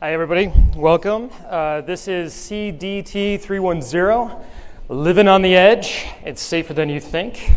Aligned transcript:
Hi, 0.00 0.12
everybody. 0.12 0.52
Welcome. 0.76 1.28
Uh, 1.44 1.80
this 1.80 2.06
is 2.06 2.32
CDT 2.32 3.40
310, 3.40 4.46
Living 4.88 5.26
on 5.26 5.42
the 5.42 5.56
Edge. 5.56 6.06
It's 6.24 6.40
safer 6.40 6.72
than 6.72 6.88
you 6.88 7.00
think. 7.00 7.50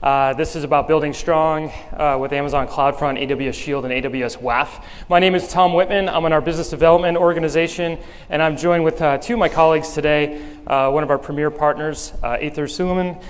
Uh, 0.00 0.32
this 0.34 0.54
is 0.54 0.62
about 0.62 0.86
building 0.86 1.12
strong 1.12 1.72
uh, 1.94 2.16
with 2.20 2.32
Amazon 2.32 2.68
CloudFront, 2.68 3.20
AWS 3.26 3.54
Shield, 3.54 3.84
and 3.84 3.92
AWS 3.92 4.40
WAF. 4.40 4.84
My 5.08 5.18
name 5.18 5.34
is 5.34 5.48
Tom 5.48 5.72
Whitman. 5.72 6.08
I'm 6.08 6.24
in 6.24 6.32
our 6.32 6.40
business 6.40 6.70
development 6.70 7.16
organization, 7.16 7.98
and 8.30 8.40
I'm 8.40 8.56
joined 8.56 8.84
with 8.84 9.02
uh, 9.02 9.18
two 9.18 9.32
of 9.32 9.40
my 9.40 9.48
colleagues 9.48 9.92
today. 9.92 10.40
Uh, 10.68 10.88
one 10.88 11.02
of 11.02 11.10
our 11.10 11.18
premier 11.18 11.50
partners, 11.50 12.12
uh, 12.22 12.36
Aater 12.36 12.68
Suleman, 12.68 13.20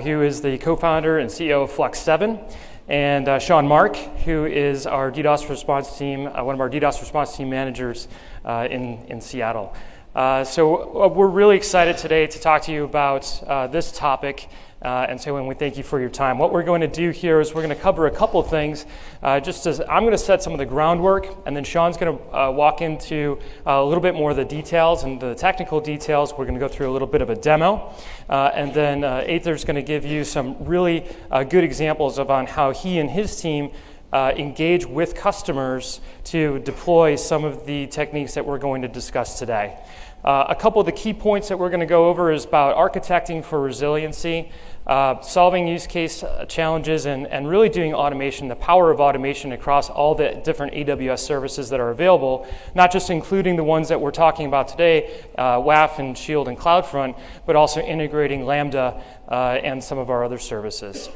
who 0.00 0.22
is 0.22 0.40
the 0.40 0.56
co 0.56 0.74
founder 0.74 1.18
and 1.18 1.28
CEO 1.28 1.64
of 1.64 1.70
Flux7 1.70 2.50
and 2.90 3.28
uh, 3.28 3.38
Sean 3.38 3.68
Mark, 3.68 3.94
who 4.24 4.46
is 4.46 4.84
our 4.84 5.12
DDoS 5.12 5.48
response 5.48 5.96
team, 5.96 6.26
uh, 6.26 6.42
one 6.42 6.56
of 6.56 6.60
our 6.60 6.68
DDoS 6.68 7.00
response 7.00 7.36
team 7.36 7.48
managers 7.48 8.08
uh, 8.44 8.66
in, 8.68 9.04
in 9.06 9.20
Seattle. 9.20 9.72
Uh, 10.12 10.42
so, 10.42 11.04
uh, 11.04 11.06
we're 11.06 11.28
really 11.28 11.56
excited 11.56 11.96
today 11.96 12.26
to 12.26 12.40
talk 12.40 12.62
to 12.62 12.72
you 12.72 12.82
about 12.82 13.40
uh, 13.46 13.68
this 13.68 13.92
topic. 13.92 14.48
Uh, 14.82 15.04
and 15.10 15.20
so, 15.20 15.34
when 15.34 15.46
we 15.46 15.54
thank 15.54 15.76
you 15.76 15.82
for 15.82 16.00
your 16.00 16.08
time, 16.08 16.38
what 16.38 16.54
we're 16.54 16.62
going 16.62 16.80
to 16.80 16.88
do 16.88 17.10
here 17.10 17.38
is 17.38 17.54
we're 17.54 17.60
going 17.60 17.76
to 17.76 17.82
cover 17.82 18.06
a 18.06 18.10
couple 18.10 18.40
of 18.40 18.48
things. 18.48 18.86
Uh, 19.22 19.38
just 19.38 19.66
as 19.66 19.78
I'm 19.82 20.04
going 20.04 20.12
to 20.12 20.18
set 20.18 20.42
some 20.42 20.54
of 20.54 20.58
the 20.58 20.64
groundwork, 20.64 21.36
and 21.44 21.54
then 21.54 21.64
Sean's 21.64 21.98
going 21.98 22.16
to 22.16 22.34
uh, 22.34 22.50
walk 22.50 22.80
into 22.80 23.38
a 23.66 23.84
little 23.84 24.00
bit 24.00 24.14
more 24.14 24.30
of 24.30 24.38
the 24.38 24.44
details 24.44 25.04
and 25.04 25.20
the 25.20 25.34
technical 25.34 25.82
details. 25.82 26.32
We're 26.32 26.46
going 26.46 26.58
to 26.58 26.60
go 26.60 26.68
through 26.68 26.90
a 26.90 26.94
little 26.94 27.08
bit 27.08 27.20
of 27.20 27.28
a 27.28 27.36
demo, 27.36 27.94
and 28.30 28.72
then 28.72 29.04
uh, 29.04 29.22
Aater's 29.26 29.66
going 29.66 29.76
to 29.76 29.82
give 29.82 30.06
you 30.06 30.24
some 30.24 30.56
really 30.64 31.04
good 31.50 31.62
examples 31.62 32.18
of 32.18 32.30
on 32.30 32.46
how 32.46 32.70
he 32.70 32.98
and 33.00 33.10
his 33.10 33.38
team. 33.38 33.72
Uh, 34.12 34.32
engage 34.36 34.84
with 34.84 35.14
customers 35.14 36.00
to 36.24 36.58
deploy 36.60 37.14
some 37.14 37.44
of 37.44 37.64
the 37.64 37.86
techniques 37.86 38.34
that 38.34 38.44
we're 38.44 38.58
going 38.58 38.82
to 38.82 38.88
discuss 38.88 39.38
today. 39.38 39.78
Uh, 40.22 40.44
a 40.50 40.54
couple 40.54 40.80
of 40.80 40.86
the 40.86 40.92
key 40.92 41.14
points 41.14 41.48
that 41.48 41.58
we're 41.58 41.70
going 41.70 41.80
to 41.80 41.86
go 41.86 42.08
over 42.08 42.30
is 42.30 42.44
about 42.44 42.76
architecting 42.76 43.42
for 43.42 43.58
resiliency, 43.58 44.50
uh, 44.86 45.20
solving 45.20 45.68
use 45.68 45.86
case 45.86 46.22
uh, 46.22 46.44
challenges, 46.46 47.06
and, 47.06 47.26
and 47.26 47.48
really 47.48 47.68
doing 47.68 47.94
automation, 47.94 48.48
the 48.48 48.56
power 48.56 48.90
of 48.90 49.00
automation 49.00 49.52
across 49.52 49.90
all 49.90 50.14
the 50.14 50.40
different 50.44 50.72
AWS 50.72 51.20
services 51.20 51.68
that 51.70 51.80
are 51.80 51.90
available, 51.90 52.46
not 52.74 52.90
just 52.90 53.10
including 53.10 53.56
the 53.56 53.64
ones 53.64 53.88
that 53.88 54.00
we're 54.00 54.10
talking 54.10 54.46
about 54.46 54.68
today, 54.68 55.22
uh, 55.38 55.58
WAF 55.58 55.98
and 55.98 56.16
Shield 56.16 56.48
and 56.48 56.58
CloudFront, 56.58 57.18
but 57.46 57.56
also 57.56 57.80
integrating 57.80 58.44
Lambda 58.44 59.02
uh, 59.28 59.58
and 59.62 59.82
some 59.82 59.98
of 59.98 60.10
our 60.10 60.24
other 60.24 60.38
services. 60.38 61.08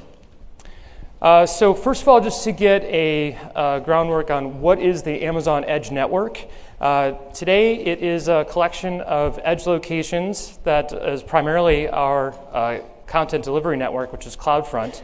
Uh, 1.22 1.46
so 1.46 1.72
first 1.72 2.02
of 2.02 2.08
all, 2.08 2.20
just 2.20 2.44
to 2.44 2.52
get 2.52 2.82
a 2.84 3.80
groundwork 3.84 4.30
on 4.30 4.60
what 4.60 4.78
is 4.78 5.02
the 5.02 5.22
Amazon 5.22 5.64
Edge 5.64 5.90
Network. 5.90 6.38
Uh, 6.80 7.12
today, 7.32 7.76
it 7.76 8.02
is 8.02 8.28
a 8.28 8.44
collection 8.50 9.00
of 9.00 9.40
edge 9.42 9.64
locations 9.64 10.58
that 10.64 10.92
is 10.92 11.22
primarily 11.22 11.88
our 11.88 12.34
uh, 12.52 12.80
content 13.14 13.44
delivery 13.44 13.76
network, 13.76 14.10
which 14.10 14.26
is 14.26 14.36
CloudFront. 14.36 15.00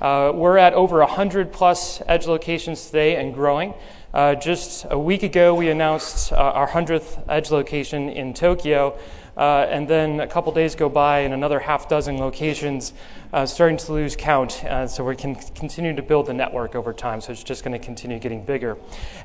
Uh, 0.00 0.32
we're 0.34 0.56
at 0.56 0.72
over 0.72 1.00
100 1.00 1.52
plus 1.52 2.00
edge 2.06 2.26
locations 2.26 2.86
today 2.86 3.16
and 3.16 3.34
growing. 3.34 3.74
Uh, 4.14 4.34
just 4.34 4.86
a 4.88 4.98
week 4.98 5.22
ago, 5.22 5.54
we 5.54 5.68
announced 5.68 6.32
our 6.32 6.66
100th 6.66 7.22
edge 7.28 7.50
location 7.50 8.08
in 8.08 8.32
Tokyo. 8.32 8.98
Uh, 9.36 9.66
and 9.68 9.86
then 9.86 10.20
a 10.20 10.26
couple 10.26 10.50
days 10.52 10.74
go 10.74 10.88
by 10.88 11.18
and 11.18 11.34
another 11.34 11.58
half 11.58 11.86
dozen 11.86 12.16
locations 12.16 12.94
uh, 13.34 13.44
starting 13.44 13.76
to 13.76 13.92
lose 13.92 14.16
count. 14.16 14.64
Uh, 14.64 14.86
so 14.86 15.04
we 15.04 15.14
can 15.14 15.34
continue 15.34 15.94
to 15.94 16.02
build 16.02 16.24
the 16.24 16.32
network 16.32 16.74
over 16.74 16.94
time. 16.94 17.20
So 17.20 17.30
it's 17.32 17.44
just 17.44 17.62
going 17.62 17.78
to 17.78 17.84
continue 17.84 18.18
getting 18.18 18.42
bigger. 18.42 18.78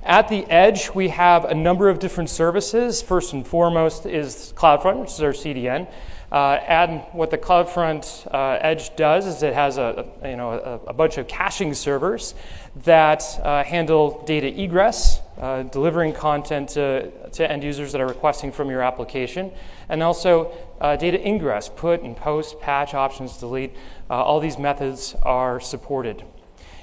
At 0.04 0.28
the 0.28 0.46
edge, 0.50 0.94
we 0.94 1.08
have 1.08 1.46
a 1.46 1.56
number 1.56 1.88
of 1.88 2.00
different 2.00 2.30
services. 2.30 3.02
First 3.02 3.32
and 3.32 3.48
foremost 3.48 4.06
is 4.06 4.54
CloudFront, 4.58 5.00
which 5.00 5.12
is 5.12 5.22
our 5.22 5.32
CDN. 5.32 5.88
Uh, 6.36 6.60
and 6.68 7.00
what 7.14 7.32
the 7.32 7.38
CloudFront 7.38 8.28
uh, 8.34 8.60
Edge 8.60 8.94
does 8.98 9.26
is 9.26 9.42
it 9.42 9.54
has 9.54 9.78
a, 9.78 10.06
a 10.22 10.30
you 10.32 10.36
know 10.36 10.52
a, 10.52 10.90
a, 10.90 10.94
bunch 10.94 11.18
of 11.18 11.30
caching 11.30 11.74
servers 11.74 12.36
that 12.84 13.24
uh, 13.42 13.64
handle 13.64 14.22
data 14.26 14.48
egress, 14.48 15.22
uh, 15.40 15.64
delivering 15.64 16.12
content 16.12 16.68
to, 16.68 17.10
to 17.30 17.50
end 17.50 17.64
users 17.64 17.94
that 17.94 18.02
are 18.02 18.08
requesting 18.08 18.52
from 18.52 18.70
your 18.70 18.82
application, 18.82 19.50
and 19.88 20.04
also 20.04 20.52
uh, 20.82 20.98
data 20.98 21.26
ingress, 21.26 21.70
put 21.74 22.02
and 22.02 22.18
post, 22.18 22.60
patch, 22.60 22.94
options, 22.94 23.38
delete. 23.38 23.72
Uh, 24.10 24.16
all 24.16 24.42
these 24.42 24.60
methods 24.60 25.16
are 25.24 25.62
supported. 25.62 26.22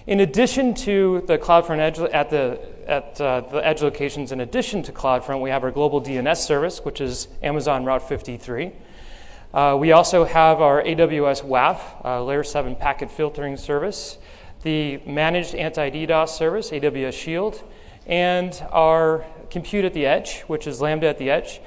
In 0.07 0.21
addition 0.21 0.73
to 0.77 1.25
the 1.27 1.37
CloudFront 1.37 1.79
Edge 1.79 1.99
at 1.99 2.31
the 2.31 2.59
at 2.89 3.21
uh, 3.21 3.43
the 3.43 3.59
edge 3.59 3.83
locations, 3.83 4.33
in 4.33 4.41
addition 4.41 4.83
to 4.85 4.93
CloudFront, 4.93 5.43
we 5.43 5.51
have 5.51 5.63
our 5.63 5.71
global 5.71 6.01
DNS 6.01 6.39
service, 6.39 6.83
which 6.87 7.03
is 7.03 7.29
Amazon 7.43 7.85
Route 7.85 8.09
53. 8.09 8.73
Uh, 9.55 9.77
we 9.79 9.93
also 9.93 10.25
have 10.25 10.63
our 10.63 10.83
AWS 10.83 11.45
WAF, 11.45 12.05
uh, 12.05 12.25
Layer 12.25 12.43
7 12.43 12.75
packet 12.75 13.11
filtering 13.11 13.59
service, 13.59 14.17
the 14.63 14.99
managed 15.07 15.55
anti 15.55 15.91
DDoS 15.91 16.31
service, 16.31 16.71
AWS 16.71 17.13
Shield, 17.13 17.63
and 18.07 18.65
our 18.71 19.27
compute 19.51 19.85
at 19.85 19.93
the 19.93 20.07
edge, 20.07 20.41
which 20.43 20.67
is 20.67 20.81
Lambda 20.81 21.07
at 21.07 21.19
the 21.19 21.31
edge. 21.31 21.61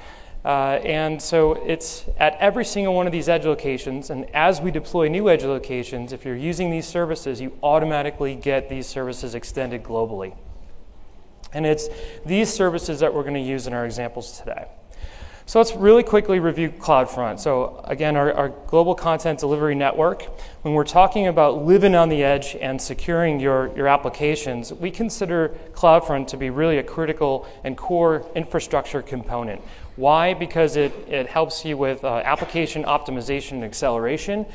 Uh, 0.44 0.80
and 0.84 1.20
so 1.20 1.54
it's 1.64 2.04
at 2.18 2.36
every 2.38 2.64
single 2.64 2.94
one 2.94 3.06
of 3.06 3.12
these 3.12 3.28
edge 3.28 3.44
locations. 3.44 4.10
And 4.10 4.28
as 4.34 4.60
we 4.60 4.70
deploy 4.70 5.08
new 5.08 5.28
edge 5.28 5.44
locations, 5.44 6.12
if 6.12 6.24
you're 6.24 6.36
using 6.36 6.70
these 6.70 6.86
services, 6.86 7.40
you 7.40 7.56
automatically 7.62 8.34
get 8.34 8.68
these 8.68 8.86
services 8.86 9.34
extended 9.34 9.82
globally. 9.82 10.36
And 11.52 11.66
it's 11.66 11.88
these 12.24 12.52
services 12.52 13.00
that 13.00 13.14
we're 13.14 13.22
going 13.22 13.34
to 13.34 13.40
use 13.40 13.66
in 13.66 13.72
our 13.72 13.84
examples 13.84 14.38
today. 14.38 14.66
So 15.48 15.60
let's 15.60 15.74
really 15.76 16.02
quickly 16.02 16.40
review 16.40 16.70
CloudFront. 16.70 17.38
So, 17.38 17.80
again, 17.84 18.16
our, 18.16 18.32
our, 18.32 18.48
global 18.48 18.96
content 18.96 19.38
delivery 19.38 19.76
network, 19.76 20.24
when 20.62 20.74
we're 20.74 20.82
talking 20.82 21.28
about 21.28 21.64
living 21.64 21.94
on 21.94 22.08
the 22.08 22.24
edge 22.24 22.56
and 22.60 22.82
securing 22.82 23.38
your, 23.38 23.70
your 23.76 23.86
applications, 23.86 24.72
we 24.72 24.90
consider 24.90 25.56
CloudFront 25.72 26.26
to 26.28 26.36
be 26.36 26.50
really 26.50 26.78
a 26.78 26.82
critical 26.82 27.46
and 27.62 27.76
core 27.76 28.26
infrastructure 28.34 29.02
component. 29.02 29.62
Why? 29.94 30.34
Because 30.34 30.74
it, 30.74 30.92
it 31.08 31.28
helps 31.28 31.64
you 31.64 31.76
with 31.76 32.02
uh, 32.02 32.22
application 32.24 32.82
optimization 32.82 33.52
and 33.52 33.64
acceleration. 33.64 34.46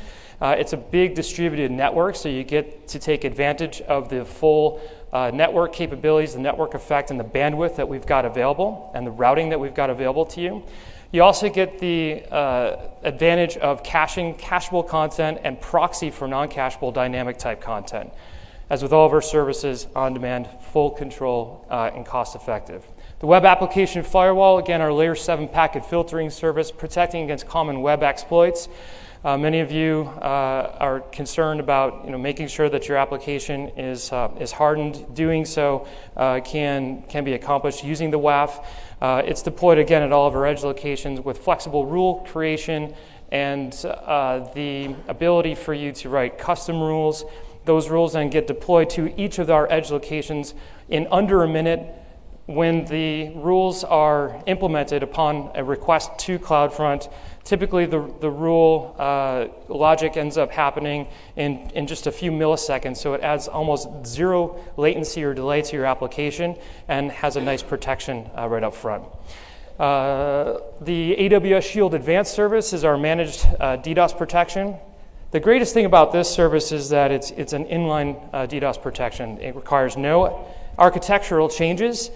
Uh, 0.42 0.56
it's 0.58 0.74
a 0.74 0.76
big 0.76 1.14
distributed 1.14 1.70
network, 1.70 2.16
so 2.16 2.28
you 2.28 2.44
get 2.44 2.86
to 2.88 2.98
take 2.98 3.24
advantage 3.24 3.80
of 3.82 4.10
the 4.10 4.26
full 4.26 4.78
uh, 5.12 5.30
network 5.32 5.72
capabilities, 5.72 6.34
the 6.34 6.40
network 6.40 6.74
effect, 6.74 7.10
and 7.10 7.20
the 7.20 7.24
bandwidth 7.24 7.76
that 7.76 7.88
we've 7.88 8.06
got 8.06 8.24
available, 8.24 8.90
and 8.94 9.06
the 9.06 9.10
routing 9.10 9.50
that 9.50 9.60
we've 9.60 9.74
got 9.74 9.90
available 9.90 10.24
to 10.26 10.40
you. 10.40 10.62
You 11.12 11.22
also 11.22 11.50
get 11.50 11.78
the 11.78 12.24
uh, 12.30 12.88
advantage 13.02 13.58
of 13.58 13.82
caching 13.82 14.34
cacheable 14.34 14.88
content 14.88 15.40
and 15.44 15.60
proxy 15.60 16.10
for 16.10 16.26
non 16.26 16.48
cacheable 16.48 16.92
dynamic 16.92 17.38
type 17.38 17.60
content. 17.60 18.10
As 18.70 18.82
with 18.82 18.94
all 18.94 19.04
of 19.04 19.12
our 19.12 19.20
services, 19.20 19.86
on 19.94 20.14
demand, 20.14 20.48
full 20.72 20.90
control, 20.90 21.66
uh, 21.68 21.90
and 21.94 22.06
cost 22.06 22.34
effective. 22.34 22.86
The 23.18 23.26
web 23.26 23.44
application 23.44 24.02
firewall, 24.02 24.56
again, 24.58 24.80
our 24.80 24.92
layer 24.92 25.14
7 25.14 25.46
packet 25.48 25.84
filtering 25.84 26.30
service, 26.30 26.72
protecting 26.72 27.24
against 27.24 27.46
common 27.46 27.82
web 27.82 28.02
exploits. 28.02 28.68
Uh, 29.24 29.38
many 29.38 29.60
of 29.60 29.70
you 29.70 30.10
uh, 30.20 30.76
are 30.80 30.98
concerned 31.12 31.60
about 31.60 32.04
you 32.04 32.10
know, 32.10 32.18
making 32.18 32.48
sure 32.48 32.68
that 32.68 32.88
your 32.88 32.96
application 32.96 33.68
is, 33.76 34.10
uh, 34.10 34.28
is 34.40 34.50
hardened. 34.50 35.14
Doing 35.14 35.44
so 35.44 35.86
uh, 36.16 36.40
can, 36.40 37.02
can 37.02 37.22
be 37.22 37.34
accomplished 37.34 37.84
using 37.84 38.10
the 38.10 38.18
WAF. 38.18 38.64
Uh, 39.00 39.22
it's 39.24 39.40
deployed 39.40 39.78
again 39.78 40.02
at 40.02 40.10
all 40.10 40.26
of 40.26 40.34
our 40.34 40.44
edge 40.44 40.64
locations 40.64 41.20
with 41.20 41.38
flexible 41.38 41.86
rule 41.86 42.26
creation 42.32 42.94
and 43.30 43.72
uh, 43.84 44.40
the 44.54 44.92
ability 45.06 45.54
for 45.54 45.72
you 45.72 45.92
to 45.92 46.08
write 46.08 46.36
custom 46.36 46.80
rules. 46.80 47.24
Those 47.64 47.90
rules 47.90 48.14
then 48.14 48.28
get 48.28 48.48
deployed 48.48 48.90
to 48.90 49.14
each 49.20 49.38
of 49.38 49.48
our 49.50 49.70
edge 49.70 49.92
locations 49.92 50.52
in 50.88 51.06
under 51.12 51.44
a 51.44 51.48
minute 51.48 51.94
when 52.46 52.84
the 52.86 53.30
rules 53.36 53.84
are 53.84 54.42
implemented 54.46 55.02
upon 55.02 55.50
a 55.54 55.62
request 55.62 56.10
to 56.18 56.38
CloudFront, 56.38 57.10
typically 57.44 57.86
the, 57.86 58.10
the 58.20 58.30
rule 58.30 58.94
uh, 58.98 59.46
logic 59.68 60.16
ends 60.16 60.36
up 60.36 60.50
happening 60.50 61.06
in, 61.36 61.70
in 61.74 61.86
just 61.86 62.06
a 62.06 62.12
few 62.12 62.30
milliseconds, 62.30 62.96
so 62.98 63.14
it 63.14 63.20
adds 63.22 63.48
almost 63.48 63.88
zero 64.06 64.60
latency 64.76 65.24
or 65.24 65.34
delay 65.34 65.62
to 65.62 65.76
your 65.76 65.86
application 65.86 66.56
and 66.88 67.10
has 67.10 67.36
a 67.36 67.40
nice 67.40 67.62
protection 67.62 68.28
uh, 68.36 68.48
right 68.48 68.62
up 68.62 68.74
front. 68.74 69.04
Uh, 69.78 70.58
the 70.80 71.16
AWS 71.18 71.62
Shield 71.62 71.94
Advanced 71.94 72.32
service 72.34 72.72
is 72.72 72.84
our 72.84 72.96
managed 72.96 73.44
uh, 73.58 73.76
DDoS 73.78 74.16
protection. 74.16 74.76
The 75.32 75.40
greatest 75.40 75.72
thing 75.72 75.86
about 75.86 76.12
this 76.12 76.30
service 76.30 76.72
is 76.72 76.90
that 76.90 77.10
it's, 77.10 77.30
it's 77.32 77.54
an 77.54 77.64
inline 77.64 78.22
uh, 78.32 78.46
DDoS 78.46 78.80
protection. 78.82 79.40
It 79.40 79.56
requires 79.56 79.96
no 79.96 80.46
architectural 80.78 81.48
changes. 81.48 82.10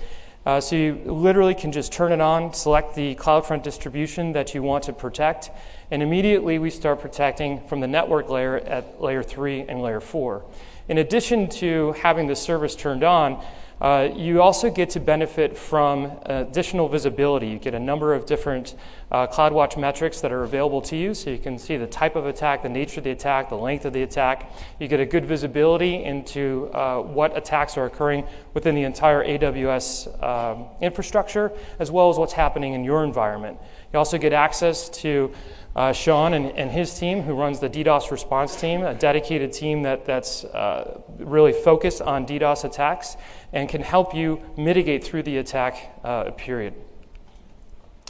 Uh, 0.46 0.60
so 0.60 0.76
you 0.76 0.94
literally 1.06 1.56
can 1.56 1.72
just 1.72 1.92
turn 1.92 2.12
it 2.12 2.20
on, 2.20 2.54
select 2.54 2.94
the 2.94 3.16
CloudFront 3.16 3.64
distribution 3.64 4.30
that 4.30 4.54
you 4.54 4.62
want 4.62 4.84
to 4.84 4.92
protect, 4.92 5.50
and 5.90 6.04
immediately 6.04 6.60
we 6.60 6.70
start 6.70 7.00
protecting 7.00 7.60
from 7.66 7.80
the 7.80 7.86
network 7.88 8.28
layer 8.28 8.58
at 8.58 9.02
layer 9.02 9.24
3 9.24 9.62
and 9.62 9.82
layer 9.82 9.98
4. 9.98 10.44
In 10.88 10.98
addition 10.98 11.48
to 11.48 11.90
having 11.94 12.28
the 12.28 12.36
service 12.36 12.76
turned 12.76 13.02
on, 13.02 13.44
Uh, 13.80 14.08
you 14.14 14.40
also 14.40 14.70
get 14.70 14.88
to 14.88 15.00
benefit 15.00 15.56
from 15.56 16.10
additional 16.24 16.88
visibility. 16.88 17.48
You 17.48 17.58
get 17.58 17.74
a 17.74 17.78
number 17.78 18.14
of 18.14 18.24
different 18.24 18.74
uh, 19.10 19.26
CloudWatch 19.26 19.78
metrics 19.78 20.20
that 20.22 20.32
are 20.32 20.44
available 20.44 20.80
to 20.82 20.96
you, 20.96 21.12
so 21.12 21.28
you 21.28 21.38
can 21.38 21.58
see 21.58 21.76
the 21.76 21.86
type 21.86 22.16
of 22.16 22.26
attack, 22.26 22.62
the 22.62 22.70
nature 22.70 23.00
of 23.00 23.04
the 23.04 23.10
attack, 23.10 23.50
the 23.50 23.56
length 23.56 23.84
of 23.84 23.92
the 23.92 24.02
attack. 24.02 24.50
You 24.80 24.88
get 24.88 25.00
a 25.00 25.04
good 25.04 25.26
visibility 25.26 26.02
into 26.04 26.70
uh, 26.72 27.02
what 27.02 27.36
attacks 27.36 27.76
are 27.76 27.84
occurring 27.84 28.26
within 28.54 28.74
the 28.74 28.84
entire 28.84 29.22
AWS 29.22 30.22
um, 30.24 30.66
infrastructure, 30.80 31.52
as 31.78 31.90
well 31.90 32.08
as 32.08 32.16
what's 32.16 32.32
happening 32.32 32.72
in 32.72 32.82
your 32.82 33.04
environment. 33.04 33.58
You 33.92 33.98
also 33.98 34.16
get 34.16 34.32
access 34.32 34.88
to 35.00 35.32
uh, 35.76 35.92
Sean 35.92 36.32
and, 36.32 36.46
and, 36.52 36.70
his 36.70 36.98
team, 36.98 37.20
who 37.20 37.34
runs 37.34 37.60
the 37.60 37.68
DDoS 37.68 38.10
response 38.10 38.58
team, 38.58 38.82
a 38.82 38.94
dedicated 38.94 39.52
team 39.52 39.82
that, 39.82 40.06
that's 40.06 40.42
uh, 40.44 41.02
really 41.18 41.52
focused 41.52 42.00
on 42.00 42.26
DDoS 42.26 42.64
attacks 42.64 43.18
and 43.52 43.68
can 43.68 43.82
help 43.82 44.14
you 44.14 44.40
mitigate 44.56 45.04
through 45.04 45.22
the 45.22 45.36
attack 45.36 46.00
uh, 46.02 46.30
period. 46.30 46.72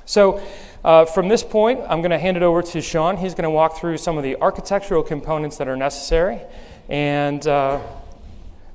So, 0.05 0.41
uh, 0.85 1.07
from 1.07 1.27
this 1.27 1.43
point, 1.43 1.81
I'm 1.89 2.01
going 2.03 2.13
to 2.13 2.19
hand 2.19 2.37
it 2.37 2.45
over 2.45 2.63
to 2.63 2.81
Sean. 2.81 3.17
He's 3.17 3.35
going 3.35 3.43
to 3.43 3.51
walk 3.51 3.79
through 3.79 3.99
some 3.99 4.17
of 4.17 4.23
the 4.23 4.37
architectural 4.41 5.03
components 5.03 5.57
that 5.57 5.67
are 5.67 5.77
necessary. 5.77 6.41
And 6.89 7.45
uh, 7.49 7.83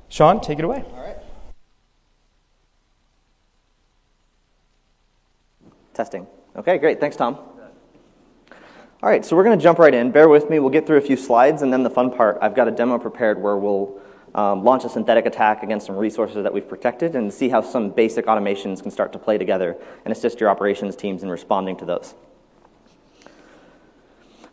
Sean, 0.10 0.42
take 0.42 0.60
it 0.60 0.66
away. 0.66 0.84
All 0.92 1.02
right. 1.02 1.16
Testing. 5.94 6.28
Okay, 6.58 6.78
great. 6.78 7.00
Thanks, 7.00 7.16
Tom. 7.16 7.51
All 9.04 9.10
right, 9.10 9.26
so 9.26 9.36
we're 9.36 9.44
going 9.44 9.58
to 9.58 9.64
jump 9.64 9.80
right 9.80 9.96
in. 9.96 10.12
Bear 10.12 10.30
with 10.30 10.48
me. 10.52 10.60
We'll 10.60 10.70
get 10.70 10.86
through 10.86 10.98
a 10.98 11.02
few 11.02 11.18
slides, 11.18 11.64
and 11.64 11.74
then 11.74 11.82
the 11.82 11.90
fun 11.90 12.12
part, 12.12 12.38
I've 12.40 12.54
got 12.54 12.68
a 12.68 12.72
demo 12.72 13.00
prepared 13.00 13.42
where 13.42 13.58
we'll 13.58 14.00
um, 14.36 14.64
launch 14.64 14.84
a 14.84 14.90
synthetic 14.90 15.26
attack 15.26 15.64
against 15.64 15.88
some 15.88 15.96
resources 15.96 16.44
that 16.44 16.54
we've 16.54 16.70
protected 16.70 17.16
and 17.16 17.34
see 17.34 17.50
how 17.50 17.62
some 17.62 17.90
basic 17.90 18.28
automations 18.28 18.80
can 18.80 18.92
start 18.92 19.12
to 19.14 19.18
play 19.18 19.40
together 19.40 19.76
and 20.06 20.12
assist 20.12 20.40
your 20.40 20.52
operations 20.52 20.96
teams 20.96 21.24
in 21.24 21.32
responding 21.32 21.76
to 21.78 21.86
those. 21.86 22.14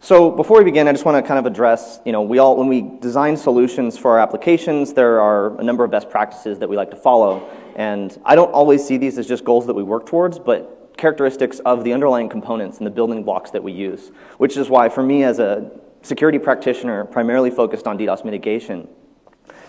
So 0.00 0.30
before 0.30 0.56
we 0.56 0.64
begin, 0.64 0.88
I 0.88 0.92
just 0.92 1.04
want 1.04 1.22
to 1.22 1.28
kind 1.28 1.38
of 1.38 1.44
address, 1.44 2.00
you 2.06 2.12
know, 2.12 2.22
we 2.22 2.38
all, 2.38 2.56
when 2.56 2.68
we 2.68 2.80
design 3.00 3.36
solutions 3.36 3.98
for 3.98 4.12
our 4.12 4.18
applications, 4.18 4.94
there 4.94 5.20
are 5.20 5.60
a 5.60 5.62
number 5.62 5.84
of 5.84 5.90
best 5.90 6.08
practices 6.08 6.58
that 6.60 6.70
we 6.70 6.76
like 6.76 6.90
to 6.92 6.96
follow. 6.96 7.46
And 7.76 8.18
I 8.24 8.34
don't 8.34 8.52
always 8.52 8.82
see 8.82 8.96
these 8.96 9.18
as 9.18 9.28
just 9.28 9.44
goals 9.44 9.66
that 9.66 9.74
we 9.74 9.82
work 9.82 10.06
towards, 10.06 10.38
but 10.38 10.77
characteristics 10.98 11.60
of 11.60 11.84
the 11.84 11.92
underlying 11.94 12.28
components 12.28 12.78
and 12.78 12.86
the 12.86 12.90
building 12.90 13.22
blocks 13.22 13.50
that 13.52 13.62
we 13.62 13.72
use, 13.72 14.10
which 14.36 14.56
is 14.56 14.68
why, 14.68 14.88
for 14.90 15.02
me 15.02 15.22
as 15.22 15.38
a 15.38 15.70
security 16.02 16.38
practitioner 16.38 17.04
primarily 17.04 17.50
focused 17.50 17.86
on 17.86 17.96
DDoS 17.96 18.24
mitigation, 18.24 18.88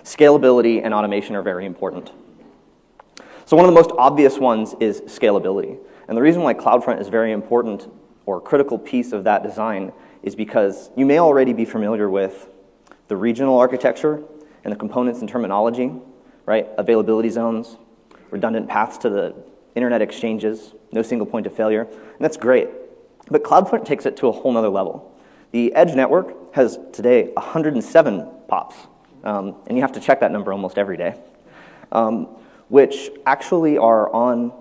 scalability 0.04 0.84
and 0.84 0.94
automation 0.94 1.36
are 1.36 1.42
very 1.42 1.66
important. 1.66 2.12
So, 3.46 3.56
one 3.56 3.66
of 3.66 3.74
the 3.74 3.80
most 3.80 3.92
obvious 3.98 4.38
ones 4.38 4.76
is 4.80 5.02
scalability. 5.02 5.80
And 6.08 6.18
the 6.18 6.22
reason 6.22 6.42
why 6.42 6.56
CloudFront 6.56 7.00
is 7.00 7.08
very 7.08 7.32
important 7.32 7.88
or 8.26 8.42
critical 8.42 8.78
piece 8.78 9.12
of 9.12 9.24
that 9.24 9.44
design 9.44 9.94
is 10.24 10.36
because 10.36 10.90
you 10.96 11.06
may 11.06 11.20
already 11.20 11.54
be 11.54 11.66
familiar 11.66 12.10
with 12.10 12.50
the 13.08 13.16
regional 13.16 13.58
architecture 13.58 14.22
and 14.64 14.72
the 14.72 14.78
components 14.78 15.20
and 15.22 15.30
terminology, 15.30 15.92
right? 16.46 16.68
Availability 16.78 17.30
zones, 17.30 17.78
redundant 18.30 18.68
paths 18.68 18.98
to 19.00 19.10
the 19.10 19.36
internet 19.80 20.02
exchanges, 20.02 20.74
no 20.92 21.02
single 21.02 21.26
point 21.26 21.48
of 21.48 21.56
failure, 21.56 21.84
and 21.84 22.20
that's 22.20 22.36
great. 22.36 22.68
But 23.32 23.44
CloudFront 23.44 23.86
takes 23.86 24.06
it 24.06 24.18
to 24.18 24.28
a 24.28 24.32
whole 24.34 24.52
nother 24.52 24.68
level. 24.68 25.18
The 25.52 25.74
Edge 25.74 25.96
network 25.96 26.54
has 26.54 26.78
today 26.92 27.30
107 27.36 28.28
POPs, 28.50 28.76
um, 29.24 29.56
and 29.68 29.78
you 29.78 29.82
have 29.82 29.94
to 29.94 30.02
check 30.02 30.20
that 30.20 30.34
number 30.34 30.52
almost 30.52 30.78
every 30.78 30.98
day, 30.98 31.16
um, 31.94 32.26
which 32.68 33.10
actually 33.26 33.78
are 33.78 34.12
on 34.14 34.52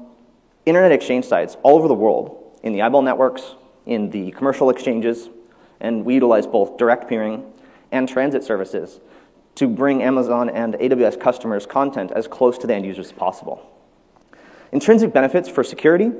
internet 0.64 0.92
exchange 0.92 1.24
sites 1.24 1.56
all 1.64 1.76
over 1.76 1.88
the 1.88 1.94
world, 1.94 2.60
in 2.62 2.72
the 2.72 2.82
eyeball 2.82 3.02
networks, 3.02 3.56
in 3.86 4.10
the 4.10 4.30
commercial 4.30 4.70
exchanges, 4.70 5.28
and 5.80 6.04
we 6.04 6.14
utilize 6.14 6.46
both 6.46 6.76
direct 6.76 7.08
peering 7.08 7.52
and 7.90 8.08
transit 8.08 8.44
services 8.44 9.00
to 9.58 9.66
bring 9.66 10.04
Amazon 10.04 10.48
and 10.48 10.74
AWS 10.74 11.18
customers 11.18 11.66
content 11.66 12.12
as 12.12 12.28
close 12.28 12.58
to 12.58 12.68
the 12.68 12.74
end 12.76 12.86
users 12.86 13.06
as 13.06 13.12
possible. 13.12 13.68
Intrinsic 14.72 15.12
benefits 15.12 15.48
for 15.48 15.64
security 15.64 16.12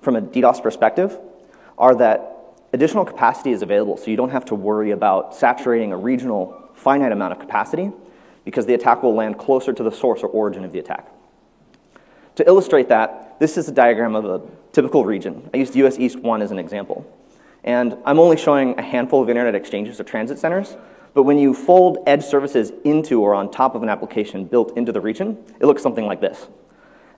from 0.00 0.16
a 0.16 0.22
DDoS 0.22 0.62
perspective 0.62 1.18
are 1.76 1.94
that 1.96 2.54
additional 2.72 3.04
capacity 3.04 3.50
is 3.50 3.62
available, 3.62 3.96
so 3.96 4.10
you 4.10 4.16
don't 4.16 4.30
have 4.30 4.44
to 4.46 4.54
worry 4.54 4.90
about 4.90 5.34
saturating 5.34 5.92
a 5.92 5.96
regional 5.96 6.70
finite 6.74 7.12
amount 7.12 7.32
of 7.32 7.38
capacity 7.38 7.90
because 8.44 8.66
the 8.66 8.74
attack 8.74 9.02
will 9.02 9.14
land 9.14 9.38
closer 9.38 9.72
to 9.72 9.82
the 9.82 9.90
source 9.90 10.22
or 10.22 10.28
origin 10.28 10.64
of 10.64 10.72
the 10.72 10.78
attack. 10.78 11.08
To 12.36 12.46
illustrate 12.46 12.88
that, 12.88 13.38
this 13.40 13.56
is 13.56 13.68
a 13.68 13.72
diagram 13.72 14.14
of 14.14 14.24
a 14.24 14.40
typical 14.72 15.04
region. 15.04 15.50
I 15.52 15.56
used 15.56 15.74
US 15.76 15.98
East 15.98 16.18
1 16.18 16.40
as 16.40 16.50
an 16.50 16.58
example. 16.58 17.04
And 17.64 17.96
I'm 18.04 18.20
only 18.20 18.36
showing 18.36 18.78
a 18.78 18.82
handful 18.82 19.22
of 19.22 19.28
internet 19.28 19.54
exchanges 19.54 19.98
or 19.98 20.04
transit 20.04 20.38
centers, 20.38 20.76
but 21.14 21.24
when 21.24 21.38
you 21.38 21.52
fold 21.52 21.98
edge 22.06 22.24
services 22.24 22.72
into 22.84 23.20
or 23.20 23.34
on 23.34 23.50
top 23.50 23.74
of 23.74 23.82
an 23.82 23.88
application 23.88 24.44
built 24.44 24.76
into 24.76 24.92
the 24.92 25.00
region, 25.00 25.36
it 25.58 25.66
looks 25.66 25.82
something 25.82 26.06
like 26.06 26.20
this. 26.20 26.46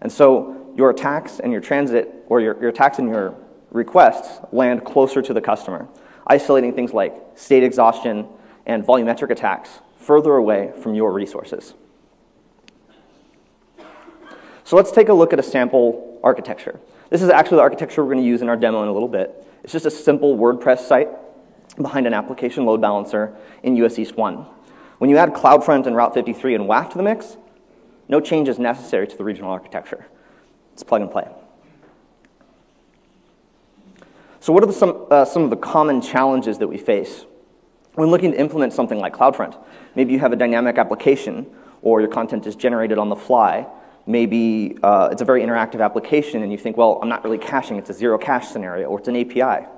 And 0.01 0.11
so 0.11 0.73
your 0.77 0.91
attacks 0.91 1.41
and 1.41 1.53
your 1.53 1.61
transit, 1.61 2.25
or 2.29 2.41
your, 2.41 2.59
your 2.61 2.71
attacks 2.71 2.99
and 2.99 3.09
your 3.09 3.35
requests 3.71 4.41
land 4.53 4.85
closer 4.85 5.23
to 5.23 5.33
the 5.33 5.41
customer, 5.41 5.89
isolating 6.27 6.75
things 6.75 6.93
like 6.93 7.15
state 7.35 7.63
exhaustion 7.63 8.27
and 8.67 8.85
volumetric 8.85 9.31
attacks 9.31 9.81
further 9.97 10.35
away 10.35 10.73
from 10.83 10.95
your 10.95 11.13
resources. 11.13 11.75
So 14.65 14.77
let's 14.77 14.93
take 14.93 15.09
a 15.09 15.13
look 15.13 15.33
at 15.33 15.39
a 15.39 15.43
sample 15.43 16.21
architecture. 16.23 16.81
This 17.11 17.23
is 17.23 17.29
actually 17.29 17.57
the 17.57 17.63
architecture 17.63 18.05
we're 18.05 18.13
going 18.13 18.25
to 18.25 18.29
use 18.29 18.41
in 18.41 18.49
our 18.49 18.57
demo 18.57 18.83
in 18.83 18.89
a 18.89 18.93
little 18.93 19.09
bit. 19.09 19.47
It's 19.65 19.73
just 19.73 19.87
a 19.87 19.91
simple 19.91 20.37
WordPress 20.39 20.81
site 20.81 21.09
behind 21.77 22.07
an 22.07 22.15
application 22.15 22.65
load 22.65 22.81
balancer 22.81 23.35
in 23.63 23.77
US 23.77 23.99
East 23.99 24.17
1. 24.17 24.47
When 24.99 25.11
you 25.11 25.17
add 25.17 25.33
CloudFront 25.35 25.87
and 25.87 25.97
Route 25.97 26.15
53 26.15 26.55
and 26.55 26.65
WAF 26.65 26.91
to 26.91 26.99
the 26.99 27.03
mix, 27.03 27.37
no 28.11 28.21
change 28.21 28.49
is 28.49 28.59
necessary 28.59 29.07
to 29.07 29.17
the 29.17 29.23
regional 29.23 29.53
architecture. 29.53 30.05
It's 30.75 30.83
plug 30.83 31.01
and 31.01 31.11
play. 31.11 31.29
So 34.41 34.53
what 34.53 34.65
are 34.65 34.67
the, 34.67 34.73
some, 34.73 35.07
uh, 35.11 35.25
some 35.25 35.43
of 35.45 35.51
the 35.51 35.57
common 35.57 36.03
challenges 36.03 36.59
that 36.59 36.67
we 36.67 36.77
face 36.77 37.25
when 37.95 38.11
looking 38.11 38.33
to 38.33 38.41
implement 38.41 38.73
something 38.73 38.99
like 38.99 39.15
CloudFront? 39.15 39.57
Maybe 39.95 40.13
you 40.13 40.19
have 40.19 40.33
a 40.33 40.37
dynamic 40.37 40.77
application 40.77 41.47
or 41.83 42.01
your 42.01 42.11
content 42.11 42.47
is 42.47 42.57
generated 42.57 42.99
on 42.99 43.11
the 43.11 43.17
fly. 43.17 43.69
Maybe 44.07 44.77
uh, 44.83 45.11
it's 45.13 45.23
a 45.23 45.25
very 45.25 45.43
interactive 45.43 45.81
application 45.81 46.43
and 46.43 46.51
you 46.51 46.59
think, 46.59 46.77
well, 46.77 46.99
I'm 47.01 47.09
not 47.09 47.23
really 47.23 47.39
caching, 47.39 47.77
it's 47.77 47.91
a 47.91 47.95
zero 47.95 48.19
cache 48.19 48.49
scenario 48.49 48.89
or 48.89 48.99
it's 48.99 49.09
an 49.09 49.17
API. 49.17 49.69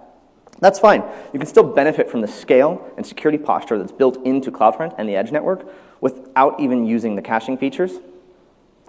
That's 0.61 0.79
fine. 0.79 1.03
You 1.35 1.39
can 1.39 1.49
still 1.49 1.65
benefit 1.65 2.09
from 2.11 2.23
the 2.23 2.29
scale 2.29 2.91
and 2.97 3.05
security 3.05 3.37
posture 3.37 3.77
that's 3.77 3.93
built 3.93 4.25
into 4.25 4.51
CloudFront 4.51 4.95
and 4.97 5.07
the 5.07 5.17
Edge 5.17 5.33
network 5.33 5.67
without 6.01 6.59
even 6.61 6.87
using 6.87 7.15
the 7.15 7.23
caching 7.23 7.59
features. 7.59 7.99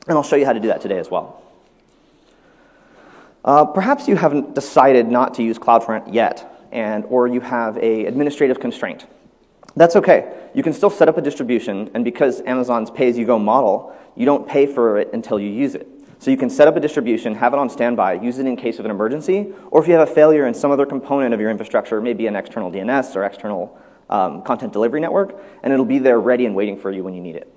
And 0.07 0.17
I'll 0.17 0.23
show 0.23 0.35
you 0.35 0.45
how 0.45 0.53
to 0.53 0.59
do 0.59 0.67
that 0.67 0.81
today 0.81 0.99
as 0.99 1.09
well. 1.09 1.41
Uh, 3.45 3.65
perhaps 3.65 4.07
you 4.07 4.15
haven't 4.15 4.55
decided 4.55 5.07
not 5.07 5.33
to 5.35 5.43
use 5.43 5.57
CloudFront 5.57 6.13
yet, 6.13 6.65
and, 6.71 7.05
or 7.05 7.27
you 7.27 7.41
have 7.41 7.77
a 7.77 8.05
administrative 8.05 8.59
constraint. 8.59 9.05
That's 9.75 9.95
okay. 9.95 10.49
You 10.53 10.63
can 10.63 10.73
still 10.73 10.89
set 10.89 11.09
up 11.09 11.17
a 11.17 11.21
distribution, 11.21 11.89
and 11.93 12.05
because 12.05 12.41
Amazon's 12.41 12.91
pay-as-you-go 12.91 13.39
model, 13.39 13.95
you 14.15 14.25
don't 14.25 14.47
pay 14.47 14.65
for 14.65 14.97
it 14.97 15.09
until 15.13 15.39
you 15.39 15.49
use 15.49 15.75
it. 15.75 15.87
So 16.19 16.31
you 16.31 16.37
can 16.37 16.49
set 16.49 16.67
up 16.67 16.77
a 16.77 16.79
distribution, 16.79 17.35
have 17.35 17.53
it 17.53 17.59
on 17.59 17.69
standby, 17.69 18.13
use 18.13 18.39
it 18.39 18.45
in 18.45 18.55
case 18.55 18.79
of 18.79 18.85
an 18.85 18.91
emergency, 18.91 19.51
or 19.71 19.81
if 19.81 19.87
you 19.87 19.93
have 19.93 20.07
a 20.07 20.13
failure 20.13 20.47
in 20.47 20.53
some 20.53 20.71
other 20.71 20.85
component 20.85 21.33
of 21.33 21.41
your 21.41 21.49
infrastructure, 21.49 21.99
maybe 21.99 22.27
an 22.27 22.35
external 22.35 22.71
DNS 22.71 23.15
or 23.15 23.25
external 23.25 23.77
um, 24.09 24.41
content 24.43 24.71
delivery 24.71 25.01
network, 25.01 25.35
and 25.63 25.73
it'll 25.73 25.85
be 25.85 25.99
there 25.99 26.19
ready 26.19 26.45
and 26.45 26.55
waiting 26.55 26.79
for 26.79 26.91
you 26.91 27.03
when 27.03 27.13
you 27.13 27.21
need 27.21 27.35
it. 27.35 27.52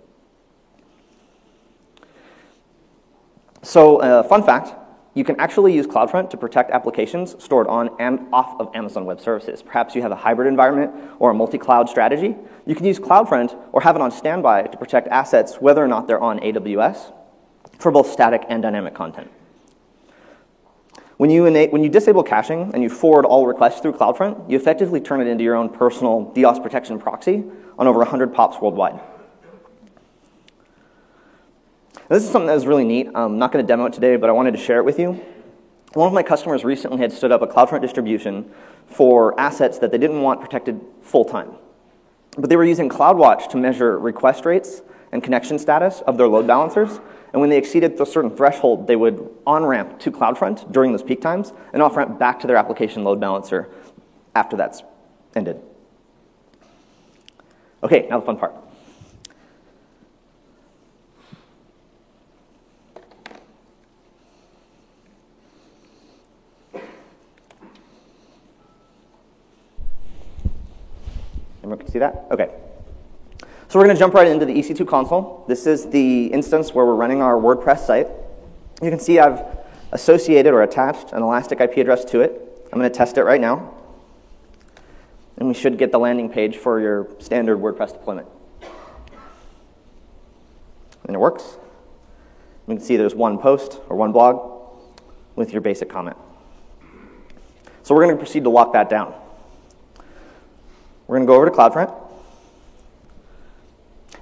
So, 3.67 3.97
uh, 3.97 4.23
fun 4.23 4.45
fact 4.45 4.75
you 5.15 5.25
can 5.25 5.41
actually 5.41 5.75
use 5.75 5.89
CloudFront 5.89 6.31
to 6.31 6.37
protect 6.37 6.71
applications 6.71 7.43
stored 7.43 7.67
on 7.67 7.91
and 7.99 8.21
off 8.33 8.61
of 8.61 8.71
Amazon 8.77 9.07
Web 9.07 9.19
Services. 9.19 9.61
Perhaps 9.61 9.97
you 9.97 10.03
have 10.03 10.13
a 10.13 10.17
hybrid 10.17 10.47
environment 10.47 10.93
or 11.19 11.31
a 11.31 11.35
multi 11.35 11.59
cloud 11.59 11.89
strategy. 11.89 12.37
You 12.65 12.77
can 12.77 12.87
use 12.87 13.01
CloudFront 13.01 13.59
or 13.73 13.81
have 13.81 13.97
it 13.97 14.03
on 14.03 14.13
standby 14.13 14.69
to 14.69 14.77
protect 14.77 15.09
assets 15.09 15.57
whether 15.57 15.83
or 15.83 15.89
not 15.89 16.07
they're 16.07 16.21
on 16.21 16.39
AWS 16.39 17.13
for 17.77 17.91
both 17.91 18.09
static 18.09 18.45
and 18.49 18.63
dynamic 18.63 18.95
content. 18.95 19.33
When 21.17 21.31
you, 21.31 21.43
when 21.43 21.83
you 21.83 21.89
disable 21.89 22.23
caching 22.23 22.71
and 22.73 22.85
you 22.85 22.89
forward 22.89 23.25
all 23.25 23.49
requests 23.49 23.81
through 23.81 23.95
CloudFront, 23.95 24.49
you 24.49 24.57
effectively 24.57 25.01
turn 25.01 25.21
it 25.21 25.27
into 25.27 25.43
your 25.43 25.57
own 25.57 25.71
personal 25.71 26.33
DDoS 26.37 26.63
protection 26.63 27.01
proxy 27.01 27.43
on 27.81 27.89
over 27.89 27.99
100 27.99 28.33
POPs 28.33 28.61
worldwide. 28.63 29.01
This 32.09 32.23
is 32.23 32.31
something 32.31 32.47
that 32.47 32.55
was 32.55 32.67
really 32.67 32.85
neat. 32.85 33.09
I'm 33.17 33.39
not 33.39 33.51
going 33.51 33.65
to 33.65 33.67
demo 33.67 33.87
it 33.87 33.93
today, 33.93 34.15
but 34.17 34.31
I 34.31 34.33
wanted 34.33 34.53
to 34.53 34.59
share 34.59 34.79
it 34.79 34.85
with 34.85 35.01
you. 35.01 35.21
One 35.95 36.07
of 36.07 36.13
my 36.13 36.23
customers 36.23 36.63
recently 36.63 36.99
had 36.99 37.13
stood 37.13 37.33
up 37.33 37.43
a 37.43 37.49
CloudFront 37.49 37.81
distribution 37.81 38.49
for 38.87 39.39
assets 39.41 39.79
that 39.79 39.91
they 39.91 39.99
didn't 39.99 40.23
want 40.23 40.41
protected 40.41 40.81
full 41.01 41.25
time. 41.25 41.53
But 42.39 42.49
they 42.49 42.55
were 42.55 42.65
using 42.65 42.89
CloudWatch 42.89 43.51
to 43.51 43.57
measure 43.57 43.99
request 43.99 44.45
rates 44.45 44.83
and 45.11 45.21
connection 45.21 45.59
status 45.59 46.01
of 46.03 46.17
their 46.17 46.29
load 46.29 46.47
balancers. 46.47 47.01
And 47.33 47.41
when 47.41 47.51
they 47.51 47.59
exceeded 47.59 48.01
a 48.01 48.07
certain 48.07 48.31
threshold, 48.31 48.87
they 48.87 48.95
would 48.95 49.29
on 49.45 49.65
ramp 49.65 49.99
to 50.01 50.13
CloudFront 50.13 50.71
during 50.71 50.93
those 50.93 51.03
peak 51.03 51.21
times 51.21 51.53
and 51.73 51.83
off 51.83 51.97
ramp 51.97 52.21
back 52.21 52.39
to 52.41 52.47
their 52.47 52.57
application 52.57 53.03
load 53.03 53.19
balancer 53.19 53.69
after 54.37 54.57
that's 54.57 54.85
ended. 55.35 55.61
Okay, 57.83 58.07
now 58.09 58.21
the 58.21 58.27
fun 58.27 58.37
part. 58.37 58.55
Everyone 71.67 71.81
can 71.81 71.91
see 71.91 71.99
that? 71.99 72.27
Okay. 72.31 72.49
So 73.41 73.81
we're 73.81 73.87
going 73.87 73.97
to 73.97 73.99
jump 73.99 74.15
right 74.15 74.29
into 74.29 74.47
the 74.47 74.53
EC2 74.53 74.87
console. 74.87 75.45
This 75.49 75.67
is 75.67 75.91
the 75.91 76.27
instance 76.27 76.73
where 76.73 76.87
we're 76.87 76.95
running 76.95 77.21
our 77.21 77.35
WordPress 77.35 77.81
site. 77.81 78.07
You 78.81 78.89
can 78.89 79.01
see 79.01 79.19
I've 79.19 79.43
associated 79.91 80.55
or 80.55 80.63
attached 80.63 81.11
an 81.11 81.25
elastic 81.25 81.61
IP 81.61 81.79
address 81.79 82.05
to 82.05 82.21
it. 82.21 82.41
I'm 82.73 82.79
going 82.79 82.89
to 82.89 82.97
test 82.97 83.19
it 83.19 83.25
right 83.25 83.41
now. 83.41 83.75
And 85.39 85.49
we 85.49 85.55
should 85.55 85.77
get 85.77 85.91
the 85.91 85.99
landing 85.99 86.31
page 86.31 86.57
for 86.57 86.79
your 86.79 87.09
standard 87.19 87.59
WordPress 87.59 87.95
deployment. 87.95 88.29
And 91.09 91.17
it 91.17 91.19
works. 91.19 91.57
You 92.69 92.77
can 92.77 92.81
see 92.81 92.97
there's 92.97 93.17
one 93.17 93.39
post 93.39 93.81
or 93.89 93.97
one 93.97 94.13
blog 94.13 94.71
with 95.35 95.53
your 95.53 95.63
basic 95.63 95.89
comment. 95.89 96.17
So 97.83 97.93
we're 97.93 98.05
going 98.05 98.15
to 98.15 98.23
proceed 98.23 98.45
to 98.45 98.51
lock 98.51 98.73
that 98.75 98.89
down. 98.89 99.13
We're 101.07 101.17
going 101.17 101.27
to 101.27 101.31
go 101.31 101.37
over 101.37 101.45
to 101.45 101.53
CloudFront. 101.53 101.95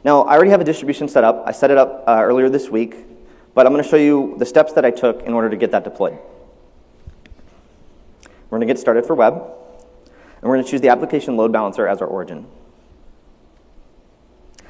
Now, 0.05 0.23
I 0.23 0.35
already 0.35 0.51
have 0.51 0.61
a 0.61 0.65
distribution 0.65 1.09
set 1.09 1.25
up. 1.25 1.45
I 1.47 1.53
set 1.53 1.71
it 1.71 1.79
up 1.79 2.05
uh, 2.07 2.21
earlier 2.21 2.51
this 2.51 2.69
week, 2.69 2.95
but 3.55 3.67
I'm 3.67 3.73
going 3.73 3.83
to 3.83 3.89
show 3.89 3.97
you 3.97 4.35
the 4.39 4.45
steps 4.45 4.75
that 4.75 4.85
I 4.85 4.91
took 4.91 5.23
in 5.23 5.33
order 5.33 5.49
to 5.49 5.57
get 5.57 5.71
that 5.71 5.83
deployed. 5.83 6.19
We're 8.51 8.59
going 8.59 8.69
to 8.69 8.73
get 8.73 8.79
started 8.79 9.07
for 9.07 9.15
web, 9.15 9.33
and 9.35 10.43
we're 10.43 10.57
going 10.57 10.65
to 10.65 10.71
choose 10.71 10.83
the 10.83 10.91
application 10.91 11.39
load 11.39 11.53
balancer 11.53 11.89
as 11.89 12.03
our 12.03 12.07
origin. 12.07 12.47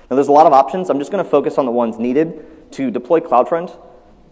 Now, 0.08 0.14
there's 0.14 0.28
a 0.28 0.32
lot 0.32 0.46
of 0.46 0.52
options. 0.52 0.88
I'm 0.88 1.00
just 1.00 1.10
going 1.10 1.24
to 1.24 1.28
focus 1.28 1.58
on 1.58 1.66
the 1.66 1.72
ones 1.72 1.98
needed 1.98 2.72
to 2.72 2.92
deploy 2.92 3.18
CloudFront 3.18 3.76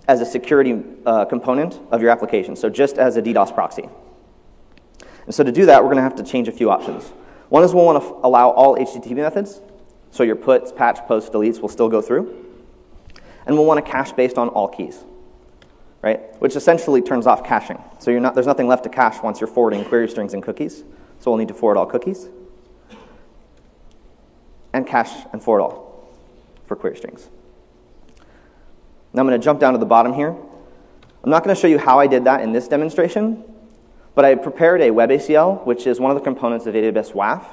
as 0.06 0.20
a 0.20 0.26
security 0.26 0.82
uh, 1.04 1.24
component 1.24 1.80
of 1.90 2.00
your 2.00 2.10
application, 2.10 2.54
so 2.54 2.70
just 2.70 2.96
as 2.98 3.16
a 3.16 3.22
DDoS 3.22 3.52
proxy. 3.52 3.88
And 5.26 5.34
so 5.34 5.42
to 5.42 5.50
do 5.50 5.66
that, 5.66 5.82
we're 5.82 5.88
going 5.88 5.96
to 5.96 6.02
have 6.02 6.16
to 6.16 6.24
change 6.24 6.46
a 6.46 6.52
few 6.52 6.70
options. 6.70 7.12
One 7.52 7.64
is 7.64 7.74
we'll 7.74 7.84
want 7.84 8.02
to 8.02 8.26
allow 8.26 8.48
all 8.48 8.78
HTTP 8.78 9.14
methods, 9.14 9.60
so 10.10 10.22
your 10.22 10.36
puts, 10.36 10.72
patch, 10.72 11.00
posts, 11.06 11.28
deletes 11.28 11.60
will 11.60 11.68
still 11.68 11.90
go 11.90 12.00
through. 12.00 12.34
And 13.44 13.54
we'll 13.54 13.66
want 13.66 13.84
to 13.84 13.92
cache 13.92 14.12
based 14.12 14.38
on 14.38 14.48
all 14.48 14.68
keys, 14.68 15.04
right? 16.00 16.18
Which 16.40 16.56
essentially 16.56 17.02
turns 17.02 17.26
off 17.26 17.44
caching. 17.44 17.78
So 17.98 18.10
you're 18.10 18.20
not, 18.20 18.32
there's 18.32 18.46
nothing 18.46 18.68
left 18.68 18.84
to 18.84 18.88
cache 18.88 19.22
once 19.22 19.38
you're 19.38 19.48
forwarding 19.48 19.84
query 19.84 20.08
strings 20.08 20.32
and 20.32 20.42
cookies. 20.42 20.82
So 21.20 21.30
we'll 21.30 21.36
need 21.36 21.48
to 21.48 21.54
forward 21.54 21.76
all 21.76 21.84
cookies. 21.84 22.26
And 24.72 24.86
cache 24.86 25.26
and 25.34 25.42
forward 25.42 25.60
all 25.60 26.08
for 26.64 26.74
query 26.74 26.96
strings. 26.96 27.28
Now 29.12 29.20
I'm 29.20 29.28
going 29.28 29.38
to 29.38 29.44
jump 29.44 29.60
down 29.60 29.74
to 29.74 29.78
the 29.78 29.84
bottom 29.84 30.14
here. 30.14 30.30
I'm 30.30 31.30
not 31.30 31.44
going 31.44 31.54
to 31.54 31.60
show 31.60 31.68
you 31.68 31.78
how 31.78 32.00
I 32.00 32.06
did 32.06 32.24
that 32.24 32.40
in 32.40 32.52
this 32.52 32.66
demonstration, 32.66 33.44
but 34.14 34.24
I 34.24 34.34
prepared 34.34 34.80
a 34.80 34.90
WebACL, 34.90 35.64
which 35.64 35.86
is 35.86 35.98
one 35.98 36.10
of 36.10 36.16
the 36.16 36.22
components 36.24 36.66
of 36.66 36.74
AWS 36.74 37.12
WAF. 37.12 37.44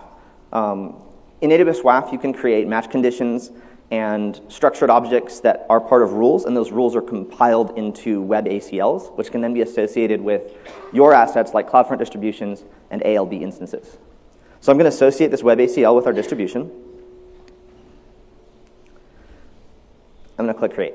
Um, 0.51 0.95
in 1.41 1.51
AWS 1.51 1.81
WAF, 1.83 2.11
you 2.11 2.19
can 2.19 2.33
create 2.33 2.67
match 2.67 2.89
conditions 2.89 3.51
and 3.91 4.39
structured 4.49 4.89
objects 4.89 5.39
that 5.39 5.65
are 5.69 5.79
part 5.79 6.03
of 6.03 6.13
rules, 6.13 6.45
and 6.45 6.55
those 6.55 6.71
rules 6.71 6.95
are 6.95 7.01
compiled 7.01 7.77
into 7.77 8.21
web 8.21 8.45
ACLs, 8.45 9.15
which 9.17 9.31
can 9.31 9.41
then 9.41 9.53
be 9.53 9.61
associated 9.61 10.21
with 10.21 10.53
your 10.93 11.13
assets 11.13 11.53
like 11.53 11.69
CloudFront 11.69 11.97
distributions 11.97 12.63
and 12.91 13.01
ALB 13.03 13.41
instances. 13.41 13.97
So 14.59 14.71
I'm 14.71 14.77
going 14.77 14.89
to 14.89 14.95
associate 14.95 15.31
this 15.31 15.41
web 15.41 15.57
ACL 15.57 15.95
with 15.95 16.05
our 16.05 16.13
distribution. 16.13 16.69
I'm 20.37 20.45
going 20.45 20.53
to 20.53 20.59
click 20.59 20.73
Create. 20.73 20.93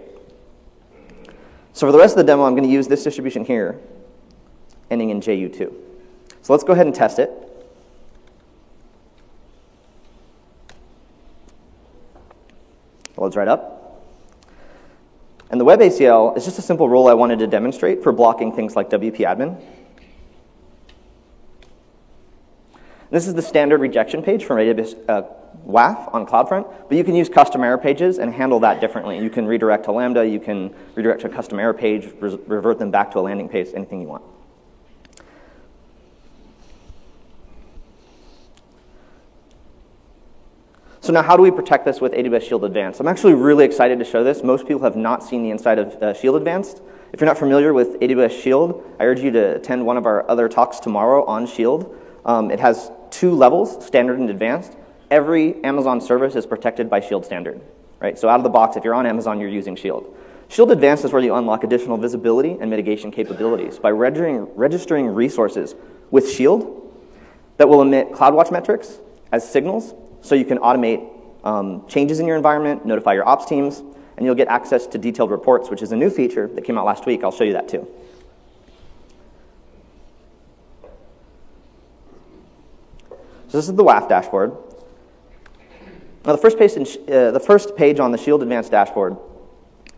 So 1.73 1.87
for 1.87 1.93
the 1.93 1.99
rest 1.99 2.13
of 2.13 2.19
the 2.19 2.25
demo, 2.25 2.45
I'm 2.45 2.53
going 2.53 2.65
to 2.65 2.73
use 2.73 2.87
this 2.87 3.03
distribution 3.03 3.45
here 3.45 3.81
ending 4.91 5.11
in 5.11 5.21
JU2. 5.21 5.73
So 6.43 6.53
let's 6.53 6.65
go 6.65 6.73
ahead 6.73 6.87
and 6.87 6.95
test 6.95 7.19
it. 7.19 7.31
Loads 13.17 13.37
right 13.37 13.49
up. 13.49 14.03
And 15.51 15.61
the 15.61 15.65
web 15.65 15.81
ACL 15.81 16.37
is 16.37 16.45
just 16.45 16.59
a 16.59 16.63
simple 16.63 16.89
rule 16.89 17.07
I 17.07 17.15
wanted 17.15 17.39
to 17.39 17.47
demonstrate 17.47 18.03
for 18.03 18.13
blocking 18.13 18.53
things 18.53 18.75
like 18.75 18.91
WP 18.91 19.19
admin. 19.19 19.63
This 23.11 23.29
is 23.29 23.35
the 23.35 23.43
standard 23.43 23.81
rejection 23.81 24.23
page 24.23 24.45
from 24.45 24.57
AWS 24.57 25.09
uh, 25.09 25.23
WAF 25.65 26.13
on 26.13 26.27
CloudFront, 26.27 26.89
but 26.89 26.99
you 26.99 27.05
can 27.05 27.15
use 27.15 27.29
custom 27.29 27.63
error 27.63 27.79
pages 27.79 28.19
and 28.19 28.35
handle 28.35 28.59
that 28.61 28.81
differently. 28.81 29.21
You 29.21 29.31
can 29.31 29.47
redirect 29.47 29.85
to 29.85 29.93
Lambda, 29.93 30.27
you 30.27 30.41
can 30.41 30.75
redirect 30.97 31.21
to 31.21 31.29
a 31.29 31.31
custom 31.31 31.61
error 31.61 31.73
page, 31.73 32.13
revert 32.21 32.81
them 32.81 32.91
back 32.91 33.13
to 33.13 33.21
a 33.21 33.21
landing 33.21 33.49
page, 33.49 33.69
anything 33.75 34.01
you 34.01 34.09
want. 34.09 34.25
So 41.05 41.13
now 41.13 41.23
how 41.23 41.37
do 41.37 41.43
we 41.43 41.51
protect 41.51 41.85
this 41.85 42.01
with 42.01 42.13
AWS 42.13 42.49
Shield 42.49 42.65
Advanced? 42.65 42.99
I'm 42.99 43.09
actually 43.09 43.35
really 43.35 43.67
excited 43.67 43.99
to 43.99 44.07
show 44.07 44.25
this. 44.25 44.43
Most 44.43 44.67
people 44.67 44.85
have 44.85 44.97
not 44.97 45.23
seen 45.23 45.43
the 45.43 45.51
inside 45.51 45.79
of 45.79 46.03
uh, 46.03 46.15
Shield 46.15 46.35
Advanced. 46.35 46.81
If 47.13 47.21
you're 47.21 47.27
not 47.27 47.37
familiar 47.37 47.75
with 47.75 48.01
AWS 48.01 48.43
Shield, 48.43 48.83
I 48.99 49.05
urge 49.05 49.21
you 49.21 49.31
to 49.33 49.57
attend 49.57 49.85
one 49.85 49.99
of 49.99 50.07
our 50.07 50.27
other 50.31 50.49
talks 50.49 50.81
tomorrow 50.81 51.23
on 51.27 51.47
Shield. 51.47 51.95
Um, 52.25 52.51
it 52.51 52.59
has 52.59 52.91
two 53.11 53.33
levels, 53.33 53.85
standard 53.85 54.19
and 54.19 54.31
advanced. 54.31 54.79
Every 55.11 55.63
Amazon 55.63 56.01
service 56.01 56.37
is 56.37 56.47
protected 56.47 56.89
by 56.89 57.01
Shield 57.01 57.27
Standard, 57.27 57.61
right? 58.01 58.19
So 58.19 58.31
out 58.31 58.41
of 58.41 58.43
the 58.43 58.49
box, 58.49 58.79
if 58.79 58.83
you're 58.83 58.95
on 58.95 59.05
Amazon, 59.05 59.39
you're 59.39 59.51
using 59.51 59.77
Shield. 59.77 60.07
Shield 60.49 60.71
Advanced 60.71 61.05
is 61.05 61.13
where 61.13 61.21
you 61.21 61.35
unlock 61.35 61.65
additional 61.65 61.99
visibility 61.99 62.57
and 62.59 62.71
mitigation 62.71 63.11
capabilities 63.11 63.79
by 63.79 63.91
registering, 63.91 64.49
registering 64.55 65.09
resources 65.09 65.75
with 66.11 66.31
Shield 66.31 66.91
that 67.59 67.69
will 67.69 67.83
emit 67.83 68.13
CloudWatch 68.13 68.51
metrics 68.51 69.01
as 69.31 69.47
signals 69.47 69.93
so 70.25 70.35
you 70.35 70.47
can 70.47 70.57
automate 70.59 71.07
um, 71.45 71.87
changes 71.87 72.19
in 72.19 72.27
your 72.27 72.37
environment, 72.37 72.87
notify 72.87 73.13
your 73.13 73.29
ops 73.29 73.45
teams, 73.45 73.81
and 74.17 74.25
you'll 74.25 74.35
get 74.35 74.49
access 74.49 74.87
to 74.87 74.99
detailed 74.99 75.31
reports, 75.31 75.69
which 75.69 75.83
is 75.83 75.93
a 75.93 75.97
new 75.97 76.09
feature 76.09 76.49
that 76.49 76.63
came 76.63 76.79
out 76.79 76.87
last 76.87 77.05
week. 77.05 77.23
I'll 77.23 77.31
show 77.31 77.45
you 77.45 77.53
that 77.53 77.69
too. 77.69 77.87
So 83.49 83.59
this 83.59 83.69
is 83.69 83.75
the 83.75 83.85
WAF 83.85 84.09
dashboard. 84.09 84.57
Now 86.25 86.33
the 86.33 86.39
first, 86.39 86.59
page 86.59 86.73
uh, 86.73 87.31
the 87.31 87.41
first 87.41 87.77
page 87.77 88.01
on 88.01 88.11
the 88.11 88.19
Shield 88.19 88.43
Advanced 88.43 88.71
dashboard 88.71 89.19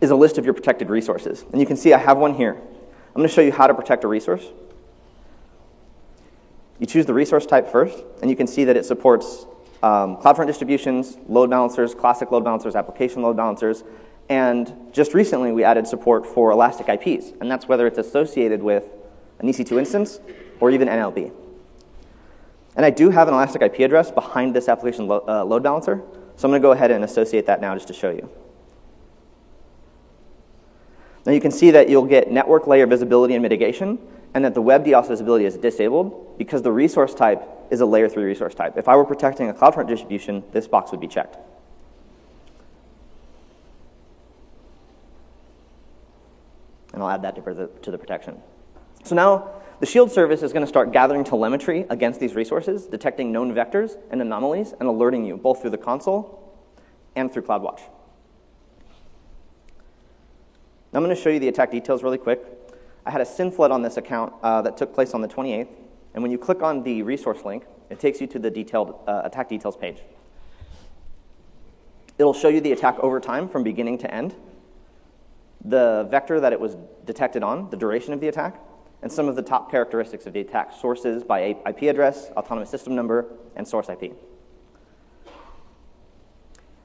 is 0.01 0.09
a 0.09 0.15
list 0.15 0.37
of 0.37 0.43
your 0.43 0.53
protected 0.53 0.89
resources. 0.89 1.45
And 1.53 1.61
you 1.61 1.65
can 1.65 1.77
see 1.77 1.93
I 1.93 1.99
have 1.99 2.17
one 2.17 2.33
here. 2.33 2.53
I'm 2.53 3.13
going 3.15 3.29
to 3.29 3.33
show 3.33 3.41
you 3.41 3.53
how 3.53 3.65
to 3.65 3.73
protect 3.73 4.03
a 4.03 4.09
resource. 4.09 4.43
You 6.79 6.85
choose 6.85 7.05
the 7.05 7.13
resource 7.13 7.45
type 7.45 7.71
first, 7.71 7.97
and 8.21 8.29
you 8.29 8.35
can 8.35 8.45
see 8.45 8.65
that 8.65 8.75
it 8.75 8.85
supports 8.85 9.45
um, 9.83 10.17
CloudFront 10.17 10.47
distributions, 10.47 11.17
load 11.27 11.49
balancers, 11.49 11.93
classic 11.93 12.31
load 12.31 12.43
balancers, 12.43 12.75
application 12.75 13.21
load 13.21 13.37
balancers, 13.37 13.83
and 14.29 14.73
just 14.91 15.13
recently 15.13 15.51
we 15.51 15.63
added 15.63 15.87
support 15.87 16.25
for 16.25 16.51
elastic 16.51 16.89
IPs, 16.89 17.33
and 17.39 17.49
that's 17.49 17.67
whether 17.67 17.87
it's 17.87 17.97
associated 17.97 18.61
with 18.61 18.85
an 19.39 19.47
EC2 19.47 19.77
instance 19.77 20.19
or 20.59 20.71
even 20.71 20.87
NLB. 20.87 21.31
And 22.75 22.85
I 22.85 22.89
do 22.89 23.09
have 23.09 23.27
an 23.27 23.33
elastic 23.33 23.61
IP 23.61 23.79
address 23.79 24.11
behind 24.11 24.55
this 24.55 24.67
application 24.67 25.07
lo 25.07 25.23
uh, 25.27 25.43
load 25.45 25.63
balancer, 25.63 26.03
so 26.35 26.47
I'm 26.47 26.51
going 26.51 26.61
to 26.61 26.65
go 26.65 26.71
ahead 26.71 26.91
and 26.91 27.03
associate 27.03 27.45
that 27.45 27.61
now 27.61 27.73
just 27.73 27.87
to 27.87 27.93
show 27.93 28.09
you. 28.09 28.29
Now 31.25 31.33
you 31.33 31.41
can 31.41 31.51
see 31.51 31.71
that 31.71 31.89
you'll 31.89 32.05
get 32.05 32.31
network 32.31 32.67
layer 32.67 32.85
visibility 32.85 33.33
and 33.33 33.43
mitigation, 33.43 33.99
and 34.37 34.45
that 34.45 34.53
the 34.53 34.61
web 34.61 34.85
DDoS 34.85 35.07
visibility 35.07 35.45
is 35.45 35.57
disabled 35.57 36.37
because 36.37 36.61
the 36.61 36.71
resource 36.71 37.15
type 37.15 37.41
is 37.71 37.81
a 37.81 37.87
layer 37.87 38.07
3 38.07 38.23
resource 38.23 38.53
type. 38.53 38.77
If 38.77 38.87
I 38.87 38.95
were 38.95 39.03
protecting 39.03 39.49
a 39.49 39.53
CloudFront 39.53 39.87
distribution, 39.87 40.43
this 40.51 40.67
box 40.67 40.91
would 40.91 40.99
be 40.99 41.07
checked. 41.07 41.37
And 46.93 47.01
I'll 47.01 47.09
add 47.09 47.23
that 47.23 47.33
to 47.33 47.41
the, 47.41 47.65
to 47.81 47.89
the 47.89 47.97
protection. 47.97 48.37
So 49.03 49.15
now 49.15 49.49
the 49.79 49.87
Shield 49.87 50.11
service 50.11 50.43
is 50.43 50.53
going 50.53 50.61
to 50.61 50.69
start 50.69 50.91
gathering 50.91 51.23
telemetry 51.23 51.87
against 51.89 52.19
these 52.19 52.35
resources, 52.35 52.85
detecting 52.85 53.31
known 53.31 53.55
vectors 53.55 53.97
and 54.11 54.21
anomalies, 54.21 54.71
and 54.79 54.87
alerting 54.87 55.25
you 55.25 55.35
both 55.35 55.61
through 55.61 55.71
the 55.71 55.79
console 55.79 56.53
and 57.15 57.33
through 57.33 57.41
CloudWatch. 57.41 57.79
Now 60.93 60.99
I'm 60.99 61.03
going 61.03 61.15
to 61.15 61.19
show 61.19 61.29
you 61.29 61.39
the 61.39 61.47
attack 61.47 61.71
details 61.71 62.03
really 62.03 62.19
quick. 62.19 62.56
I 63.07 63.09
had 63.09 63.21
a 63.21 63.25
SYN 63.25 63.51
flood 63.51 63.71
on 63.71 63.81
this 63.81 63.95
account 63.95 64.33
uh, 64.43 64.61
that 64.63 64.75
took 64.75 64.93
place 64.93 65.13
on 65.13 65.21
the 65.21 65.29
28th. 65.29 65.69
And 66.13 66.21
when 66.21 66.29
you 66.29 66.37
click 66.37 66.61
on 66.61 66.83
the 66.83 67.03
resource 67.03 67.45
link, 67.45 67.63
it 67.89 68.01
takes 68.01 68.19
you 68.19 68.27
to 68.27 68.37
the 68.37 68.51
detailed 68.51 68.99
uh, 69.07 69.21
attack 69.23 69.47
details 69.47 69.77
page. 69.77 69.99
It'll 72.17 72.33
show 72.33 72.49
you 72.49 72.59
the 72.59 72.73
attack 72.73 72.99
over 72.99 73.21
time 73.21 73.47
from 73.47 73.63
beginning 73.63 73.97
to 73.99 74.13
end, 74.13 74.35
the 75.63 76.05
vector 76.11 76.41
that 76.41 76.51
it 76.51 76.59
was 76.59 76.75
detected 77.05 77.43
on, 77.43 77.69
the 77.69 77.77
duration 77.77 78.11
of 78.11 78.19
the 78.19 78.27
attack, 78.27 78.59
and 79.01 79.09
some 79.09 79.29
of 79.29 79.37
the 79.37 79.41
top 79.41 79.71
characteristics 79.71 80.25
of 80.25 80.33
the 80.33 80.41
attack 80.41 80.73
sources 80.73 81.23
by 81.23 81.55
IP 81.65 81.83
address, 81.83 82.29
autonomous 82.35 82.69
system 82.69 82.93
number, 82.93 83.25
and 83.55 83.65
source 83.65 83.87
IP. 83.87 84.13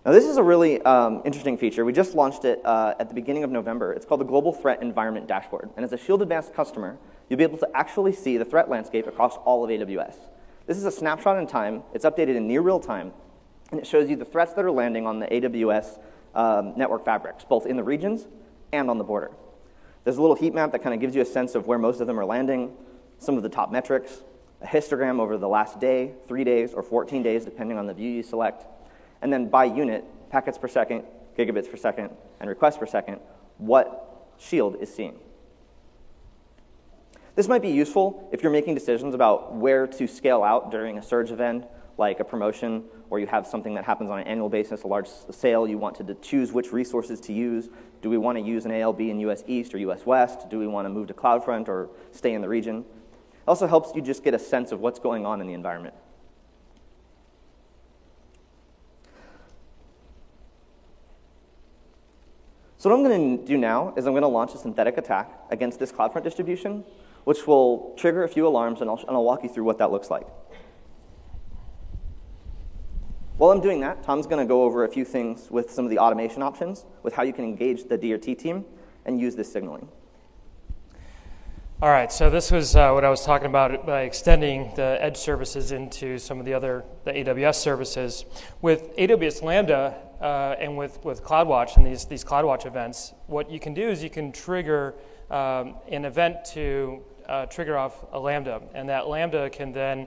Now, 0.05 0.11
this 0.11 0.25
is 0.25 0.37
a 0.37 0.43
really 0.43 0.83
um, 0.83 1.23
interesting 1.25 1.57
feature. 1.57 1.85
We 1.85 1.93
just 1.93 2.17
launched 2.17 2.45
it 2.45 2.61
uh, 2.65 2.95
at 2.99 3.09
the 3.09 3.15
beginning 3.15 3.45
of 3.45 3.51
November. 3.53 3.93
It's 3.93 4.05
called 4.05 4.21
the 4.21 4.25
Global 4.25 4.53
Threat 4.53 4.83
Environment 4.83 5.29
Dashboard. 5.29 5.71
And 5.77 5.85
as 5.85 5.93
a 5.93 5.97
Shield 5.97 6.23
Advanced 6.23 6.53
customer, 6.55 6.99
you'll 7.29 7.39
be 7.39 7.45
able 7.45 7.59
to 7.59 7.69
actually 7.73 8.13
see 8.13 8.37
the 8.37 8.45
threat 8.45 8.69
landscape 8.69 9.07
across 9.07 9.37
all 9.45 9.63
of 9.63 9.71
AWS. 9.71 10.17
This 10.67 10.77
is 10.77 10.85
a 10.87 10.91
snapshot 10.91 11.39
in 11.39 11.47
time. 11.47 11.85
It's 11.95 12.05
updated 12.05 12.35
in 12.35 12.49
near 12.49 12.63
real 12.63 12.81
time, 12.81 13.13
and 13.71 13.79
it 13.79 13.87
shows 13.87 14.11
you 14.11 14.17
the 14.17 14.25
threats 14.25 14.55
that 14.55 14.65
are 14.65 14.73
landing 14.73 15.07
on 15.07 15.21
the 15.21 15.27
AWS 15.27 16.01
um, 16.35 16.75
network 16.77 17.05
fabrics, 17.05 17.45
both 17.45 17.65
in 17.65 17.77
the 17.77 17.85
regions 17.85 18.27
and 18.73 18.91
on 18.91 18.99
the 18.99 19.05
border. 19.05 19.31
There's 20.03 20.17
a 20.17 20.21
little 20.21 20.35
heat 20.35 20.53
map 20.53 20.73
that 20.73 20.83
kind 20.83 20.95
of 20.95 21.01
gives 21.01 21.15
you 21.15 21.23
a 21.23 21.27
sense 21.27 21.55
of 21.55 21.69
where 21.69 21.79
most 21.79 22.01
of 22.01 22.09
them 22.09 22.19
are 22.19 22.25
landing, 22.25 22.77
some 23.19 23.37
of 23.37 23.45
the 23.45 23.49
top 23.49 23.71
metrics, 23.71 24.23
a 24.63 24.67
histogram 24.67 25.21
over 25.21 25.39
the 25.39 25.49
last 25.49 25.79
day, 25.79 26.15
three 26.27 26.43
days, 26.43 26.75
or 26.75 26.83
14 26.83 27.23
days, 27.23 27.45
depending 27.45 27.79
on 27.79 27.87
the 27.87 27.95
view 27.95 28.11
you 28.11 28.25
select, 28.25 28.67
and 29.23 29.33
then 29.33 29.49
by 29.49 29.65
unit, 29.65 30.05
packets 30.31 30.59
per 30.59 30.69
second, 30.69 31.05
gigabits 31.39 31.71
per 31.71 31.77
second, 31.77 32.11
and 32.41 32.51
requests 32.51 32.77
per 32.77 32.87
second, 32.87 33.21
what 33.59 34.29
Shield 34.39 34.77
is 34.81 34.93
seeing. 34.93 35.19
This 37.35 37.49
might 37.49 37.63
be 37.63 37.71
useful 37.71 38.29
if 38.33 38.43
you're 38.43 38.53
making 38.53 38.75
decisions 38.75 39.15
about 39.15 39.55
where 39.55 39.87
to 39.87 40.07
scale 40.07 40.43
out 40.43 40.71
during 40.71 40.99
a 40.99 41.03
surge 41.03 41.31
event, 41.31 41.65
like 41.97 42.21
a 42.21 42.25
promotion, 42.25 42.85
or 43.09 43.21
you 43.21 43.27
have 43.27 43.47
something 43.47 43.75
that 43.75 43.85
happens 43.85 44.11
on 44.11 44.19
an 44.19 44.27
annual 44.27 44.49
basis, 44.49 44.83
a 44.83 44.87
large 44.87 45.09
sale, 45.31 45.67
you 45.67 45.79
want 45.79 45.95
to 45.97 46.15
choose 46.17 46.53
which 46.53 46.73
resources 46.73 47.21
to 47.21 47.33
use. 47.33 47.69
Do 48.03 48.11
we 48.11 48.19
want 48.19 48.37
to 48.37 48.45
use 48.45 48.65
an 48.65 48.73
ALB 48.73 49.01
in 49.01 49.21
US 49.21 49.45
East 49.47 49.75
or 49.75 49.79
US 49.79 50.05
West? 50.05 50.51
Do 50.51 50.59
we 50.59 50.67
want 50.67 50.87
to 50.87 50.91
move 50.91 51.09
to 51.09 51.15
CloudFront 51.15 51.69
or 51.69 51.91
stay 52.11 52.35
in 52.35 52.43
the 52.43 52.49
region? 52.49 52.85
It 53.33 53.49
also 53.49 53.67
helps 53.67 53.95
you 53.95 54.03
just 54.03 54.25
get 54.25 54.35
a 54.35 54.39
sense 54.39 54.73
of 54.73 54.81
what's 54.81 54.99
going 54.99 55.25
on 55.25 55.41
in 55.41 55.47
the 55.47 55.55
environment. 55.55 55.95
So 62.83 62.91
what 62.91 62.97
I'm 62.97 63.05
going 63.05 63.39
to 63.39 63.45
do 63.47 63.57
now 63.57 63.95
is 63.97 64.07
I'm 64.07 64.13
going 64.13 64.23
to 64.23 64.29
launch 64.29 64.55
a 64.55 64.59
synthetic 64.59 64.99
attack 64.99 65.31
against 65.51 65.79
this 65.79 65.93
CloudFront 65.93 66.25
distribution 66.25 66.83
which 67.23 67.47
will 67.47 67.95
trigger 67.97 68.25
a 68.25 68.29
few 68.29 68.45
alarms, 68.45 68.81
and 68.81 68.91
I'll, 68.91 68.99
and 68.99 69.11
I'll 69.11 69.23
walk 69.23 69.45
you 69.45 69.49
through 69.49 69.63
what 69.63 69.79
that 69.79 69.93
looks 69.93 70.11
like. 70.11 70.27
While 73.37 73.53
I'm 73.53 73.61
doing 73.61 73.79
that, 73.83 74.03
Tom's 74.03 74.27
going 74.27 74.45
to 74.45 74.49
go 74.49 74.65
over 74.65 74.83
a 74.83 74.89
few 74.89 75.05
things 75.05 75.49
with 75.49 75.71
some 75.71 75.85
of 75.85 75.93
the 75.93 75.99
automation 76.01 76.43
options, 76.43 76.85
with 77.05 77.15
how 77.15 77.23
you 77.23 77.33
can 77.33 77.45
engage 77.45 77.85
the 77.85 77.97
DRT 77.97 78.37
team 78.37 78.65
and 79.07 79.21
use 79.21 79.37
this 79.37 79.53
signaling. 79.53 79.89
All 81.81 81.89
right, 81.89 82.11
so 82.11 82.31
this 82.31 82.51
was 82.51 82.75
uh, 82.75 82.91
what 82.91 83.05
I 83.05 83.11
was 83.11 83.25
talking 83.25 83.47
about 83.47 83.87
by 83.87 84.03
extending 84.03 84.73
the 84.75 84.99
edge 85.01 85.17
services 85.17 85.71
into 85.71 86.19
some 86.19 86.41
of 86.41 86.47
the 86.47 86.55
other 86.55 86.85
the 87.05 87.13
AWS 87.13 87.55
services. 87.55 88.25
With 88.61 88.97
AWS 88.97 89.41
Lambda 89.43 89.95
uh, 90.23 90.55
and 90.59 90.77
with, 90.77 91.05
with 91.05 91.23
CloudWatch 91.23 91.77
and 91.77 91.87
these, 91.87 92.05
these 92.05 92.25
CloudWatch 92.25 92.65
events, 92.65 93.13
what 93.27 93.51
you 93.51 93.59
can 93.59 93.75
do 93.75 93.89
is 93.89 94.03
you 94.03 94.11
can 94.11 94.31
trigger 94.33 94.95
um, 95.31 95.75
an 95.89 96.05
event 96.05 96.45
to 96.45 97.03
uh, 97.29 97.47
trigger 97.47 97.77
off 97.77 98.05
a 98.13 98.19
Lambda, 98.19 98.63
and 98.75 98.89
that 98.89 99.09
Lambda 99.09 99.51
can 99.51 99.73
then 99.73 100.07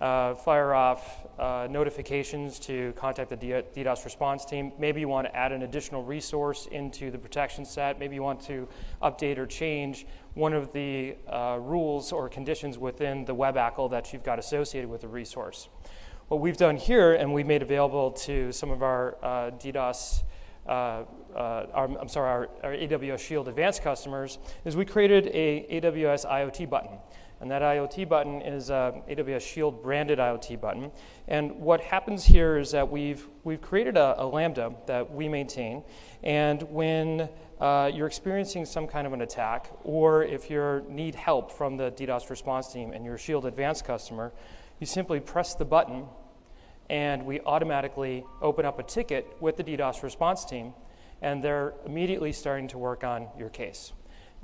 uh, 0.00 0.34
fire 0.34 0.74
off 0.74 1.24
uh, 1.38 1.66
notifications 1.70 2.58
to 2.58 2.92
contact 2.96 3.30
the 3.30 3.36
DDoS 3.36 4.04
response 4.04 4.44
team. 4.44 4.72
Maybe 4.78 5.00
you 5.00 5.08
want 5.08 5.26
to 5.28 5.34
add 5.34 5.52
an 5.52 5.62
additional 5.62 6.02
resource 6.02 6.66
into 6.66 7.10
the 7.10 7.18
protection 7.18 7.64
set. 7.64 7.98
Maybe 7.98 8.14
you 8.14 8.22
want 8.22 8.40
to 8.42 8.68
update 9.02 9.38
or 9.38 9.46
change 9.46 10.06
one 10.34 10.52
of 10.52 10.72
the 10.72 11.16
uh, 11.28 11.58
rules 11.60 12.12
or 12.12 12.28
conditions 12.28 12.76
within 12.76 13.24
the 13.24 13.34
web 13.34 13.54
ACL 13.54 13.90
that 13.90 14.12
you've 14.12 14.24
got 14.24 14.38
associated 14.38 14.90
with 14.90 15.00
the 15.00 15.08
resource. 15.08 15.68
What 16.28 16.40
we've 16.40 16.56
done 16.56 16.76
here, 16.76 17.12
and 17.12 17.34
we've 17.34 17.46
made 17.46 17.60
available 17.60 18.10
to 18.12 18.50
some 18.50 18.70
of 18.70 18.82
our 18.82 19.18
uh, 19.22 19.50
DDoS 19.50 20.22
uh, 20.66 21.04
uh, 21.36 21.66
our, 21.74 21.98
I'm 22.00 22.08
sorry, 22.08 22.30
our, 22.30 22.48
our, 22.62 22.74
AWS 22.74 23.18
Shield 23.18 23.48
Advanced 23.48 23.82
customers, 23.82 24.38
is 24.64 24.76
we 24.76 24.86
created 24.86 25.26
a 25.34 25.66
AWS 25.70 26.24
IoT 26.24 26.70
button. 26.70 26.96
And 27.42 27.50
that 27.50 27.60
IoT 27.60 28.08
button 28.08 28.40
is 28.40 28.70
a 28.70 29.02
AWS 29.06 29.42
Shield 29.42 29.82
branded 29.82 30.18
IoT 30.18 30.58
button. 30.58 30.90
And 31.28 31.52
what 31.60 31.82
happens 31.82 32.24
here 32.24 32.56
is 32.56 32.70
that 32.70 32.90
we've, 32.90 33.28
we've 33.42 33.60
created 33.60 33.98
a, 33.98 34.14
a 34.22 34.24
Lambda 34.24 34.74
that 34.86 35.12
we 35.12 35.28
maintain. 35.28 35.82
And 36.22 36.62
when 36.62 37.28
uh, 37.60 37.90
you're 37.92 38.06
experiencing 38.06 38.64
some 38.64 38.86
kind 38.86 39.06
of 39.06 39.12
an 39.12 39.20
attack, 39.20 39.70
or 39.82 40.22
if 40.24 40.48
you 40.48 40.86
need 40.88 41.14
help 41.14 41.52
from 41.52 41.76
the 41.76 41.90
DDoS 41.90 42.30
response 42.30 42.72
team 42.72 42.92
and 42.92 43.04
you're 43.04 43.16
a 43.16 43.18
Shield 43.18 43.44
Advanced 43.44 43.84
customer, 43.84 44.32
you 44.80 44.86
simply 44.86 45.20
press 45.20 45.54
the 45.54 45.64
button 45.64 46.06
and 46.90 47.24
we 47.24 47.40
automatically 47.40 48.24
open 48.42 48.64
up 48.66 48.78
a 48.78 48.82
ticket 48.82 49.36
with 49.40 49.56
the 49.56 49.64
DDoS 49.64 50.02
response 50.02 50.44
team, 50.44 50.74
and 51.22 51.42
they're 51.42 51.72
immediately 51.86 52.32
starting 52.32 52.68
to 52.68 52.78
work 52.78 53.04
on 53.04 53.28
your 53.38 53.48
case. 53.48 53.92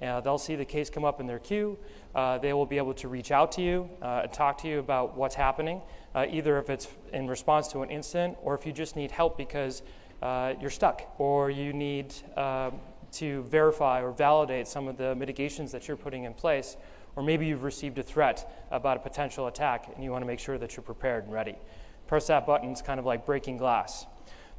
Uh, 0.02 0.20
they'll 0.20 0.38
see 0.38 0.56
the 0.56 0.64
case 0.64 0.88
come 0.88 1.04
up 1.04 1.20
in 1.20 1.26
their 1.26 1.38
queue. 1.38 1.78
Uh, 2.14 2.38
they 2.38 2.54
will 2.54 2.64
be 2.64 2.78
able 2.78 2.94
to 2.94 3.08
reach 3.08 3.30
out 3.30 3.52
to 3.52 3.60
you 3.60 3.88
uh, 4.00 4.20
and 4.22 4.32
talk 4.32 4.56
to 4.56 4.68
you 4.68 4.78
about 4.78 5.16
what's 5.16 5.34
happening, 5.34 5.82
uh, 6.14 6.24
either 6.30 6.58
if 6.58 6.70
it's 6.70 6.88
in 7.12 7.28
response 7.28 7.68
to 7.68 7.82
an 7.82 7.90
incident 7.90 8.36
or 8.42 8.54
if 8.54 8.64
you 8.64 8.72
just 8.72 8.96
need 8.96 9.10
help 9.10 9.36
because 9.36 9.82
uh, 10.22 10.54
you're 10.60 10.70
stuck 10.70 11.02
or 11.18 11.50
you 11.50 11.74
need 11.74 12.14
uh, 12.36 12.70
to 13.12 13.42
verify 13.42 14.00
or 14.02 14.12
validate 14.12 14.66
some 14.66 14.88
of 14.88 14.96
the 14.96 15.14
mitigations 15.14 15.72
that 15.72 15.86
you're 15.86 15.96
putting 15.96 16.24
in 16.24 16.32
place. 16.32 16.76
Or 17.16 17.22
maybe 17.22 17.46
you've 17.46 17.64
received 17.64 17.98
a 17.98 18.02
threat 18.02 18.66
about 18.70 18.96
a 18.96 19.00
potential 19.00 19.46
attack 19.46 19.90
and 19.94 20.02
you 20.04 20.10
want 20.10 20.22
to 20.22 20.26
make 20.26 20.38
sure 20.38 20.58
that 20.58 20.76
you're 20.76 20.82
prepared 20.82 21.24
and 21.24 21.32
ready 21.32 21.56
press 22.10 22.26
that 22.26 22.44
button, 22.44 22.70
it's 22.70 22.82
kind 22.82 22.98
of 22.98 23.06
like 23.06 23.24
breaking 23.24 23.56
glass. 23.56 24.04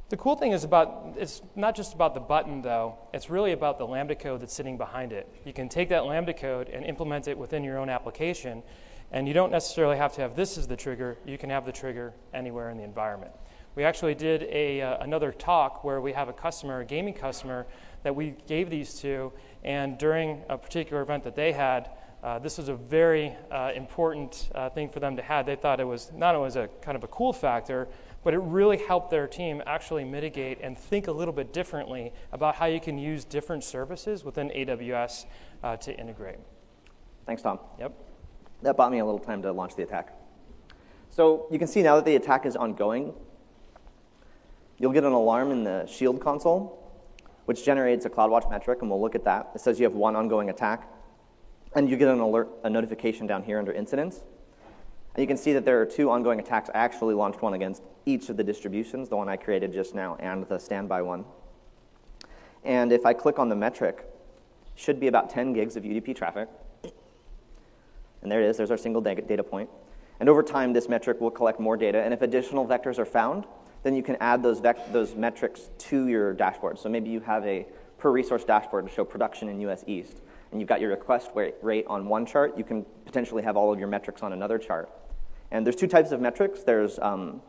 The 0.08 0.16
cool 0.16 0.36
thing 0.36 0.52
is 0.52 0.64
about 0.64 1.16
it's 1.18 1.42
not 1.54 1.76
just 1.76 1.92
about 1.92 2.14
the 2.14 2.20
button 2.20 2.62
though, 2.62 2.96
it's 3.12 3.28
really 3.28 3.52
about 3.52 3.76
the 3.76 3.86
Lambda 3.86 4.14
code 4.14 4.40
that's 4.40 4.54
sitting 4.54 4.78
behind 4.78 5.12
it. 5.12 5.28
You 5.44 5.52
can 5.52 5.68
take 5.68 5.90
that 5.90 6.06
Lambda 6.06 6.32
code 6.32 6.70
and 6.70 6.82
implement 6.82 7.28
it 7.28 7.36
within 7.36 7.62
your 7.62 7.78
own 7.78 7.90
application, 7.90 8.62
and 9.10 9.28
you 9.28 9.34
don't 9.34 9.52
necessarily 9.52 9.98
have 9.98 10.14
to 10.14 10.22
have 10.22 10.34
this 10.34 10.56
as 10.56 10.66
the 10.66 10.76
trigger, 10.76 11.18
you 11.26 11.36
can 11.36 11.50
have 11.50 11.66
the 11.66 11.72
trigger 11.72 12.14
anywhere 12.32 12.70
in 12.70 12.78
the 12.78 12.84
environment. 12.84 13.32
We 13.74 13.84
actually 13.84 14.14
did 14.14 14.44
a, 14.44 14.80
uh, 14.80 15.04
another 15.04 15.30
talk 15.30 15.84
where 15.84 16.00
we 16.00 16.14
have 16.14 16.30
a 16.30 16.32
customer, 16.32 16.80
a 16.80 16.86
gaming 16.86 17.14
customer, 17.14 17.66
that 18.02 18.16
we 18.16 18.34
gave 18.46 18.70
these 18.70 18.94
to, 19.00 19.30
and 19.62 19.98
during 19.98 20.42
a 20.48 20.56
particular 20.56 21.02
event 21.02 21.22
that 21.24 21.36
they 21.36 21.52
had, 21.52 21.90
uh, 22.22 22.38
this 22.38 22.56
was 22.56 22.68
a 22.68 22.74
very 22.74 23.34
uh, 23.50 23.72
important 23.74 24.48
uh, 24.54 24.70
thing 24.70 24.88
for 24.88 25.00
them 25.00 25.16
to 25.16 25.22
have. 25.22 25.44
They 25.44 25.56
thought 25.56 25.80
it 25.80 25.84
was 25.84 26.12
not 26.14 26.36
only 26.36 26.46
was 26.46 26.56
a 26.56 26.68
kind 26.80 26.96
of 26.96 27.02
a 27.02 27.08
cool 27.08 27.32
factor, 27.32 27.88
but 28.22 28.32
it 28.32 28.38
really 28.38 28.76
helped 28.76 29.10
their 29.10 29.26
team 29.26 29.60
actually 29.66 30.04
mitigate 30.04 30.58
and 30.62 30.78
think 30.78 31.08
a 31.08 31.12
little 31.12 31.34
bit 31.34 31.52
differently 31.52 32.12
about 32.30 32.54
how 32.54 32.66
you 32.66 32.80
can 32.80 32.96
use 32.96 33.24
different 33.24 33.64
services 33.64 34.24
within 34.24 34.50
AWS 34.50 35.26
uh, 35.64 35.76
to 35.78 35.98
integrate. 35.98 36.38
Thanks, 37.26 37.42
Tom. 37.42 37.58
Yep. 37.80 37.92
That 38.62 38.76
bought 38.76 38.92
me 38.92 39.00
a 39.00 39.04
little 39.04 39.18
time 39.18 39.42
to 39.42 39.50
launch 39.50 39.74
the 39.74 39.82
attack. 39.82 40.16
So 41.10 41.48
you 41.50 41.58
can 41.58 41.66
see 41.66 41.82
now 41.82 41.96
that 41.96 42.04
the 42.04 42.14
attack 42.14 42.46
is 42.46 42.54
ongoing, 42.54 43.12
you'll 44.78 44.92
get 44.92 45.02
an 45.02 45.12
alarm 45.12 45.50
in 45.50 45.64
the 45.64 45.86
Shield 45.86 46.20
console, 46.20 46.78
which 47.46 47.64
generates 47.64 48.06
a 48.06 48.10
CloudWatch 48.10 48.48
metric, 48.48 48.78
and 48.80 48.90
we'll 48.90 49.00
look 49.00 49.16
at 49.16 49.24
that. 49.24 49.50
It 49.56 49.60
says 49.60 49.80
you 49.80 49.84
have 49.84 49.94
one 49.94 50.14
ongoing 50.14 50.50
attack. 50.50 50.88
And 51.74 51.88
you 51.88 51.96
get 51.96 52.08
an 52.08 52.20
alert, 52.20 52.50
a 52.64 52.70
notification 52.70 53.26
down 53.26 53.42
here 53.42 53.58
under 53.58 53.72
incidents. 53.72 54.22
And 55.14 55.22
you 55.22 55.26
can 55.26 55.36
see 55.36 55.52
that 55.52 55.64
there 55.64 55.80
are 55.80 55.86
two 55.86 56.10
ongoing 56.10 56.40
attacks. 56.40 56.70
I 56.74 56.78
actually 56.78 57.14
launched 57.14 57.42
one 57.42 57.54
against 57.54 57.82
each 58.06 58.28
of 58.28 58.36
the 58.36 58.44
distributions, 58.44 59.08
the 59.08 59.16
one 59.16 59.28
I 59.28 59.36
created 59.36 59.72
just 59.72 59.94
now 59.94 60.16
and 60.20 60.46
the 60.48 60.58
standby 60.58 61.02
one. 61.02 61.24
And 62.64 62.92
if 62.92 63.04
I 63.04 63.12
click 63.12 63.38
on 63.38 63.48
the 63.48 63.56
metric, 63.56 64.06
should 64.74 64.98
be 64.98 65.06
about 65.06 65.28
10 65.30 65.52
gigs 65.52 65.76
of 65.76 65.84
UDP 65.84 66.16
traffic. 66.16 66.48
And 68.22 68.30
there 68.30 68.40
it 68.40 68.48
is, 68.48 68.56
there's 68.56 68.70
our 68.70 68.76
single 68.76 69.02
data 69.02 69.42
point. 69.42 69.68
And 70.20 70.28
over 70.28 70.42
time, 70.42 70.72
this 70.72 70.88
metric 70.88 71.20
will 71.20 71.30
collect 71.30 71.58
more 71.58 71.76
data. 71.76 72.00
And 72.02 72.14
if 72.14 72.22
additional 72.22 72.66
vectors 72.66 72.98
are 72.98 73.04
found, 73.04 73.44
then 73.82 73.94
you 73.94 74.02
can 74.02 74.16
add 74.20 74.42
those, 74.42 74.62
those 74.92 75.14
metrics 75.14 75.70
to 75.76 76.06
your 76.06 76.32
dashboard. 76.32 76.78
So 76.78 76.88
maybe 76.88 77.10
you 77.10 77.20
have 77.20 77.44
a 77.44 77.66
per 77.98 78.10
resource 78.10 78.44
dashboard 78.44 78.86
to 78.86 78.92
show 78.92 79.04
production 79.04 79.48
in 79.48 79.60
US 79.60 79.84
East 79.86 80.21
and 80.52 80.60
you've 80.60 80.68
got 80.68 80.80
your 80.80 80.90
request 80.90 81.30
rate 81.34 81.86
on 81.88 82.06
one 82.06 82.26
chart, 82.26 82.56
you 82.56 82.62
can 82.62 82.84
potentially 83.06 83.42
have 83.42 83.56
all 83.56 83.72
of 83.72 83.78
your 83.78 83.88
metrics 83.88 84.22
on 84.22 84.34
another 84.34 84.58
chart. 84.58 84.90
And 85.50 85.66
there's 85.66 85.76
two 85.76 85.86
types 85.86 86.12
of 86.12 86.20
metrics. 86.20 86.62
There's 86.62 86.98
um, 86.98 87.40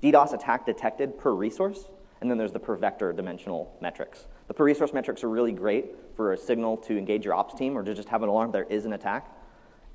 DDoS 0.00 0.34
attack 0.34 0.66
detected 0.66 1.18
per 1.18 1.32
resource, 1.32 1.88
and 2.20 2.30
then 2.30 2.36
there's 2.36 2.52
the 2.52 2.60
per 2.60 2.76
vector 2.76 3.12
dimensional 3.12 3.74
metrics. 3.80 4.26
The 4.48 4.54
per 4.54 4.64
resource 4.64 4.92
metrics 4.92 5.24
are 5.24 5.30
really 5.30 5.52
great 5.52 5.86
for 6.14 6.34
a 6.34 6.36
signal 6.36 6.76
to 6.78 6.98
engage 6.98 7.24
your 7.24 7.34
ops 7.34 7.54
team 7.54 7.76
or 7.76 7.82
to 7.82 7.94
just 7.94 8.10
have 8.10 8.22
an 8.22 8.28
alarm 8.28 8.52
there 8.52 8.64
is 8.64 8.84
an 8.84 8.92
attack. 8.92 9.34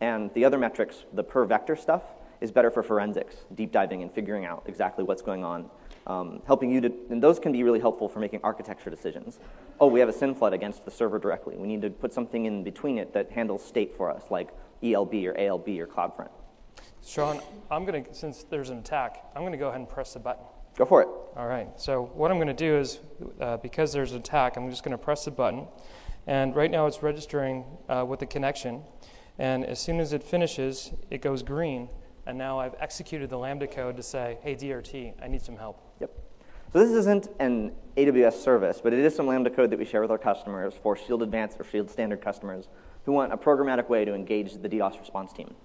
And 0.01 0.33
the 0.33 0.45
other 0.45 0.57
metrics, 0.57 1.05
the 1.13 1.23
per 1.23 1.45
vector 1.45 1.75
stuff, 1.75 2.01
is 2.41 2.51
better 2.51 2.71
for 2.71 2.83
forensics, 2.83 3.35
deep 3.53 3.71
diving 3.71 4.01
and 4.01 4.11
figuring 4.11 4.45
out 4.45 4.63
exactly 4.65 5.03
what's 5.03 5.21
going 5.21 5.43
on 5.43 5.69
um, 6.07 6.41
helping 6.45 6.71
you 6.71 6.81
to, 6.81 6.93
and 7.09 7.21
those 7.21 7.39
can 7.39 7.51
be 7.51 7.63
really 7.63 7.79
helpful 7.79 8.07
for 8.07 8.19
making 8.19 8.39
architecture 8.43 8.89
decisions. 8.89 9.39
Oh, 9.79 9.87
we 9.87 9.99
have 9.99 10.09
a 10.09 10.13
SYN 10.13 10.35
flood 10.35 10.53
against 10.53 10.85
the 10.85 10.91
server 10.91 11.19
directly. 11.19 11.57
We 11.57 11.67
need 11.67 11.81
to 11.81 11.89
put 11.89 12.13
something 12.13 12.45
in 12.45 12.63
between 12.63 12.97
it 12.97 13.13
that 13.13 13.31
handles 13.31 13.63
state 13.65 13.95
for 13.97 14.11
us, 14.11 14.23
like 14.29 14.49
ELB 14.83 15.13
or 15.25 15.37
ALB 15.37 15.67
or 15.79 15.87
CloudFront. 15.87 16.29
Sean, 17.05 17.39
I'm 17.69 17.85
going 17.85 18.03
to, 18.03 18.13
since 18.13 18.43
there's 18.43 18.69
an 18.69 18.79
attack, 18.79 19.25
I'm 19.35 19.41
going 19.41 19.51
to 19.51 19.57
go 19.57 19.69
ahead 19.69 19.79
and 19.79 19.89
press 19.89 20.13
the 20.13 20.19
button. 20.19 20.43
Go 20.77 20.85
for 20.85 21.01
it. 21.01 21.07
All 21.35 21.47
right, 21.47 21.67
so 21.77 22.11
what 22.13 22.31
I'm 22.31 22.37
going 22.37 22.47
to 22.47 22.53
do 22.53 22.77
is, 22.77 22.99
uh, 23.39 23.57
because 23.57 23.93
there's 23.93 24.11
an 24.11 24.19
attack, 24.19 24.57
I'm 24.57 24.69
just 24.69 24.83
going 24.83 24.91
to 24.91 24.97
press 24.97 25.25
the 25.25 25.31
button. 25.31 25.67
And 26.27 26.55
right 26.55 26.71
now 26.71 26.87
it's 26.87 27.03
registering 27.03 27.65
uh, 27.87 28.03
with 28.07 28.19
the 28.19 28.25
connection. 28.25 28.81
And 29.37 29.65
as 29.65 29.79
soon 29.79 29.99
as 29.99 30.13
it 30.13 30.23
finishes, 30.23 30.91
it 31.11 31.21
goes 31.21 31.43
green. 31.43 31.89
And 32.25 32.37
now 32.37 32.59
I've 32.59 32.75
executed 32.79 33.29
the 33.29 33.37
Lambda 33.37 33.67
code 33.67 33.97
to 33.97 34.03
say, 34.03 34.39
hey, 34.41 34.55
DRT, 34.55 35.13
I 35.21 35.27
need 35.27 35.41
some 35.41 35.57
help. 35.57 35.84
So 36.75 36.85
this 36.85 36.91
isn't 36.91 37.29
an 37.39 37.71
AWS 37.95 38.33
service, 38.33 38.81
but 38.83 38.91
it 38.91 38.99
is 38.99 39.15
some 39.15 39.27
Lambda 39.27 39.49
code 39.49 39.69
that 39.69 39.79
we 39.79 39.85
share 39.85 40.01
with 40.01 40.11
our 40.11 40.17
customers 40.17 40.73
for 40.83 40.97
Shield 40.97 41.23
Advanced 41.23 41.57
or 41.57 41.63
Shield 41.63 41.89
Standard 41.89 42.19
customers 42.21 42.67
who 43.05 43.13
want 43.13 43.31
a 43.31 43.37
programmatic 43.37 43.87
way 43.87 44.03
to 44.03 44.13
engage 44.13 44.51
the 44.55 44.67
DDoS 44.67 44.99
response 44.99 45.31
team. 45.31 45.55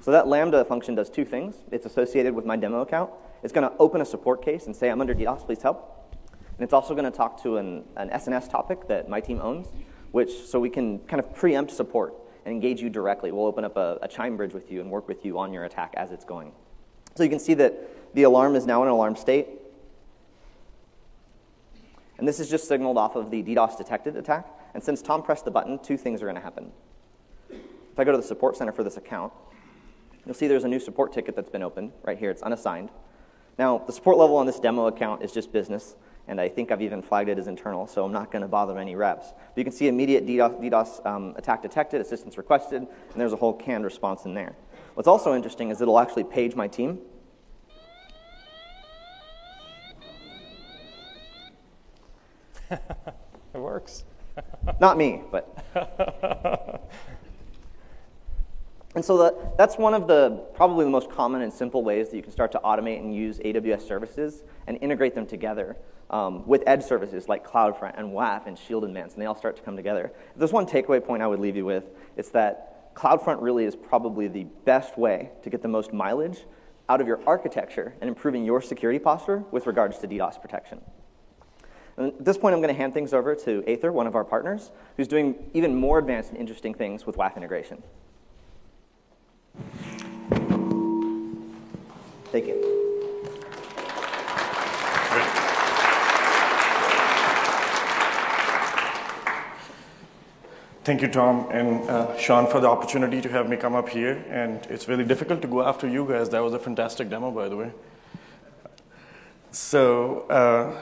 So 0.00 0.12
that 0.12 0.28
Lambda 0.28 0.64
function 0.64 0.94
does 0.94 1.10
two 1.10 1.24
things. 1.24 1.56
It's 1.72 1.86
associated 1.86 2.36
with 2.36 2.46
my 2.46 2.54
demo 2.54 2.82
account. 2.82 3.10
It's 3.42 3.52
going 3.52 3.68
to 3.68 3.76
open 3.78 4.00
a 4.00 4.04
support 4.04 4.44
case 4.44 4.66
and 4.66 4.76
say, 4.76 4.88
I'm 4.90 5.00
under 5.00 5.12
DDoS, 5.12 5.44
please 5.44 5.60
help. 5.60 6.16
And 6.30 6.62
it's 6.62 6.72
also 6.72 6.94
going 6.94 7.10
to 7.10 7.10
talk 7.10 7.42
to 7.42 7.56
an, 7.56 7.82
an 7.96 8.10
SNS 8.10 8.48
topic 8.48 8.86
that 8.86 9.08
my 9.08 9.18
team 9.18 9.40
owns, 9.42 9.66
which 10.12 10.30
so 10.30 10.60
we 10.60 10.70
can 10.70 11.00
kind 11.00 11.18
of 11.18 11.34
preempt 11.34 11.72
support 11.72 12.14
and 12.44 12.54
engage 12.54 12.80
you 12.80 12.90
directly. 12.90 13.32
We'll 13.32 13.46
open 13.46 13.64
up 13.64 13.76
a, 13.76 13.98
a 14.02 14.06
chime 14.06 14.36
bridge 14.36 14.54
with 14.54 14.70
you 14.70 14.82
and 14.82 14.88
work 14.88 15.08
with 15.08 15.24
you 15.24 15.36
on 15.36 15.52
your 15.52 15.64
attack 15.64 15.94
as 15.96 16.12
it's 16.12 16.24
going. 16.24 16.52
So 17.16 17.24
you 17.24 17.28
can 17.28 17.40
see 17.40 17.54
that 17.54 18.14
the 18.14 18.22
alarm 18.22 18.54
is 18.54 18.66
now 18.66 18.82
in 18.82 18.86
an 18.86 18.94
alarm 18.94 19.16
state. 19.16 19.48
And 22.20 22.28
this 22.28 22.38
is 22.38 22.50
just 22.50 22.68
signaled 22.68 22.98
off 22.98 23.16
of 23.16 23.30
the 23.30 23.42
DDoS 23.42 23.78
detected 23.78 24.14
attack. 24.14 24.46
And 24.74 24.82
since 24.82 25.00
Tom 25.00 25.22
pressed 25.22 25.46
the 25.46 25.50
button, 25.50 25.78
two 25.78 25.96
things 25.96 26.22
are 26.22 26.26
going 26.26 26.36
to 26.36 26.42
happen. 26.42 26.70
If 27.50 27.98
I 27.98 28.04
go 28.04 28.12
to 28.12 28.18
the 28.18 28.22
support 28.22 28.58
center 28.58 28.72
for 28.72 28.84
this 28.84 28.98
account, 28.98 29.32
you'll 30.26 30.34
see 30.34 30.46
there's 30.46 30.64
a 30.64 30.68
new 30.68 30.78
support 30.78 31.14
ticket 31.14 31.34
that's 31.34 31.48
been 31.48 31.62
opened 31.62 31.92
right 32.02 32.18
here. 32.18 32.30
It's 32.30 32.42
unassigned. 32.42 32.90
Now, 33.58 33.78
the 33.78 33.92
support 33.92 34.18
level 34.18 34.36
on 34.36 34.44
this 34.44 34.60
demo 34.60 34.86
account 34.86 35.22
is 35.22 35.32
just 35.32 35.50
business, 35.50 35.96
and 36.28 36.38
I 36.38 36.50
think 36.50 36.70
I've 36.70 36.82
even 36.82 37.00
flagged 37.00 37.30
it 37.30 37.38
as 37.38 37.46
internal, 37.46 37.86
so 37.86 38.04
I'm 38.04 38.12
not 38.12 38.30
going 38.30 38.42
to 38.42 38.48
bother 38.48 38.78
any 38.78 38.96
reps. 38.96 39.28
But 39.30 39.56
you 39.56 39.64
can 39.64 39.72
see 39.72 39.88
immediate 39.88 40.26
DDoS, 40.26 40.60
DDoS 40.60 41.06
um, 41.06 41.34
attack 41.36 41.62
detected, 41.62 42.02
assistance 42.02 42.36
requested, 42.36 42.82
and 42.82 43.20
there's 43.20 43.32
a 43.32 43.36
whole 43.36 43.54
canned 43.54 43.84
response 43.84 44.26
in 44.26 44.34
there. 44.34 44.54
What's 44.92 45.08
also 45.08 45.34
interesting 45.34 45.70
is 45.70 45.80
it'll 45.80 45.98
actually 45.98 46.24
page 46.24 46.54
my 46.54 46.68
team. 46.68 46.98
it 53.54 53.58
works. 53.58 54.04
Not 54.80 54.96
me, 54.96 55.22
but. 55.30 55.64
And 58.94 59.04
so 59.04 59.16
the, 59.16 59.52
that's 59.56 59.78
one 59.78 59.94
of 59.94 60.08
the 60.08 60.30
probably 60.54 60.84
the 60.84 60.90
most 60.90 61.10
common 61.10 61.42
and 61.42 61.52
simple 61.52 61.84
ways 61.84 62.10
that 62.10 62.16
you 62.16 62.22
can 62.22 62.32
start 62.32 62.50
to 62.52 62.60
automate 62.64 62.98
and 62.98 63.14
use 63.14 63.38
AWS 63.38 63.86
services 63.86 64.42
and 64.66 64.78
integrate 64.80 65.14
them 65.14 65.26
together 65.26 65.76
um, 66.10 66.44
with 66.46 66.64
edge 66.66 66.82
services 66.82 67.28
like 67.28 67.46
CloudFront 67.46 67.96
and 67.96 68.08
WAF 68.08 68.48
and 68.48 68.58
Shield 68.58 68.82
Advance, 68.82 69.12
and 69.12 69.22
they 69.22 69.26
all 69.26 69.36
start 69.36 69.56
to 69.56 69.62
come 69.62 69.76
together. 69.76 70.12
If 70.32 70.38
there's 70.38 70.52
one 70.52 70.66
takeaway 70.66 71.04
point 71.04 71.22
I 71.22 71.28
would 71.28 71.38
leave 71.38 71.54
you 71.54 71.64
with, 71.64 71.84
it's 72.16 72.30
that 72.30 72.92
CloudFront 72.96 73.40
really 73.40 73.64
is 73.64 73.76
probably 73.76 74.26
the 74.26 74.44
best 74.64 74.98
way 74.98 75.30
to 75.44 75.50
get 75.50 75.62
the 75.62 75.68
most 75.68 75.92
mileage 75.92 76.38
out 76.88 77.00
of 77.00 77.06
your 77.06 77.20
architecture 77.28 77.94
and 78.00 78.08
improving 78.08 78.44
your 78.44 78.60
security 78.60 78.98
posture 78.98 79.44
with 79.52 79.68
regards 79.68 79.98
to 79.98 80.08
DDoS 80.08 80.42
protection. 80.42 80.80
And 82.00 82.14
at 82.14 82.24
this 82.24 82.38
point, 82.38 82.54
I'm 82.54 82.62
going 82.62 82.74
to 82.74 82.78
hand 82.80 82.94
things 82.94 83.12
over 83.12 83.34
to 83.34 83.62
Aater, 83.66 83.92
one 83.92 84.06
of 84.06 84.14
our 84.14 84.24
partners, 84.24 84.70
who's 84.96 85.06
doing 85.06 85.34
even 85.52 85.74
more 85.74 85.98
advanced 85.98 86.30
and 86.30 86.38
interesting 86.38 86.72
things 86.72 87.04
with 87.04 87.18
WAF 87.18 87.36
integration. 87.36 87.82
Thank 92.32 92.46
you. 92.46 92.76
Thank 100.84 101.02
you, 101.02 101.08
Tom 101.08 101.48
and 101.50 101.90
uh, 101.90 102.16
Sean, 102.16 102.46
for 102.46 102.60
the 102.60 102.66
opportunity 102.66 103.20
to 103.20 103.28
have 103.28 103.46
me 103.46 103.58
come 103.58 103.74
up 103.74 103.90
here. 103.90 104.24
And 104.30 104.64
it's 104.70 104.88
really 104.88 105.04
difficult 105.04 105.42
to 105.42 105.48
go 105.48 105.62
after 105.62 105.86
you 105.86 106.06
guys. 106.06 106.30
That 106.30 106.42
was 106.42 106.54
a 106.54 106.58
fantastic 106.58 107.10
demo, 107.10 107.30
by 107.30 107.50
the 107.50 107.56
way. 107.56 107.72
So, 109.50 110.20
uh, 110.30 110.80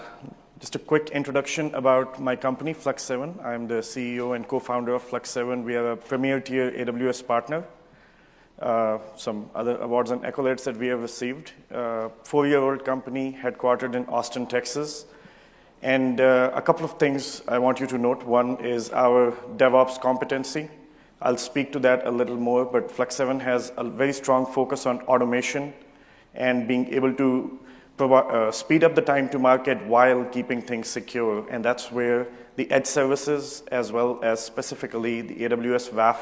just 0.59 0.75
a 0.75 0.79
quick 0.79 1.11
introduction 1.11 1.75
about 1.75 2.21
my 2.21 2.35
company, 2.35 2.75
Flux7. 2.75 3.44
I'm 3.44 3.68
the 3.68 3.81
CEO 3.81 4.35
and 4.35 4.47
co 4.47 4.59
founder 4.59 4.94
of 4.94 5.03
Flux7. 5.03 5.64
We 5.64 5.77
are 5.77 5.92
a 5.92 5.97
premier 5.97 6.40
tier 6.40 6.71
AWS 6.73 7.27
partner 7.27 7.64
uh, 8.61 8.99
some 9.16 9.51
other 9.55 9.77
awards 9.79 10.11
and 10.11 10.23
accolades 10.23 10.64
that 10.64 10.77
we 10.77 10.88
have 10.88 11.01
received. 11.01 11.53
Uh, 11.73 12.09
four-year-old 12.25 12.85
company 12.85 13.37
headquartered 13.40 13.94
in 13.94 14.05
Austin, 14.07 14.47
Texas. 14.47 15.07
And 15.83 16.21
uh, 16.21 16.51
a 16.55 16.62
couple 16.62 16.85
of 16.85 16.99
things 16.99 17.42
I 17.47 17.59
want 17.59 17.79
you 17.79 17.87
to 17.87 17.99
note. 17.99 18.25
One 18.25 18.57
is 18.64 18.90
our 18.90 19.31
DevOps 19.57 20.01
competency. 20.01 20.68
I'll 21.23 21.37
speak 21.37 21.73
to 21.73 21.79
that 21.81 22.07
a 22.07 22.11
little 22.11 22.37
more, 22.37 22.64
but 22.64 22.88
Flux7 22.88 23.40
has 23.40 23.73
a 23.77 23.85
very 23.85 24.12
strong 24.12 24.44
focus 24.47 24.87
on 24.87 25.01
automation 25.03 25.73
and 26.35 26.66
being 26.66 26.92
able 26.92 27.14
to 27.14 27.59
uh, 28.01 28.51
speed 28.51 28.85
up 28.85 28.95
the 28.95 29.03
time 29.03 29.29
to 29.31 29.39
market 29.39 29.85
while 29.87 30.25
keeping 30.25 30.63
things 30.63 30.89
secure. 30.89 31.47
And 31.49 31.65
that's 31.65 31.91
where 31.91 32.27
the 32.57 32.71
edge 32.71 32.87
services, 32.87 33.63
as 33.71 33.93
well 33.93 34.21
as 34.23 34.45
specifically 34.45 35.23
the 35.23 35.35
AWS 35.37 35.91
WAF, 35.91 36.19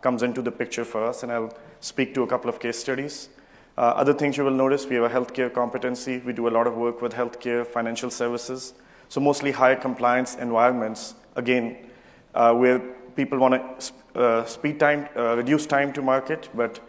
comes 0.00 0.22
into 0.22 0.42
the 0.42 0.52
picture 0.52 0.84
for 0.84 1.04
us. 1.04 1.22
And 1.22 1.32
I'll 1.32 1.52
speak 1.80 2.14
to 2.14 2.22
a 2.22 2.26
couple 2.26 2.48
of 2.48 2.58
case 2.58 2.78
studies. 2.78 3.28
Uh, 3.76 3.94
other 3.96 4.12
things 4.12 4.36
you 4.36 4.44
will 4.44 4.50
notice, 4.50 4.86
we 4.86 4.96
have 4.96 5.04
a 5.04 5.08
healthcare 5.08 5.52
competency. 5.52 6.18
We 6.18 6.32
do 6.32 6.48
a 6.48 6.50
lot 6.50 6.66
of 6.66 6.74
work 6.76 7.00
with 7.00 7.14
healthcare, 7.14 7.66
financial 7.66 8.10
services. 8.10 8.74
So 9.08 9.20
mostly 9.20 9.52
high 9.52 9.74
compliance 9.74 10.36
environments, 10.36 11.14
again, 11.36 11.76
uh, 12.34 12.54
where 12.54 12.78
people 13.16 13.38
want 13.38 13.54
to 13.54 14.20
uh, 14.20 14.44
speed 14.44 14.78
time, 14.78 15.08
uh, 15.16 15.36
reduce 15.36 15.66
time 15.66 15.92
to 15.94 16.02
market, 16.02 16.48
but 16.54 16.80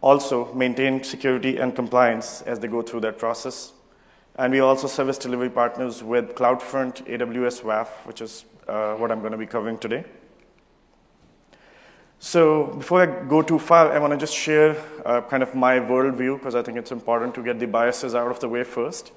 also 0.00 0.52
maintain 0.54 1.02
security 1.02 1.56
and 1.56 1.74
compliance 1.74 2.42
as 2.42 2.60
they 2.60 2.68
go 2.68 2.82
through 2.82 3.00
that 3.00 3.18
process. 3.18 3.72
And 4.38 4.52
we 4.52 4.60
also 4.60 4.86
service 4.86 5.16
delivery 5.16 5.48
partners 5.48 6.02
with 6.02 6.34
CloudFront, 6.34 7.06
AWS 7.06 7.62
WAF, 7.62 7.88
which 8.04 8.20
is 8.20 8.44
uh, 8.68 8.94
what 8.94 9.10
I'm 9.10 9.20
going 9.20 9.32
to 9.32 9.38
be 9.38 9.46
covering 9.46 9.78
today. 9.78 10.04
So 12.18 12.66
before 12.66 13.02
I 13.02 13.06
go 13.06 13.40
too 13.40 13.58
far, 13.58 13.92
I 13.92 13.98
want 13.98 14.12
to 14.12 14.18
just 14.18 14.34
share 14.34 14.76
uh, 15.06 15.22
kind 15.22 15.42
of 15.42 15.54
my 15.54 15.78
worldview 15.78 16.38
because 16.38 16.54
I 16.54 16.62
think 16.62 16.76
it's 16.76 16.92
important 16.92 17.34
to 17.36 17.42
get 17.42 17.58
the 17.58 17.66
biases 17.66 18.14
out 18.14 18.30
of 18.30 18.40
the 18.40 18.48
way 18.48 18.62
first. 18.62 19.12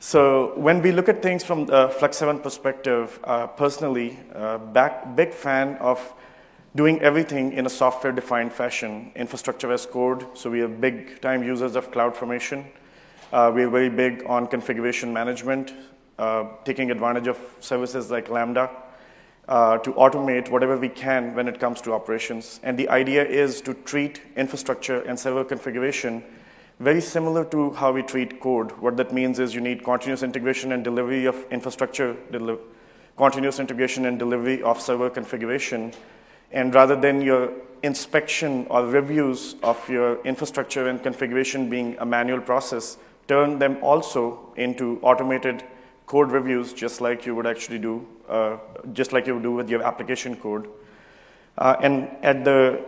So 0.00 0.52
when 0.56 0.82
we 0.82 0.90
look 0.90 1.08
at 1.08 1.22
things 1.22 1.44
from 1.44 1.66
the 1.66 1.88
Flux7 1.88 2.42
perspective, 2.42 3.20
uh, 3.24 3.46
personally, 3.46 4.18
uh, 4.34 4.58
back, 4.58 5.14
big 5.14 5.32
fan 5.32 5.76
of 5.76 6.12
doing 6.74 7.00
everything 7.02 7.52
in 7.52 7.66
a 7.66 7.70
software-defined 7.70 8.52
fashion, 8.52 9.12
infrastructure 9.14 9.70
as 9.72 9.86
code. 9.86 10.26
So 10.34 10.50
we 10.50 10.60
are 10.60 10.68
big-time 10.68 11.44
users 11.44 11.76
of 11.76 11.92
CloudFormation. 11.92 12.64
Uh, 13.34 13.50
we 13.52 13.64
are 13.64 13.68
very 13.68 13.88
big 13.88 14.22
on 14.26 14.46
configuration 14.46 15.12
management, 15.12 15.74
uh, 16.20 16.44
taking 16.64 16.92
advantage 16.92 17.26
of 17.26 17.36
services 17.58 18.08
like 18.08 18.28
Lambda 18.28 18.70
uh, 19.48 19.76
to 19.78 19.92
automate 19.94 20.48
whatever 20.50 20.76
we 20.78 20.88
can 20.88 21.34
when 21.34 21.48
it 21.48 21.58
comes 21.58 21.80
to 21.80 21.92
operations. 21.92 22.60
And 22.62 22.78
the 22.78 22.88
idea 22.88 23.24
is 23.24 23.60
to 23.62 23.74
treat 23.74 24.22
infrastructure 24.36 25.00
and 25.00 25.18
server 25.18 25.42
configuration 25.42 26.22
very 26.78 27.00
similar 27.00 27.44
to 27.46 27.72
how 27.72 27.90
we 27.90 28.02
treat 28.02 28.38
code. 28.38 28.70
What 28.78 28.96
that 28.98 29.12
means 29.12 29.40
is 29.40 29.52
you 29.52 29.60
need 29.60 29.82
continuous 29.82 30.22
integration 30.22 30.70
and 30.70 30.84
delivery 30.84 31.24
of 31.24 31.44
infrastructure, 31.50 32.14
deli- 32.30 32.58
continuous 33.16 33.58
integration 33.58 34.06
and 34.06 34.16
delivery 34.16 34.62
of 34.62 34.80
server 34.80 35.10
configuration. 35.10 35.92
And 36.52 36.72
rather 36.72 36.94
than 36.94 37.20
your 37.20 37.50
inspection 37.82 38.68
or 38.70 38.86
reviews 38.86 39.56
of 39.64 39.88
your 39.88 40.22
infrastructure 40.22 40.88
and 40.88 41.02
configuration 41.02 41.68
being 41.68 41.96
a 41.98 42.06
manual 42.06 42.40
process, 42.40 42.96
turn 43.28 43.58
them 43.58 43.78
also 43.82 44.52
into 44.56 44.98
automated 45.02 45.64
code 46.06 46.30
reviews 46.30 46.72
just 46.72 47.00
like 47.00 47.24
you 47.24 47.34
would 47.34 47.46
actually 47.46 47.78
do, 47.78 48.06
uh, 48.28 48.56
just 48.92 49.12
like 49.12 49.26
you 49.26 49.34
would 49.34 49.42
do 49.42 49.52
with 49.52 49.70
your 49.70 49.82
application 49.82 50.36
code. 50.36 50.68
Uh, 51.56 51.76
and 51.80 52.08
at 52.22 52.44
the 52.44 52.84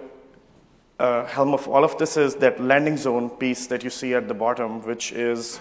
uh, 0.99 1.25
helm 1.27 1.55
of 1.55 1.68
all 1.68 1.85
of 1.85 1.96
this 1.99 2.16
is 2.16 2.35
that 2.37 2.61
landing 2.61 2.96
zone 2.96 3.31
piece 3.31 3.66
that 3.66 3.85
you 3.85 3.90
see 3.90 4.14
at 4.14 4.29
the 4.29 4.35
bottom, 4.35 4.83
which 4.83 5.12
is 5.12 5.61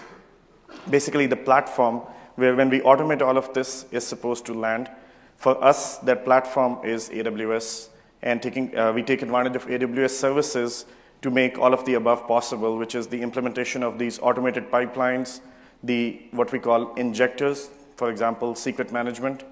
basically 0.90 1.26
the 1.26 1.36
platform 1.36 2.02
where 2.36 2.54
when 2.54 2.68
we 2.68 2.80
automate 2.80 3.22
all 3.22 3.36
of 3.36 3.52
this 3.54 3.86
is 3.90 4.06
supposed 4.06 4.44
to 4.46 4.54
land. 4.54 4.90
For 5.36 5.62
us, 5.62 5.98
that 5.98 6.24
platform 6.24 6.78
is 6.84 7.10
AWS, 7.10 7.88
and 8.22 8.42
taking, 8.42 8.76
uh, 8.76 8.92
we 8.92 9.02
take 9.02 9.22
advantage 9.22 9.56
of 9.56 9.66
AWS 9.66 10.10
services 10.10 10.86
to 11.22 11.30
make 11.30 11.58
all 11.58 11.72
of 11.72 11.84
the 11.84 11.94
above 11.94 12.26
possible, 12.26 12.76
which 12.76 12.94
is 12.94 13.06
the 13.06 13.20
implementation 13.20 13.82
of 13.82 13.98
these 13.98 14.18
automated 14.20 14.70
pipelines, 14.70 15.40
the 15.82 16.20
what 16.30 16.52
we 16.52 16.58
call 16.58 16.94
injectors, 16.94 17.70
for 17.96 18.10
example, 18.10 18.54
secret 18.54 18.92
management, 18.92 19.44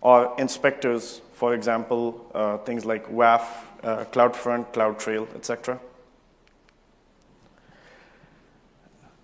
or 0.00 0.34
inspectors, 0.38 1.20
for 1.32 1.54
example, 1.54 2.30
uh, 2.34 2.58
things 2.58 2.84
like 2.84 3.10
WAF, 3.10 3.42
uh, 3.82 4.04
CloudFront, 4.06 4.72
CloudTrail, 4.72 5.34
etc. 5.34 5.80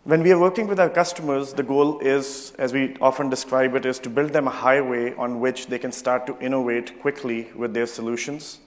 When 0.05 0.23
we 0.23 0.33
are 0.33 0.38
working 0.38 0.66
with 0.66 0.79
our 0.79 0.90
customers, 0.90 1.55
the 1.55 1.62
goal 1.62 1.99
is, 2.01 2.53
as 2.59 2.75
we 2.75 2.94
often 3.01 3.31
describe 3.31 3.75
it, 3.75 3.87
is 3.87 3.99
to 4.01 4.11
build 4.11 4.35
them 4.35 4.47
a 4.47 4.51
highway 4.51 5.14
on 5.14 5.40
which 5.40 5.68
they 5.68 5.79
can 5.79 5.92
start 5.92 6.27
to 6.27 6.38
innovate 6.40 7.01
quickly 7.01 7.51
with 7.57 7.73
their 7.73 7.87
solutions. 7.87 8.61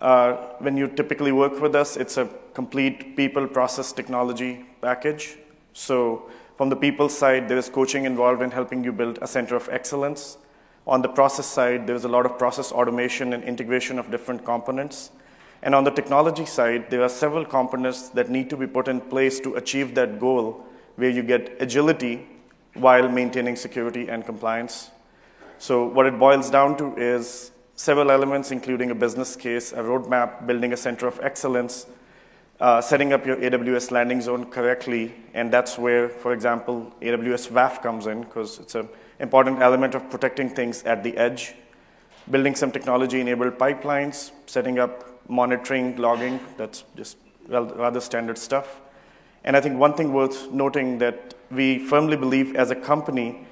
Uh, 0.00 0.32
when 0.60 0.76
you 0.76 0.88
typically 0.88 1.32
work 1.32 1.60
with 1.60 1.74
us, 1.74 1.96
it's 1.96 2.16
a 2.16 2.26
complete 2.54 3.16
people 3.16 3.46
process 3.46 3.92
technology 3.92 4.64
package. 4.80 5.36
So 5.72 6.30
from 6.56 6.70
the 6.70 6.76
people 6.76 7.08
side, 7.08 7.48
there 7.48 7.58
is 7.58 7.68
coaching 7.68 8.04
involved 8.04 8.42
in 8.42 8.50
helping 8.50 8.82
you 8.82 8.92
build 8.92 9.18
a 9.20 9.26
center 9.26 9.56
of 9.56 9.68
excellence. 9.70 10.38
On 10.86 11.02
the 11.02 11.08
process 11.08 11.46
side, 11.46 11.86
there's 11.86 12.04
a 12.04 12.08
lot 12.08 12.24
of 12.24 12.38
process 12.38 12.72
automation 12.72 13.34
and 13.34 13.44
integration 13.44 13.98
of 13.98 14.10
different 14.10 14.44
components. 14.44 15.10
And 15.62 15.74
on 15.74 15.84
the 15.84 15.90
technology 15.90 16.46
side, 16.46 16.90
there 16.90 17.02
are 17.02 17.08
several 17.08 17.44
components 17.44 18.08
that 18.10 18.30
need 18.30 18.48
to 18.50 18.56
be 18.56 18.66
put 18.66 18.88
in 18.88 19.00
place 19.00 19.40
to 19.40 19.56
achieve 19.56 19.94
that 19.96 20.18
goal, 20.18 20.64
where 20.96 21.10
you 21.10 21.22
get 21.22 21.56
agility 21.60 22.26
while 22.74 23.08
maintaining 23.08 23.56
security 23.56 24.08
and 24.08 24.24
compliance. 24.24 24.90
So, 25.58 25.86
what 25.86 26.06
it 26.06 26.18
boils 26.18 26.48
down 26.48 26.78
to 26.78 26.96
is 26.96 27.52
several 27.80 28.10
elements, 28.10 28.50
including 28.50 28.90
a 28.90 28.94
business 28.94 29.34
case, 29.36 29.72
a 29.72 29.76
roadmap, 29.76 30.46
building 30.46 30.74
a 30.74 30.76
center 30.76 31.06
of 31.06 31.18
excellence, 31.22 31.86
uh, 32.60 32.78
setting 32.78 33.14
up 33.14 33.24
your 33.24 33.36
AWS 33.36 33.90
landing 33.90 34.20
zone 34.20 34.44
correctly, 34.50 35.14
and 35.32 35.50
that's 35.50 35.78
where, 35.78 36.10
for 36.10 36.34
example, 36.34 36.92
AWS 37.00 37.48
WAF 37.50 37.80
comes 37.82 38.06
in 38.06 38.20
because 38.20 38.58
it's 38.58 38.74
an 38.74 38.86
important 39.18 39.62
element 39.62 39.94
of 39.94 40.10
protecting 40.10 40.50
things 40.50 40.82
at 40.82 41.02
the 41.02 41.16
edge. 41.16 41.54
Building 42.30 42.54
some 42.54 42.70
technology 42.70 43.18
enabled 43.18 43.56
pipelines, 43.56 44.30
setting 44.44 44.78
up 44.78 45.26
monitoring, 45.26 45.96
logging, 45.96 46.38
that's 46.58 46.84
just 46.96 47.16
well 47.48 47.64
rather 47.64 48.00
standard 48.00 48.36
stuff. 48.36 48.82
And 49.42 49.56
I 49.56 49.62
think 49.62 49.78
one 49.78 49.94
thing 49.94 50.12
worth 50.12 50.52
noting 50.52 50.98
that 50.98 51.32
we 51.50 51.78
firmly 51.78 52.18
believe 52.18 52.56
as 52.56 52.70
a 52.70 52.76
company 52.76 53.46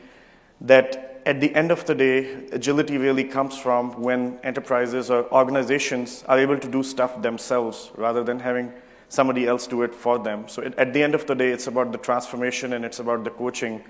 that 0.60 1.07
at 1.28 1.42
the 1.42 1.54
end 1.54 1.70
of 1.70 1.84
the 1.84 1.94
day, 1.94 2.46
agility 2.52 2.96
really 2.96 3.22
comes 3.22 3.58
from 3.58 4.00
when 4.00 4.38
enterprises 4.42 5.10
or 5.10 5.30
organizations 5.30 6.24
are 6.26 6.38
able 6.38 6.58
to 6.58 6.66
do 6.66 6.82
stuff 6.82 7.20
themselves 7.20 7.90
rather 7.96 8.24
than 8.24 8.40
having 8.40 8.72
somebody 9.10 9.46
else 9.46 9.66
do 9.66 9.82
it 9.82 9.94
for 9.94 10.18
them. 10.18 10.48
So 10.48 10.62
it, 10.62 10.74
at 10.78 10.94
the 10.94 11.02
end 11.02 11.14
of 11.14 11.26
the 11.26 11.34
day, 11.34 11.50
it's 11.50 11.66
about 11.66 11.92
the 11.92 11.98
transformation 11.98 12.72
and 12.72 12.82
it's 12.82 12.98
about 12.98 13.24
the 13.24 13.30
coaching, 13.30 13.84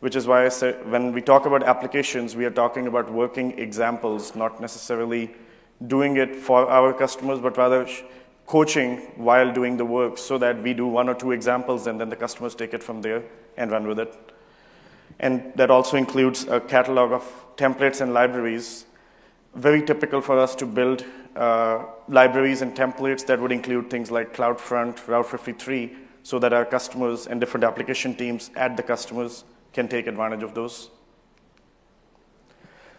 which 0.00 0.16
is 0.16 0.26
why 0.26 0.44
I 0.44 0.50
say 0.50 0.72
when 0.84 1.14
we 1.14 1.22
talk 1.22 1.46
about 1.46 1.62
applications, 1.62 2.36
we 2.36 2.44
are 2.44 2.50
talking 2.50 2.86
about 2.86 3.10
working 3.10 3.58
examples, 3.58 4.36
not 4.36 4.60
necessarily 4.60 5.34
doing 5.86 6.18
it 6.18 6.36
for 6.36 6.68
our 6.68 6.92
customers, 6.92 7.38
but 7.38 7.56
rather 7.56 7.88
coaching 8.46 8.98
while 9.16 9.50
doing 9.50 9.78
the 9.78 9.84
work 9.86 10.18
so 10.18 10.36
that 10.36 10.62
we 10.62 10.74
do 10.74 10.86
one 10.86 11.08
or 11.08 11.14
two 11.14 11.32
examples 11.32 11.86
and 11.86 11.98
then 11.98 12.10
the 12.10 12.16
customers 12.16 12.54
take 12.54 12.74
it 12.74 12.82
from 12.82 13.00
there 13.00 13.22
and 13.56 13.70
run 13.70 13.86
with 13.86 13.98
it. 13.98 14.31
And 15.20 15.52
that 15.56 15.70
also 15.70 15.96
includes 15.96 16.44
a 16.44 16.60
catalog 16.60 17.12
of 17.12 17.22
templates 17.56 18.00
and 18.00 18.12
libraries, 18.12 18.86
very 19.54 19.82
typical 19.82 20.20
for 20.20 20.38
us 20.38 20.54
to 20.56 20.66
build 20.66 21.04
uh, 21.36 21.84
libraries 22.08 22.62
and 22.62 22.74
templates 22.74 23.24
that 23.26 23.40
would 23.40 23.52
include 23.52 23.90
things 23.90 24.10
like 24.10 24.34
CloudFront, 24.34 25.06
Route 25.06 25.26
53, 25.26 25.96
so 26.22 26.38
that 26.38 26.52
our 26.52 26.64
customers 26.64 27.26
and 27.26 27.40
different 27.40 27.64
application 27.64 28.14
teams 28.14 28.50
at 28.56 28.76
the 28.76 28.82
customers 28.82 29.44
can 29.72 29.88
take 29.88 30.06
advantage 30.06 30.42
of 30.42 30.54
those. 30.54 30.90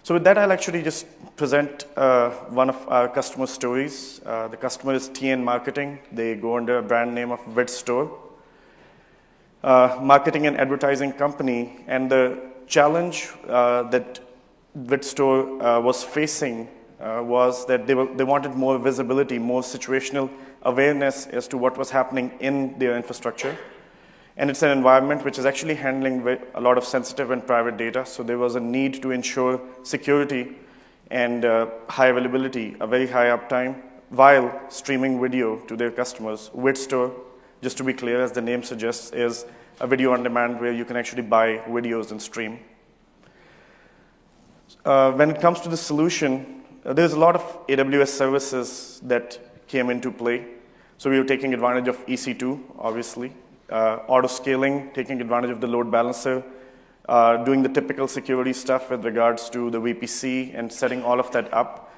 So 0.04 0.16
with 0.16 0.26
that, 0.26 0.38
I'll 0.38 0.52
actually 0.52 0.82
just 0.84 1.08
present 1.38 1.86
uh, 1.96 2.32
one 2.50 2.70
of 2.70 2.88
our 2.90 3.08
customer 3.08 3.48
stories. 3.48 4.20
Uh, 4.26 4.50
the 4.50 4.58
customer 4.58 4.94
is 4.94 5.10
TN 5.10 5.42
Marketing. 5.42 6.00
They 6.12 6.36
go 6.36 6.58
under 6.58 6.80
a 6.80 6.84
brand 6.84 7.16
name 7.16 7.32
of 7.32 7.40
VidStore. 7.46 8.12
Uh, 9.64 9.98
marketing 10.02 10.46
and 10.46 10.58
advertising 10.58 11.14
company. 11.14 11.86
And 11.88 12.12
the 12.12 12.38
challenge 12.68 13.30
uh, 13.48 13.84
that 13.84 14.20
VidStore 14.78 15.78
uh, 15.78 15.80
was 15.80 16.04
facing 16.04 16.68
uh, 17.00 17.22
was 17.24 17.66
that 17.68 17.88
they, 17.88 17.96
were, 17.96 18.14
they 18.14 18.26
wanted 18.26 18.56
more 18.56 18.78
visibility, 18.78 19.40
more 19.40 19.62
situational 19.62 20.30
awareness 20.64 21.28
as 21.28 21.48
to 21.48 21.58
what 21.58 21.78
was 21.78 21.90
happening 21.90 22.32
in 22.42 22.78
their 22.78 22.98
infrastructure. 22.98 23.58
And 24.36 24.50
it's 24.50 24.64
an 24.64 24.72
environment 24.72 25.24
which 25.24 25.40
is 25.40 25.46
actually 25.46 25.76
handling 25.76 26.28
a 26.56 26.60
lot 26.60 26.78
of 26.78 26.84
sensitive 26.84 27.32
and 27.32 27.46
private 27.48 27.78
data. 27.78 28.06
So 28.06 28.22
there 28.22 28.38
was 28.38 28.56
a 28.56 28.60
need 28.60 29.02
to 29.02 29.12
ensure 29.12 29.62
security 29.84 30.58
and 31.10 31.46
uh, 31.46 31.68
high 31.88 32.08
availability, 32.08 32.76
a 32.82 32.88
very 32.88 33.08
high 33.08 33.28
uptime, 33.28 33.82
while 34.10 34.60
streaming 34.70 35.22
video 35.22 35.58
to 35.68 35.78
their 35.78 35.92
customers. 35.92 36.50
VidStore, 36.54 37.14
just 37.64 37.78
to 37.78 37.84
be 37.84 37.94
clear, 37.94 38.22
as 38.22 38.32
the 38.32 38.42
name 38.42 38.62
suggests, 38.62 39.12
is 39.12 39.46
a 39.80 39.88
video 39.88 40.14
on 40.14 40.22
demand 40.22 40.60
where 40.62 40.72
you 40.72 40.86
can 40.86 40.96
actually 40.96 41.24
buy 41.24 41.58
videos 41.68 42.12
and 42.12 42.22
stream. 42.22 42.60
Uh, 44.86 45.12
when 45.14 45.32
it 45.32 45.42
comes 45.42 45.62
to 45.62 45.70
the 45.70 45.78
solution, 45.78 46.62
uh, 46.86 46.94
there's 46.94 47.14
a 47.14 47.20
lot 47.20 47.36
of 47.36 47.68
AWS 47.68 48.10
services 48.10 49.02
that 49.04 49.40
came 49.68 49.90
into 49.90 50.12
play. 50.12 50.46
So 51.00 51.10
we 51.10 51.18
were 51.18 51.26
taking 51.26 51.54
advantage 51.56 51.88
of 51.88 52.06
EC2, 52.06 52.62
obviously 52.78 53.34
uh, 53.74 54.00
auto 54.08 54.28
scaling, 54.28 54.92
taking 54.94 55.20
advantage 55.20 55.50
of 55.50 55.60
the 55.60 55.68
load 55.68 55.92
balancer, 55.92 56.44
uh, 57.10 57.38
doing 57.44 57.64
the 57.64 57.70
typical 57.70 58.08
security 58.08 58.54
stuff 58.54 58.90
with 58.92 59.04
regards 59.04 59.50
to 59.50 59.70
the 59.70 59.80
VPC 59.80 60.58
and 60.58 60.72
setting 60.72 61.04
all 61.04 61.20
of 61.20 61.32
that 61.32 61.52
up. 61.54 61.92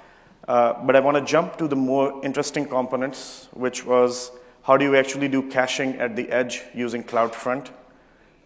Uh, 0.47 0.73
but 0.85 0.95
I 0.95 0.99
want 0.99 1.17
to 1.17 1.23
jump 1.23 1.57
to 1.57 1.67
the 1.67 1.75
more 1.75 2.23
interesting 2.23 2.65
components, 2.65 3.49
which 3.53 3.85
was 3.85 4.31
how 4.65 4.75
do 4.75 4.83
you 4.83 4.95
actually 4.95 5.27
do 5.27 5.43
caching 5.49 5.95
at 5.97 6.15
the 6.15 6.29
edge 6.29 6.63
using 6.73 7.03
CloudFront 7.03 7.69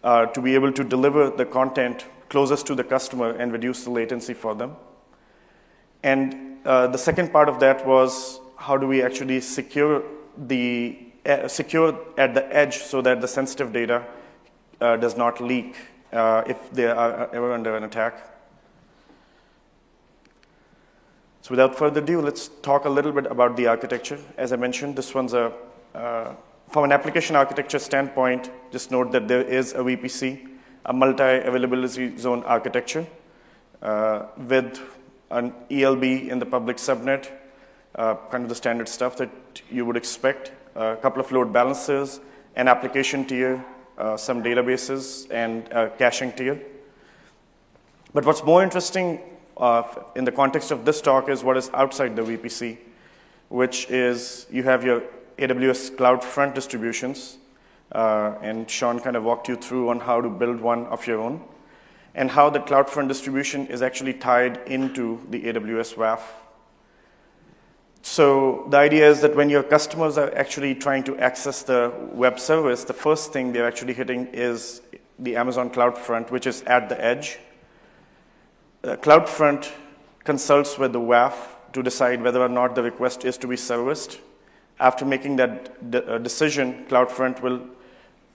uh, 0.04 0.26
to 0.26 0.40
be 0.42 0.54
able 0.54 0.72
to 0.72 0.84
deliver 0.84 1.30
the 1.30 1.46
content 1.46 2.04
closest 2.28 2.66
to 2.66 2.74
the 2.74 2.84
customer 2.84 3.30
and 3.30 3.52
reduce 3.52 3.84
the 3.84 3.90
latency 3.90 4.34
for 4.34 4.54
them. 4.54 4.76
And 6.02 6.58
uh, 6.66 6.88
the 6.88 6.98
second 6.98 7.32
part 7.32 7.48
of 7.48 7.58
that 7.60 7.86
was 7.86 8.40
how 8.56 8.76
do 8.76 8.86
we 8.86 9.02
actually 9.02 9.40
secure 9.40 10.02
the 10.36 10.98
uh, 11.24 11.48
secure 11.48 11.98
at 12.16 12.34
the 12.34 12.54
edge 12.54 12.78
so 12.78 13.02
that 13.02 13.20
the 13.20 13.28
sensitive 13.28 13.72
data 13.72 14.04
uh, 14.80 14.96
does 14.96 15.16
not 15.16 15.40
leak 15.40 15.76
uh, 16.12 16.42
if 16.46 16.70
they 16.70 16.86
are 16.86 17.28
ever 17.34 17.52
under 17.52 17.76
an 17.76 17.84
attack. 17.84 18.26
So 21.42 21.50
without 21.50 21.76
further 21.76 22.02
ado, 22.02 22.20
let's 22.20 22.48
talk 22.62 22.84
a 22.84 22.90
little 22.90 23.12
bit 23.12 23.26
about 23.26 23.56
the 23.56 23.66
architecture. 23.66 24.18
As 24.36 24.52
I 24.52 24.56
mentioned, 24.56 24.96
this 24.96 25.14
one's 25.14 25.34
a, 25.34 25.52
uh, 25.94 26.34
from 26.68 26.84
an 26.84 26.92
application 26.92 27.36
architecture 27.36 27.78
standpoint, 27.78 28.50
just 28.70 28.90
note 28.90 29.10
that 29.12 29.26
there 29.26 29.42
is 29.42 29.72
a 29.72 29.78
VPC, 29.78 30.48
a 30.86 30.92
multi-availability 30.92 32.16
zone 32.16 32.42
architecture 32.44 33.06
uh, 33.82 34.26
with 34.36 34.80
an 35.30 35.52
ELB 35.70 36.04
in 36.04 36.38
the 36.38 36.46
public 36.46 36.76
subnet, 36.76 37.30
uh, 37.96 38.14
kind 38.30 38.44
of 38.44 38.48
the 38.48 38.54
standard 38.54 38.88
stuff 38.88 39.16
that 39.16 39.30
you 39.70 39.84
would 39.84 39.96
expect 39.96 40.52
a 40.76 40.96
couple 40.96 41.20
of 41.20 41.30
load 41.32 41.52
balancers, 41.52 42.20
an 42.56 42.68
application 42.68 43.24
tier, 43.24 43.64
uh, 43.98 44.16
some 44.16 44.42
databases, 44.42 45.26
and 45.30 45.66
a 45.72 45.90
caching 45.90 46.32
tier. 46.32 46.60
But 48.14 48.24
what's 48.24 48.42
more 48.44 48.62
interesting 48.62 49.20
uh, 49.56 49.82
in 50.16 50.24
the 50.24 50.32
context 50.32 50.70
of 50.70 50.84
this 50.84 51.00
talk 51.00 51.28
is 51.28 51.44
what 51.44 51.56
is 51.56 51.70
outside 51.74 52.16
the 52.16 52.22
VPC, 52.22 52.78
which 53.48 53.88
is 53.90 54.46
you 54.50 54.62
have 54.62 54.84
your 54.84 55.02
AWS 55.40 55.96
CloudFront 55.96 56.54
distributions, 56.54 57.38
uh, 57.92 58.34
and 58.42 58.70
Sean 58.70 59.00
kind 59.00 59.16
of 59.16 59.24
walked 59.24 59.48
you 59.48 59.56
through 59.56 59.88
on 59.88 60.00
how 60.00 60.20
to 60.20 60.28
build 60.28 60.60
one 60.60 60.86
of 60.86 61.06
your 61.06 61.20
own, 61.20 61.42
and 62.14 62.30
how 62.30 62.50
the 62.50 62.60
CloudFront 62.60 63.08
distribution 63.08 63.66
is 63.66 63.82
actually 63.82 64.14
tied 64.14 64.58
into 64.66 65.20
the 65.30 65.42
AWS 65.44 65.94
WAF 65.94 66.20
so 68.02 68.66
the 68.70 68.78
idea 68.78 69.08
is 69.08 69.20
that 69.20 69.36
when 69.36 69.50
your 69.50 69.62
customers 69.62 70.16
are 70.16 70.34
actually 70.34 70.74
trying 70.74 71.04
to 71.04 71.18
access 71.18 71.62
the 71.62 71.92
web 72.12 72.40
service, 72.40 72.84
the 72.84 72.94
first 72.94 73.32
thing 73.32 73.52
they're 73.52 73.66
actually 73.66 73.92
hitting 73.92 74.26
is 74.32 74.80
the 75.18 75.36
Amazon 75.36 75.70
CloudFront, 75.70 76.30
which 76.30 76.46
is 76.46 76.62
at 76.62 76.88
the 76.88 77.02
edge. 77.02 77.38
Uh, 78.82 78.96
CloudFront 78.96 79.70
consults 80.24 80.78
with 80.78 80.92
the 80.92 81.00
WAF 81.00 81.34
to 81.72 81.82
decide 81.82 82.22
whether 82.22 82.40
or 82.40 82.48
not 82.48 82.74
the 82.74 82.82
request 82.82 83.24
is 83.24 83.36
to 83.38 83.46
be 83.46 83.56
serviced. 83.56 84.18
After 84.80 85.04
making 85.04 85.36
that 85.36 85.90
de- 85.90 86.04
uh, 86.14 86.18
decision, 86.18 86.86
CloudFront 86.88 87.42
will 87.42 87.60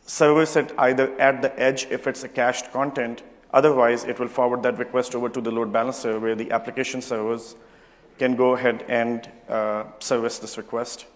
service 0.06 0.56
it 0.56 0.72
either 0.78 1.20
at 1.20 1.42
the 1.42 1.60
edge 1.60 1.88
if 1.90 2.08
it's 2.08 2.24
a 2.24 2.30
cached 2.30 2.72
content, 2.72 3.24
otherwise, 3.52 4.04
it 4.04 4.20
will 4.20 4.28
forward 4.28 4.64
that 4.64 4.78
request 4.78 5.16
over 5.16 5.28
to 5.28 5.42
the 5.42 5.52
load 5.52 5.74
balancer 5.74 6.20
where 6.20 6.36
the 6.36 6.52
application 6.52 7.02
servers 7.02 7.56
can 8.20 8.36
go 8.36 8.54
ahead 8.54 8.86
and 8.88 9.30
uh, 9.50 9.84
service 10.00 10.40
this 10.40 10.58
request. 10.58 11.08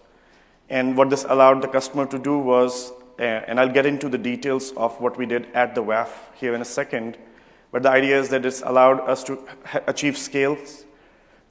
And 0.68 0.96
what 0.96 1.08
this 1.08 1.24
allowed 1.24 1.62
the 1.62 1.68
customer 1.68 2.06
to 2.06 2.18
do 2.18 2.38
was 2.38 2.92
and 3.20 3.60
I'll 3.60 3.68
get 3.68 3.84
into 3.84 4.08
the 4.08 4.18
details 4.18 4.72
of 4.76 4.98
what 5.00 5.18
we 5.18 5.26
did 5.26 5.46
at 5.52 5.74
the 5.74 5.82
WAF 5.82 6.08
here 6.34 6.54
in 6.54 6.62
a 6.62 6.64
second. 6.64 7.18
But 7.70 7.82
the 7.82 7.90
idea 7.90 8.18
is 8.18 8.30
that 8.30 8.46
it's 8.46 8.62
allowed 8.62 9.00
us 9.00 9.22
to 9.24 9.38
achieve 9.86 10.16
scales, 10.16 10.84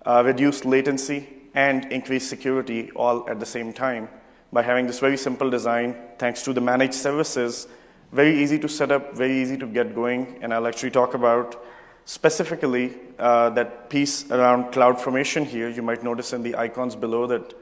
uh, 0.05 0.23
reduce 0.25 0.65
latency, 0.65 1.29
and 1.53 1.91
increase 1.91 2.27
security 2.27 2.91
all 2.95 3.29
at 3.29 3.39
the 3.39 3.45
same 3.45 3.73
time 3.73 4.09
by 4.51 4.61
having 4.61 4.87
this 4.87 4.99
very 4.99 5.17
simple 5.17 5.49
design, 5.49 5.95
thanks 6.17 6.43
to 6.43 6.53
the 6.53 6.61
managed 6.61 6.95
services, 6.95 7.67
very 8.11 8.41
easy 8.41 8.57
to 8.57 8.67
set 8.67 8.91
up, 8.91 9.15
very 9.15 9.39
easy 9.39 9.57
to 9.57 9.67
get 9.67 9.93
going. 9.93 10.39
And 10.41 10.53
I'll 10.53 10.67
actually 10.67 10.91
talk 10.91 11.13
about 11.13 11.63
specifically 12.05 12.97
uh, 13.19 13.51
that 13.51 13.89
piece 13.89 14.29
around 14.31 14.73
CloudFormation 14.73 15.45
here. 15.45 15.69
You 15.69 15.83
might 15.83 16.03
notice 16.03 16.33
in 16.33 16.41
the 16.41 16.55
icons 16.55 16.95
below 16.95 17.27
that 17.27 17.53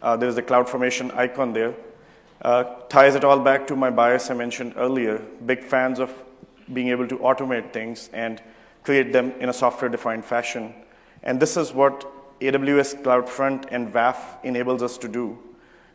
uh, 0.00 0.16
there's 0.16 0.36
a 0.36 0.42
CloudFormation 0.42 1.16
icon 1.16 1.52
there. 1.52 1.74
Uh, 2.40 2.62
ties 2.88 3.16
it 3.16 3.24
all 3.24 3.40
back 3.40 3.66
to 3.66 3.74
my 3.74 3.90
bias 3.90 4.30
I 4.30 4.34
mentioned 4.34 4.74
earlier. 4.76 5.18
Big 5.44 5.64
fans 5.64 5.98
of 5.98 6.12
being 6.72 6.88
able 6.88 7.08
to 7.08 7.18
automate 7.18 7.72
things 7.72 8.08
and 8.12 8.40
create 8.84 9.12
them 9.12 9.32
in 9.40 9.48
a 9.48 9.52
software-defined 9.52 10.24
fashion. 10.24 10.72
And 11.24 11.40
this 11.40 11.56
is 11.56 11.72
what 11.72 12.06
AWS 12.40 13.02
CloudFront 13.02 13.66
and 13.70 13.92
WAF 13.92 14.16
enables 14.44 14.82
us 14.82 14.96
to 14.98 15.08
do, 15.08 15.38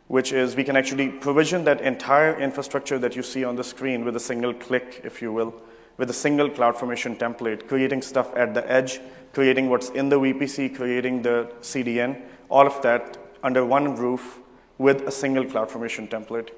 which 0.08 0.32
is 0.32 0.56
we 0.56 0.64
can 0.64 0.76
actually 0.76 1.08
provision 1.08 1.64
that 1.64 1.80
entire 1.80 2.38
infrastructure 2.38 2.98
that 2.98 3.16
you 3.16 3.22
see 3.22 3.44
on 3.44 3.56
the 3.56 3.64
screen 3.64 4.04
with 4.04 4.14
a 4.16 4.20
single 4.20 4.52
click, 4.52 5.00
if 5.04 5.22
you 5.22 5.32
will, 5.32 5.54
with 5.96 6.10
a 6.10 6.14
single 6.14 6.50
CloudFormation 6.50 7.18
template, 7.18 7.66
creating 7.66 8.02
stuff 8.02 8.34
at 8.36 8.52
the 8.52 8.70
edge, 8.70 9.00
creating 9.32 9.70
what's 9.70 9.88
in 9.90 10.08
the 10.08 10.18
VPC, 10.18 10.74
creating 10.76 11.22
the 11.22 11.50
CDN, 11.60 12.20
all 12.50 12.66
of 12.66 12.80
that 12.82 13.16
under 13.42 13.64
one 13.64 13.96
roof 13.96 14.40
with 14.78 15.02
a 15.02 15.10
single 15.10 15.44
CloudFormation 15.44 16.08
template. 16.08 16.50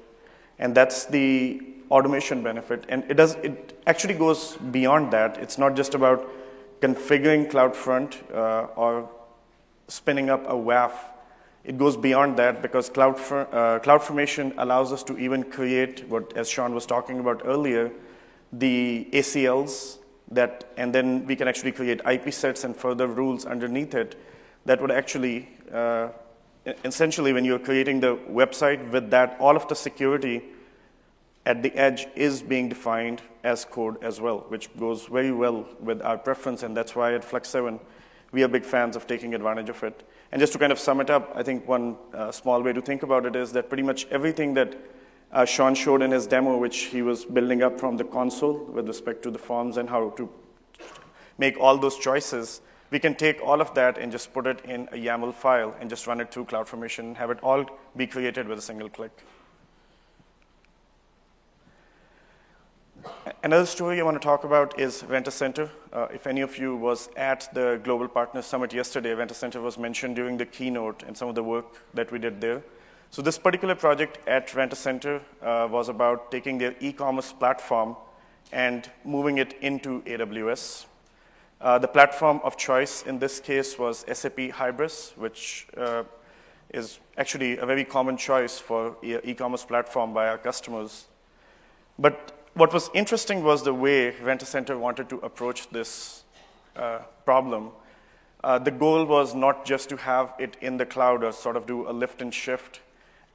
And 0.59 0.75
that's 0.75 1.05
the 1.05 1.61
automation 1.91 2.43
benefit. 2.43 2.85
And 2.89 3.03
it, 3.09 3.13
does, 3.13 3.35
it 3.35 3.79
actually 3.87 4.15
goes 4.15 4.57
beyond 4.57 5.11
that. 5.13 5.37
It's 5.37 5.57
not 5.57 5.75
just 5.75 5.93
about 5.93 6.29
configuring 6.81 7.49
CloudFront 7.49 8.33
uh, 8.33 8.67
or 8.75 9.09
spinning 9.87 10.29
up 10.29 10.45
a 10.45 10.53
WAF. 10.53 10.91
It 11.63 11.77
goes 11.77 11.97
beyond 11.97 12.37
that 12.37 12.61
because 12.61 12.89
Cloud, 12.89 13.15
uh, 13.15 13.79
CloudFormation 13.79 14.53
allows 14.57 14.93
us 14.93 15.03
to 15.03 15.17
even 15.17 15.43
create 15.43 16.07
what, 16.07 16.35
as 16.37 16.49
Sean 16.49 16.73
was 16.73 16.85
talking 16.85 17.19
about 17.19 17.41
earlier, 17.45 17.91
the 18.53 19.07
ACLs 19.11 19.97
that, 20.31 20.65
and 20.77 20.93
then 20.93 21.25
we 21.25 21.35
can 21.35 21.47
actually 21.47 21.71
create 21.71 22.01
IP 22.09 22.33
sets 22.33 22.63
and 22.63 22.75
further 22.75 23.07
rules 23.07 23.45
underneath 23.45 23.93
it 23.95 24.15
that 24.65 24.81
would 24.81 24.91
actually, 24.91 25.49
uh, 25.73 26.09
essentially, 26.83 27.33
when 27.33 27.45
you're 27.45 27.59
creating 27.59 27.99
the 27.99 28.15
website 28.29 28.91
with 28.91 29.09
that, 29.09 29.37
all 29.39 29.55
of 29.55 29.67
the 29.67 29.75
security 29.75 30.43
at 31.45 31.63
the 31.63 31.73
edge 31.75 32.07
is 32.15 32.41
being 32.41 32.67
defined 32.67 33.21
as 33.45 33.63
code 33.63 34.01
as 34.03 34.19
well, 34.19 34.39
which 34.49 34.69
goes 34.77 35.05
very 35.05 35.31
well 35.31 35.65
with 35.79 36.01
our 36.01 36.17
preference, 36.17 36.63
and 36.63 36.75
that's 36.75 36.93
why 36.95 37.13
at 37.13 37.23
Flux7 37.23 37.79
we 38.37 38.43
are 38.43 38.47
big 38.47 38.63
fans 38.63 38.95
of 38.95 39.07
taking 39.07 39.33
advantage 39.33 39.67
of 39.67 39.83
it. 39.83 40.03
And 40.31 40.39
just 40.39 40.53
to 40.53 40.59
kind 40.59 40.71
of 40.71 40.77
sum 40.77 41.01
it 41.01 41.09
up, 41.09 41.31
I 41.33 41.41
think 41.41 41.67
one 41.67 41.97
uh, 42.13 42.31
small 42.31 42.61
way 42.61 42.71
to 42.71 42.81
think 42.81 43.01
about 43.01 43.25
it 43.25 43.35
is 43.35 43.51
that 43.53 43.67
pretty 43.67 43.81
much 43.81 44.05
everything 44.11 44.53
that 44.53 44.77
uh, 45.31 45.43
Sean 45.43 45.73
showed 45.73 46.03
in 46.03 46.11
his 46.11 46.27
demo, 46.27 46.55
which 46.55 46.77
he 46.93 47.01
was 47.01 47.25
building 47.25 47.63
up 47.63 47.79
from 47.79 47.97
the 47.97 48.03
console 48.03 48.53
with 48.65 48.87
respect 48.87 49.23
to 49.23 49.31
the 49.31 49.39
forms 49.39 49.77
and 49.77 49.89
how 49.89 50.11
to 50.11 50.29
make 51.39 51.59
all 51.59 51.79
those 51.79 51.97
choices, 51.97 52.61
we 52.91 52.99
can 52.99 53.15
take 53.15 53.41
all 53.41 53.59
of 53.59 53.73
that 53.73 53.97
and 53.97 54.11
just 54.11 54.31
put 54.33 54.45
it 54.45 54.63
in 54.65 54.87
a 54.91 54.97
YAML 54.97 55.33
file 55.33 55.75
and 55.81 55.89
just 55.89 56.05
run 56.05 56.21
it 56.21 56.31
through 56.31 56.45
CloudFormation 56.45 56.99
and 56.99 57.17
have 57.17 57.31
it 57.31 57.39
all 57.41 57.65
be 57.95 58.05
created 58.05 58.47
with 58.47 58.59
a 58.59 58.61
single 58.61 58.87
click. 58.87 59.23
Another 63.43 63.65
story 63.65 63.99
I 63.99 64.03
want 64.03 64.21
to 64.21 64.25
talk 64.25 64.43
about 64.43 64.79
is 64.79 65.03
Rent-A-Center. 65.03 65.69
Uh, 65.93 66.07
if 66.13 66.27
any 66.27 66.41
of 66.41 66.57
you 66.57 66.75
was 66.75 67.09
at 67.15 67.47
the 67.53 67.79
Global 67.83 68.07
Partners 68.07 68.45
Summit 68.45 68.73
yesterday, 68.73 69.13
Rent-A-Center 69.13 69.61
was 69.61 69.77
mentioned 69.77 70.15
during 70.15 70.37
the 70.37 70.45
keynote 70.45 71.03
and 71.03 71.15
some 71.15 71.29
of 71.29 71.35
the 71.35 71.43
work 71.43 71.65
that 71.93 72.11
we 72.11 72.19
did 72.19 72.41
there. 72.41 72.61
So 73.09 73.21
this 73.21 73.37
particular 73.37 73.75
project 73.75 74.19
at 74.27 74.53
Rent-A-Center 74.53 75.21
uh, 75.41 75.67
was 75.71 75.89
about 75.89 76.31
taking 76.31 76.57
their 76.57 76.75
e-commerce 76.79 77.31
platform 77.31 77.95
and 78.51 78.89
moving 79.05 79.37
it 79.37 79.53
into 79.61 80.01
AWS. 80.01 80.85
Uh, 81.59 81.79
the 81.79 81.87
platform 81.87 82.39
of 82.43 82.57
choice 82.57 83.03
in 83.03 83.17
this 83.19 83.39
case 83.39 83.79
was 83.79 84.05
SAP 84.11 84.37
Hybris, 84.51 85.17
which 85.17 85.67
uh, 85.77 86.03
is 86.73 86.99
actually 87.17 87.57
a 87.57 87.65
very 87.65 87.83
common 87.83 88.17
choice 88.17 88.59
for 88.59 88.95
e-commerce 89.03 89.63
platform 89.63 90.13
by 90.13 90.27
our 90.27 90.37
customers. 90.37 91.05
But 91.97 92.36
what 92.57 92.73
was 92.73 92.89
interesting 92.95 93.43
was 93.43 93.63
the 93.63 93.73
way 93.73 94.15
Rent-A-Center 94.19 94.79
wanted 94.79 95.09
to 95.09 95.17
approach 95.17 95.69
this 95.69 96.23
uh, 96.75 96.99
problem. 97.23 97.69
Uh, 98.43 98.57
the 98.57 98.71
goal 98.71 99.05
was 99.05 99.35
not 99.35 99.63
just 99.63 99.89
to 99.89 99.97
have 99.97 100.33
it 100.39 100.57
in 100.61 100.77
the 100.77 100.85
cloud 100.85 101.23
or 101.23 101.31
sort 101.31 101.55
of 101.55 101.67
do 101.67 101.87
a 101.87 101.91
lift 101.91 102.19
and 102.19 102.33
shift. 102.33 102.81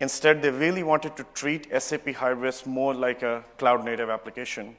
Instead, 0.01 0.43
they 0.43 0.51
really 0.51 0.83
wanted 0.83 1.17
to 1.17 1.25
treat 1.35 1.69
SAP 1.81 2.07
Hybris 2.07 2.67
more 2.67 2.95
like 2.95 3.23
a 3.23 3.45
cloud 3.59 3.85
native 3.85 4.11
application. 4.11 4.75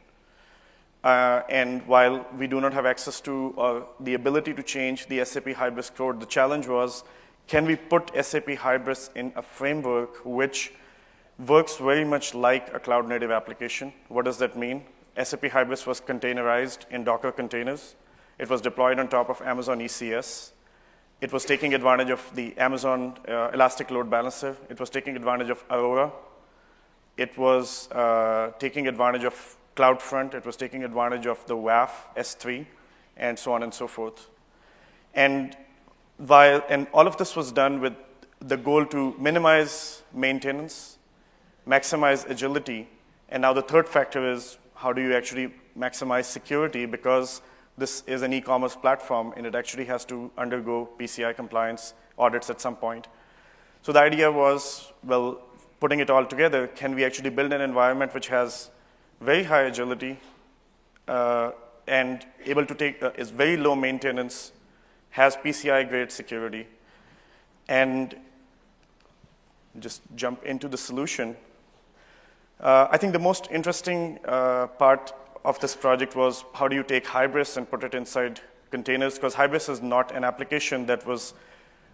Uh, 1.06 1.42
and 1.50 1.86
while 1.88 2.26
we 2.38 2.46
do 2.46 2.60
not 2.60 2.74
have 2.74 2.86
access 2.86 3.22
to 3.22 3.54
uh, 3.58 3.82
the 4.02 4.14
ability 4.14 4.54
to 4.54 4.64
change 4.64 5.08
the 5.08 5.24
SAP 5.24 5.46
Hybris 5.46 5.96
code, 5.96 6.20
the 6.20 6.26
challenge 6.26 6.68
was 6.68 7.06
can 7.48 7.66
we 7.66 7.78
put 7.78 8.12
SAP 8.22 8.48
Hybris 8.48 9.10
in 9.16 9.32
a 9.38 9.42
framework 9.42 10.26
which 10.26 10.74
works 11.40 11.78
very 11.78 12.06
much 12.06 12.34
like 12.34 12.74
a 12.74 12.80
cloud 12.80 13.08
native 13.08 13.32
application. 13.32 13.94
What 14.08 14.26
does 14.26 14.38
that 14.38 14.58
mean? 14.58 14.84
SAP 15.22 15.42
Hybris 15.42 15.86
was 15.86 16.02
containerized 16.02 16.90
in 16.90 17.04
Docker 17.04 17.32
containers. 17.32 17.96
It 18.40 18.50
was 18.50 18.62
deployed 18.62 19.00
on 19.00 19.08
top 19.08 19.30
of 19.30 19.42
Amazon 19.42 19.80
ECS. 19.80 20.52
It 21.22 21.32
was 21.32 21.46
taking 21.46 21.74
advantage 21.74 22.10
of 22.10 22.36
the 22.36 22.58
Amazon 22.58 23.18
uh, 23.28 23.52
Elastic 23.54 23.92
Load 23.92 24.10
Balancer. 24.10 24.58
It 24.70 24.80
was 24.80 24.90
taking 24.90 25.16
advantage 25.16 25.50
of 25.50 25.64
Aurora. 25.70 26.12
It 27.16 27.38
was 27.38 27.90
uh, 27.92 28.52
taking 28.60 28.88
advantage 28.88 29.24
of 29.24 29.56
CloudFront. 29.76 30.34
It 30.34 30.46
was 30.46 30.56
taking 30.56 30.84
advantage 30.84 31.28
of 31.28 31.46
the 31.46 31.56
WAF 31.56 31.90
S3, 32.18 32.66
and 33.18 33.38
so 33.38 33.54
on 33.54 33.64
and 33.64 33.74
so 33.74 33.88
forth. 33.88 34.28
And, 35.14 35.56
while, 36.18 36.64
and 36.70 36.88
all 36.92 37.08
of 37.08 37.18
this 37.18 37.36
was 37.36 37.52
done 37.52 37.80
with 37.80 37.94
the 38.40 38.58
goal 38.58 38.86
to 38.88 39.16
minimize 39.20 40.02
maintenance, 40.12 40.98
maximize 41.68 42.30
agility. 42.30 42.88
And 43.30 43.42
now 43.42 43.54
the 43.54 43.62
third 43.62 43.88
factor 43.88 44.32
is 44.32 44.58
how 44.76 44.94
do 44.94 45.02
you 45.02 45.16
actually 45.16 45.54
maximize 45.78 46.26
security 46.26 46.86
because 46.86 47.42
this 47.78 48.04
is 48.06 48.22
an 48.22 48.34
e-commerce 48.34 48.76
platform 48.76 49.34
and 49.36 49.46
it 49.46 49.56
actually 49.56 49.86
has 49.86 50.06
to 50.06 50.30
undergo 50.38 50.90
PCI 51.00 51.36
compliance 51.36 51.94
audits 52.18 52.50
at 52.50 52.62
some 52.62 52.76
point. 52.76 53.08
So 53.82 53.92
the 53.92 54.00
idea 54.00 54.32
was, 54.32 54.92
well, 55.04 55.42
putting 55.80 56.00
it 56.00 56.10
all 56.10 56.26
together, 56.26 56.68
can 56.68 56.96
we 56.96 57.04
actually 57.04 57.30
build 57.30 57.52
an 57.52 57.62
environment 57.62 58.14
which 58.14 58.28
has 58.28 58.70
very 59.20 59.44
high 59.44 59.64
agility 59.64 60.20
uh, 61.08 61.52
and 61.88 62.26
able 62.46 62.66
to 62.66 62.76
take, 62.76 63.02
uh, 63.02 63.12
is 63.18 63.30
very 63.30 63.58
low 63.58 63.76
maintenance, 63.76 64.52
has 65.10 65.36
PCI 65.36 65.90
grade 65.90 66.12
security, 66.12 66.68
and 67.68 68.16
just 69.80 70.02
jump 70.16 70.44
into 70.44 70.68
the 70.68 70.78
solution. 70.78 71.36
Uh, 72.64 72.88
I 72.90 72.98
think 72.98 73.12
the 73.12 73.20
most 73.20 73.50
interesting 73.52 74.20
uh, 74.24 74.68
part 74.68 75.12
of 75.44 75.60
this 75.60 75.76
project 75.76 76.16
was 76.16 76.46
how 76.54 76.70
do 76.70 76.78
you 76.78 76.84
take 76.84 77.04
Hybris 77.04 77.58
and 77.58 77.70
put 77.70 77.84
it 77.84 77.94
inside 77.94 78.40
containers? 78.72 79.16
Because 79.16 79.36
Hybris 79.36 79.68
is 79.70 79.82
not 79.82 80.16
an 80.16 80.24
application 80.24 80.86
that 80.86 81.06
was 81.06 81.34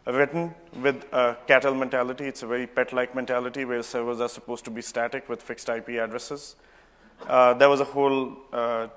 written 0.06 0.54
with 0.80 1.12
a 1.12 1.36
cattle 1.48 1.74
mentality. 1.74 2.26
It's 2.26 2.44
a 2.44 2.48
very 2.48 2.68
pet-like 2.68 3.16
mentality 3.16 3.66
where 3.66 3.82
servers 3.82 4.22
are 4.22 4.30
supposed 4.30 4.64
to 4.66 4.70
be 4.70 4.84
static 4.84 5.28
with 5.28 5.42
fixed 5.42 5.70
IP 5.70 5.90
addresses. 5.90 6.56
Uh, 7.28 7.56
there 7.56 7.70
was 7.70 7.80
a 7.80 7.86
whole 7.86 8.38
uh, 8.54 8.90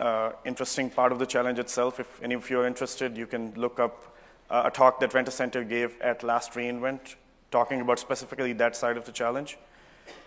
uh, 0.00 0.32
interesting 0.44 0.90
part 0.90 1.12
of 1.12 1.20
the 1.20 1.26
challenge 1.26 1.60
itself. 1.60 2.00
If 2.00 2.20
any 2.20 2.34
of 2.34 2.50
you 2.50 2.58
are 2.58 2.66
interested, 2.66 3.16
you 3.16 3.28
can 3.28 3.54
look 3.54 3.78
up 3.78 4.16
uh, 4.50 4.62
a 4.64 4.72
talk 4.72 4.98
that 4.98 5.14
Rent-A-Center 5.14 5.62
gave 5.62 6.00
at 6.00 6.24
last 6.24 6.54
reInvent, 6.54 7.14
talking 7.52 7.80
about 7.80 8.00
specifically 8.00 8.52
that 8.54 8.74
side 8.74 8.96
of 8.96 9.04
the 9.04 9.12
challenge. 9.12 9.56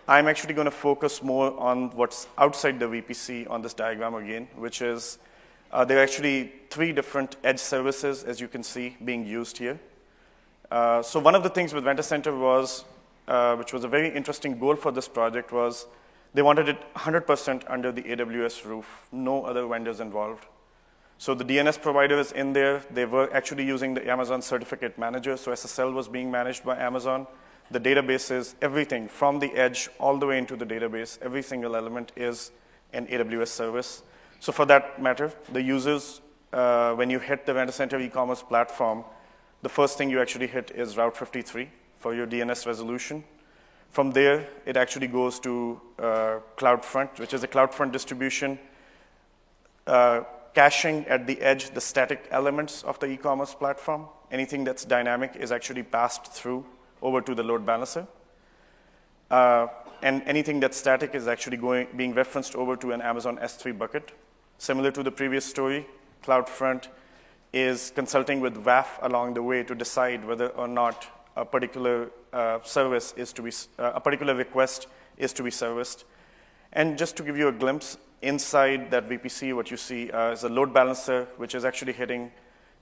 I'm 0.08 0.28
actually 0.28 0.54
going 0.54 0.66
to 0.66 0.70
focus 0.70 1.22
more 1.22 1.58
on 1.58 1.90
what's 1.96 2.28
outside 2.38 2.78
the 2.78 2.86
VPC 2.86 3.50
on 3.50 3.62
this 3.62 3.74
diagram 3.74 4.14
again, 4.14 4.48
which 4.54 4.80
is 4.80 5.18
uh, 5.72 5.84
there 5.84 5.98
are 5.98 6.02
actually 6.02 6.52
three 6.70 6.92
different 6.92 7.36
edge 7.42 7.58
services, 7.58 8.22
as 8.22 8.40
you 8.40 8.48
can 8.48 8.62
see, 8.62 8.96
being 9.04 9.26
used 9.26 9.58
here. 9.58 9.80
Uh, 10.70 11.02
so 11.02 11.18
one 11.18 11.34
of 11.34 11.42
the 11.42 11.50
things 11.50 11.74
with 11.74 11.84
Rent-A-Center 11.84 12.36
was, 12.36 12.84
uh, 13.28 13.56
which 13.56 13.72
was 13.72 13.84
a 13.84 13.88
very 13.88 14.08
interesting 14.08 14.58
goal 14.58 14.76
for 14.76 14.92
this 14.92 15.08
project, 15.08 15.52
was 15.52 15.86
they 16.34 16.42
wanted 16.42 16.68
it 16.68 16.94
100% 16.94 17.64
under 17.68 17.90
the 17.90 18.02
AWS 18.02 18.64
roof, 18.64 19.08
no 19.10 19.44
other 19.44 19.66
vendors 19.66 20.00
involved. 20.00 20.46
So 21.18 21.34
the 21.34 21.44
DNS 21.44 21.80
provider 21.80 22.18
is 22.18 22.32
in 22.32 22.52
there. 22.52 22.82
They 22.90 23.06
were 23.06 23.32
actually 23.32 23.64
using 23.64 23.94
the 23.94 24.08
Amazon 24.08 24.42
Certificate 24.42 24.98
Manager, 24.98 25.36
so 25.36 25.50
SSL 25.50 25.94
was 25.94 26.08
being 26.08 26.30
managed 26.30 26.62
by 26.64 26.76
Amazon. 26.76 27.26
The 27.70 27.80
databases, 27.80 28.54
everything 28.62 29.08
from 29.08 29.38
the 29.38 29.52
edge 29.54 29.88
all 29.98 30.16
the 30.18 30.26
way 30.26 30.38
into 30.38 30.56
the 30.56 30.66
database, 30.66 31.18
every 31.22 31.42
single 31.42 31.76
element 31.76 32.12
is 32.16 32.52
an 32.92 33.06
AWS 33.06 33.48
service. 33.48 34.02
So 34.40 34.52
for 34.52 34.64
that 34.66 35.02
matter, 35.02 35.32
the 35.52 35.62
users, 35.62 36.20
uh, 36.52 36.94
when 36.94 37.10
you 37.10 37.18
hit 37.18 37.46
the 37.46 37.54
Rent-A-Center 37.54 37.98
e-commerce 37.98 38.42
platform, 38.42 39.04
the 39.62 39.68
first 39.68 39.98
thing 39.98 40.10
you 40.10 40.20
actually 40.20 40.46
hit 40.46 40.70
is 40.74 40.96
Route 40.96 41.16
53 41.16 41.68
for 41.96 42.14
your 42.14 42.26
DNS 42.26 42.66
resolution. 42.66 43.24
From 43.88 44.12
there, 44.12 44.46
it 44.66 44.76
actually 44.76 45.08
goes 45.08 45.40
to 45.40 45.80
uh, 45.98 46.38
CloudFront, 46.56 47.18
which 47.18 47.32
is 47.34 47.42
a 47.42 47.48
CloudFront 47.48 47.92
distribution, 47.92 48.58
uh, 49.86 50.20
caching 50.54 51.04
at 51.06 51.26
the 51.26 51.40
edge 51.40 51.70
the 51.70 51.80
static 51.80 52.26
elements 52.30 52.82
of 52.82 52.98
the 53.00 53.06
e-commerce 53.06 53.54
platform. 53.54 54.06
Anything 54.30 54.64
that's 54.64 54.84
dynamic 54.84 55.36
is 55.36 55.50
actually 55.50 55.82
passed 55.82 56.26
through 56.26 56.64
over 57.02 57.20
to 57.20 57.34
the 57.34 57.42
load 57.42 57.64
balancer. 57.66 58.06
Uh, 59.30 59.66
and 60.02 60.22
anything 60.26 60.60
that's 60.60 60.76
static 60.76 61.14
is 61.14 61.26
actually 61.26 61.56
going, 61.56 61.88
being 61.96 62.14
referenced 62.14 62.54
over 62.54 62.76
to 62.76 62.92
an 62.92 63.00
Amazon 63.00 63.38
S3 63.38 63.76
bucket. 63.76 64.12
Similar 64.58 64.90
to 64.92 65.02
the 65.02 65.10
previous 65.10 65.44
story, 65.44 65.86
CloudFront 66.22 66.88
is 67.52 67.92
consulting 67.94 68.40
with 68.40 68.54
WAF 68.64 68.86
along 69.02 69.34
the 69.34 69.42
way 69.42 69.62
to 69.62 69.74
decide 69.74 70.24
whether 70.24 70.48
or 70.48 70.68
not 70.68 71.06
a 71.36 71.44
particular 71.44 72.10
uh, 72.32 72.60
service 72.62 73.14
is 73.16 73.32
to 73.32 73.42
be, 73.42 73.50
uh, 73.78 73.92
a 73.94 74.00
particular 74.00 74.34
request 74.34 74.86
is 75.16 75.32
to 75.32 75.42
be 75.42 75.50
serviced. 75.50 76.04
And 76.72 76.98
just 76.98 77.16
to 77.16 77.22
give 77.22 77.36
you 77.36 77.48
a 77.48 77.52
glimpse, 77.52 77.96
inside 78.22 78.90
that 78.90 79.08
VPC, 79.08 79.54
what 79.54 79.70
you 79.70 79.76
see 79.76 80.10
uh, 80.10 80.32
is 80.32 80.44
a 80.44 80.48
load 80.48 80.72
balancer, 80.72 81.26
which 81.36 81.54
is 81.54 81.64
actually 81.64 81.92
hitting 81.92 82.30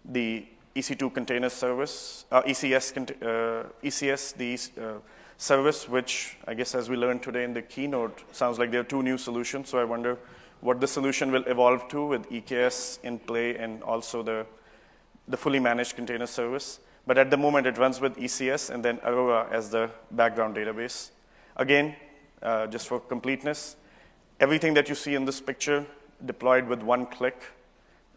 the 0.04 0.46
EC2 0.76 1.14
container 1.14 1.48
service, 1.48 2.24
uh, 2.32 2.42
ECS, 2.42 2.96
uh, 3.22 3.68
ECS, 3.82 4.34
the 4.36 4.82
uh, 4.82 4.98
service, 5.36 5.88
which 5.88 6.36
I 6.48 6.54
guess 6.54 6.74
as 6.74 6.88
we 6.88 6.96
learned 6.96 7.22
today 7.22 7.44
in 7.44 7.54
the 7.54 7.62
keynote, 7.62 8.22
sounds 8.32 8.58
like 8.58 8.70
there 8.70 8.80
are 8.80 8.84
two 8.84 9.02
new 9.02 9.16
solutions. 9.16 9.68
So 9.68 9.78
I 9.78 9.84
wonder 9.84 10.18
what 10.60 10.80
the 10.80 10.88
solution 10.88 11.30
will 11.30 11.44
evolve 11.44 11.88
to 11.88 12.06
with 12.06 12.28
EKS 12.30 12.98
in 13.04 13.18
play 13.18 13.56
and 13.56 13.82
also 13.82 14.22
the, 14.22 14.46
the 15.28 15.36
fully 15.36 15.60
managed 15.60 15.94
container 15.94 16.26
service. 16.26 16.80
But 17.06 17.18
at 17.18 17.30
the 17.30 17.36
moment, 17.36 17.66
it 17.66 17.78
runs 17.78 18.00
with 18.00 18.16
ECS 18.16 18.70
and 18.70 18.84
then 18.84 18.98
Aurora 19.04 19.46
as 19.52 19.70
the 19.70 19.90
background 20.10 20.56
database. 20.56 21.10
Again, 21.56 21.94
uh, 22.42 22.66
just 22.66 22.88
for 22.88 22.98
completeness, 22.98 23.76
everything 24.40 24.74
that 24.74 24.88
you 24.88 24.94
see 24.94 25.14
in 25.14 25.24
this 25.24 25.40
picture 25.40 25.86
deployed 26.24 26.66
with 26.66 26.82
one 26.82 27.06
click, 27.06 27.42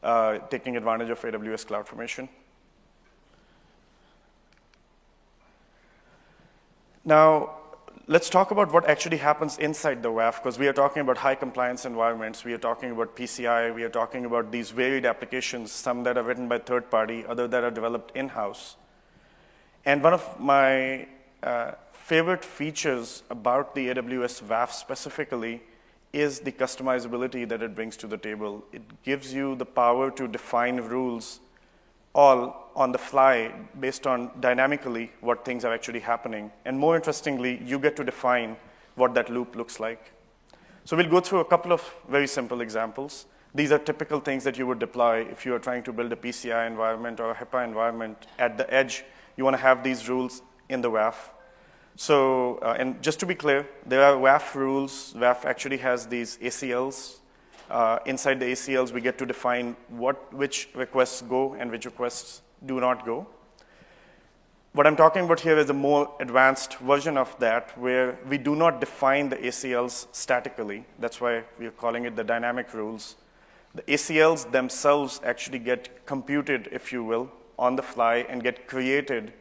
uh, 0.02 0.40
taking 0.50 0.78
advantage 0.78 1.10
of 1.10 1.20
AWS 1.20 1.66
CloudFormation. 1.68 2.30
Now, 7.08 7.52
let's 8.08 8.30
talk 8.30 8.52
about 8.52 8.74
what 8.74 8.86
actually 8.86 9.16
happens 9.16 9.58
inside 9.60 10.04
the 10.04 10.12
WAF, 10.12 10.44
because 10.44 10.60
we 10.60 10.68
are 10.68 10.74
talking 10.74 11.02
about 11.02 11.18
high 11.18 11.36
compliance 11.36 11.86
environments, 11.86 12.44
we 12.44 12.52
are 12.52 12.58
talking 12.58 12.92
about 12.92 13.16
PCI, 13.16 13.74
we 13.74 13.84
are 13.84 13.90
talking 13.90 14.26
about 14.26 14.52
these 14.52 14.72
varied 14.72 15.06
applications, 15.06 15.72
some 15.72 16.04
that 16.04 16.18
are 16.18 16.24
written 16.24 16.50
by 16.50 16.60
third 16.60 16.92
party, 16.92 17.26
other 17.26 17.48
that 17.48 17.64
are 17.64 17.72
developed 17.72 18.14
in-house. 18.14 18.76
And 19.86 20.04
one 20.04 20.14
of 20.16 20.38
my 20.38 21.08
uh, 21.44 21.76
favorite 21.94 22.44
features 22.44 23.24
about 23.30 23.74
the 23.74 23.88
AWS 23.88 24.44
WAF 24.44 24.72
specifically 24.72 25.62
is 26.12 26.42
the 26.42 26.52
customizability 26.52 27.48
that 27.48 27.64
it 27.64 27.74
brings 27.74 27.96
to 27.96 28.08
the 28.08 28.18
table. 28.18 28.66
It 28.74 28.82
gives 29.04 29.34
you 29.34 29.56
the 29.56 29.66
power 29.66 30.12
to 30.12 30.28
define 30.28 30.82
rules 30.82 31.40
all 32.14 32.67
on 32.78 32.92
the 32.92 32.98
fly 32.98 33.52
based 33.80 34.06
on 34.08 34.32
dynamically 34.40 35.12
what 35.22 35.44
things 35.44 35.66
are 35.66 35.74
actually 35.74 36.00
happening. 36.00 36.52
And 36.64 36.78
more 36.78 36.96
interestingly, 36.96 37.62
you 37.66 37.80
get 37.80 37.96
to 37.98 38.04
define 38.04 38.56
what 38.96 39.14
that 39.16 39.30
loop 39.30 39.56
looks 39.56 39.80
like. 39.80 40.14
So 40.86 40.96
we'll 40.96 41.10
go 41.10 41.20
through 41.20 41.40
a 41.40 41.46
couple 41.46 41.74
of 41.74 41.82
very 42.08 42.28
simple 42.28 42.62
examples. 42.62 43.26
These 43.54 43.72
are 43.72 43.80
typical 43.80 44.20
things 44.20 44.44
that 44.44 44.58
you 44.58 44.68
would 44.68 44.80
deploy 44.80 45.26
if 45.32 45.46
you 45.46 45.56
are 45.56 45.60
trying 45.60 45.84
to 45.84 45.92
build 45.92 46.14
a 46.14 46.16
PCI 46.16 46.68
environment 46.68 47.20
or 47.20 47.32
a 47.32 47.36
HIPAA 47.36 47.66
environment. 47.66 48.28
At 48.38 48.58
the 48.58 48.72
edge, 48.72 49.04
you 49.36 49.44
want 49.44 49.56
to 49.56 49.62
have 49.62 49.84
these 49.84 50.08
rules 50.08 50.44
in 50.70 50.82
the 50.82 50.92
WAF. 50.92 51.16
So, 51.96 52.60
uh, 52.60 52.76
and 52.78 53.02
just 53.02 53.20
to 53.22 53.26
be 53.26 53.34
clear, 53.34 53.68
there 53.88 54.04
are 54.04 54.16
WAF 54.16 54.54
rules. 54.54 55.16
WAF 55.18 55.46
actually 55.46 55.78
has 55.78 56.06
these 56.06 56.38
ACLs, 56.38 57.18
uh, 57.70 58.00
inside 58.06 58.40
the 58.40 58.46
ACLs, 58.46 58.92
we 58.92 59.02
get 59.02 59.18
to 59.18 59.26
define 59.26 59.76
what, 59.90 60.34
which 60.34 60.70
requests 60.74 61.22
go 61.22 61.54
and 61.56 61.70
which 61.70 61.86
requests 61.86 62.42
do 62.66 62.80
not 62.80 63.06
go. 63.06 63.28
What 64.74 64.86
I'm 64.86 64.96
talking 64.96 65.26
about 65.26 65.40
here 65.40 65.58
is 65.58 65.70
a 65.70 65.74
more 65.74 66.14
advanced 66.20 66.78
version 66.78 67.18
of 67.18 67.38
that 67.40 67.76
where 67.78 68.20
we 68.30 68.38
do 68.38 68.56
not 68.56 68.80
define 68.80 69.30
the 69.30 69.38
ACLs 69.38 70.08
statically. 70.12 70.86
That's 71.00 71.20
why 71.20 71.44
we're 71.58 71.72
calling 71.72 72.06
it 72.06 72.16
the 72.16 72.24
dynamic 72.24 72.74
rules. 72.74 73.16
The 73.74 73.82
ACLs 73.84 74.52
themselves 74.52 75.20
actually 75.24 75.60
get 75.60 76.06
computed, 76.06 76.70
if 76.72 76.92
you 76.92 77.04
will, 77.04 77.32
on 77.58 77.76
the 77.76 77.82
fly 77.82 78.26
and 78.30 78.44
get 78.44 78.68
created 78.68 79.34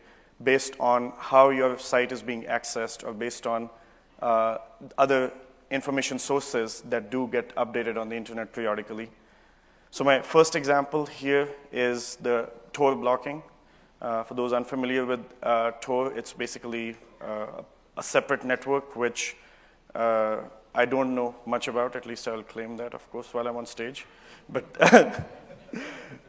based 0.43 0.75
on 0.81 1.13
how 1.19 1.51
your 1.51 1.79
site 1.79 2.13
is 2.13 2.23
being 2.23 2.45
accessed 2.45 3.07
or 3.07 3.13
based 3.13 3.47
on 3.47 3.69
uh, 4.23 4.59
other 4.97 5.33
information 5.71 6.19
sources 6.19 6.83
that 6.89 7.11
do 7.11 7.29
get 7.31 7.55
updated 7.57 7.99
on 7.99 8.09
the 8.09 8.17
internet 8.17 8.53
periodically. 8.53 9.11
So 9.91 10.05
my 10.05 10.21
first 10.21 10.57
example 10.57 11.07
here 11.07 11.49
is 11.73 12.17
the 12.17 12.49
Tor 12.77 12.95
blocking. 12.95 13.43
Uh, 14.03 14.23
for 14.23 14.35
those 14.35 14.53
unfamiliar 14.53 15.07
with 15.07 15.25
uh, 15.43 15.71
Tor, 15.81 16.13
it's 16.13 16.35
basically 16.35 16.95
uh, 17.23 17.63
a 17.97 18.03
separate 18.03 18.45
network 18.45 18.95
which 18.95 19.35
uh, 19.95 20.41
I 20.75 20.85
don't 20.85 21.15
know 21.15 21.35
much 21.47 21.69
about. 21.69 21.97
At 21.97 22.05
least 22.05 22.29
I'll 22.29 22.43
claim 22.43 22.77
that, 22.77 22.93
of 22.93 23.11
course, 23.11 23.33
while 23.33 23.47
I'm 23.49 23.57
on 23.57 23.65
stage. 23.65 24.05
But 24.51 24.67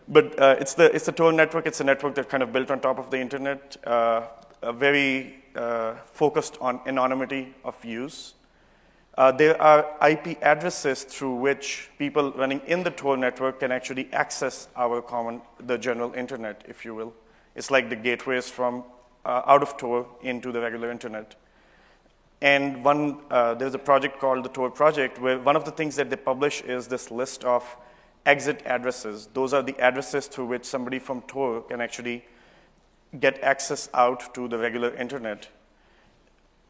but 0.07 0.39
uh, 0.39 0.55
it's 0.57 0.73
the 0.73 0.85
it's 0.95 1.05
the 1.05 1.11
Tor 1.11 1.33
network. 1.33 1.67
It's 1.67 1.81
a 1.81 1.83
network 1.83 2.15
that 2.15 2.29
kind 2.29 2.41
of 2.41 2.53
built 2.53 2.71
on 2.71 2.79
top 2.79 2.97
of 2.97 3.11
the 3.11 3.19
internet, 3.19 3.75
very 4.63 5.43
focused 6.13 6.57
on 6.61 6.79
anonymity 6.85 7.53
of 7.65 7.83
use. 7.83 8.35
Uh, 9.17 9.31
there 9.31 9.59
are 9.59 9.95
IP 10.07 10.37
addresses 10.43 11.03
through 11.03 11.33
which 11.33 11.89
people 11.97 12.31
running 12.33 12.61
in 12.67 12.83
the 12.83 12.91
Tor 12.91 13.17
network 13.17 13.59
can 13.59 13.71
actually 13.71 14.07
access 14.13 14.67
our 14.75 15.01
common, 15.01 15.41
the 15.59 15.75
general 15.75 16.13
internet, 16.13 16.63
if 16.67 16.85
you 16.85 16.93
will. 16.93 17.11
It's 17.55 17.71
like 17.71 17.89
the 17.89 17.95
gateways 17.95 18.47
from 18.47 18.83
uh, 19.25 19.41
out 19.47 19.63
of 19.63 19.75
Tor 19.75 20.05
into 20.21 20.51
the 20.51 20.61
regular 20.61 20.91
internet. 20.91 21.35
And 22.41 22.83
one, 22.83 23.17
uh, 23.31 23.55
there's 23.55 23.73
a 23.73 23.79
project 23.79 24.19
called 24.19 24.45
the 24.45 24.49
Tor 24.49 24.69
project 24.69 25.19
where 25.19 25.39
one 25.39 25.55
of 25.55 25.65
the 25.65 25.71
things 25.71 25.95
that 25.95 26.11
they 26.11 26.15
publish 26.15 26.61
is 26.61 26.87
this 26.87 27.09
list 27.09 27.43
of 27.43 27.63
exit 28.27 28.61
addresses. 28.65 29.27
Those 29.33 29.51
are 29.51 29.63
the 29.63 29.79
addresses 29.79 30.27
through 30.27 30.45
which 30.45 30.65
somebody 30.65 30.99
from 30.99 31.21
Tor 31.23 31.61
can 31.61 31.81
actually 31.81 32.23
get 33.19 33.41
access 33.41 33.89
out 33.95 34.35
to 34.35 34.47
the 34.47 34.59
regular 34.59 34.93
internet. 34.93 35.47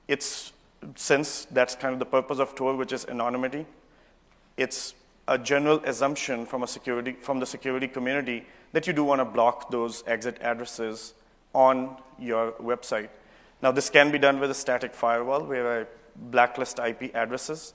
It's 0.07 0.53
since 0.95 1.45
that's 1.51 1.75
kind 1.75 1.93
of 1.93 1.99
the 1.99 2.05
purpose 2.05 2.39
of 2.39 2.55
Tor, 2.55 2.75
which 2.75 2.93
is 2.93 3.05
anonymity, 3.05 3.65
it's 4.57 4.93
a 5.27 5.37
general 5.37 5.79
assumption 5.83 6.45
from, 6.45 6.63
a 6.63 6.67
security, 6.67 7.13
from 7.13 7.39
the 7.39 7.45
security 7.45 7.87
community 7.87 8.45
that 8.71 8.87
you 8.87 8.93
do 8.93 9.03
want 9.03 9.19
to 9.19 9.25
block 9.25 9.69
those 9.69 10.03
exit 10.07 10.37
addresses 10.41 11.13
on 11.53 11.97
your 12.19 12.51
website. 12.53 13.09
Now, 13.61 13.71
this 13.71 13.89
can 13.89 14.11
be 14.11 14.19
done 14.19 14.39
with 14.39 14.51
a 14.51 14.53
static 14.53 14.93
firewall 14.93 15.43
where 15.43 15.81
I 15.81 15.85
blacklist 16.15 16.79
IP 16.79 17.15
addresses. 17.15 17.73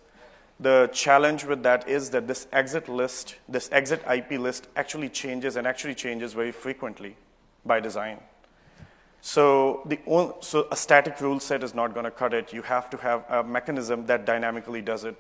The 0.61 0.91
challenge 0.93 1.45
with 1.45 1.63
that 1.65 1.89
is 1.89 2.11
that 2.11 2.29
this 2.29 2.47
exit 2.53 2.89
list, 2.89 3.37
this 3.49 3.69
exit 3.73 4.03
IP 4.11 4.33
list 4.33 4.69
actually 4.77 5.09
changes 5.09 5.57
and 5.57 5.67
actually 5.67 5.95
changes 5.95 6.33
very 6.33 6.53
frequently 6.53 7.17
by 7.65 7.81
design. 7.81 8.21
So, 9.25 9.83
the, 9.87 10.01
so 10.41 10.67
a 10.73 10.77
static 10.77 11.21
rule 11.21 11.39
set 11.39 11.63
is 11.63 11.77
not 11.77 11.95
going 11.95 12.05
to 12.05 12.11
cut 12.11 12.35
it. 12.35 12.53
You 12.53 12.61
have 12.63 12.91
to 12.91 12.97
have 12.97 13.25
a 13.31 13.45
mechanism 13.45 14.05
that 14.07 14.27
dynamically 14.27 14.83
does 14.83 15.05
it. 15.05 15.15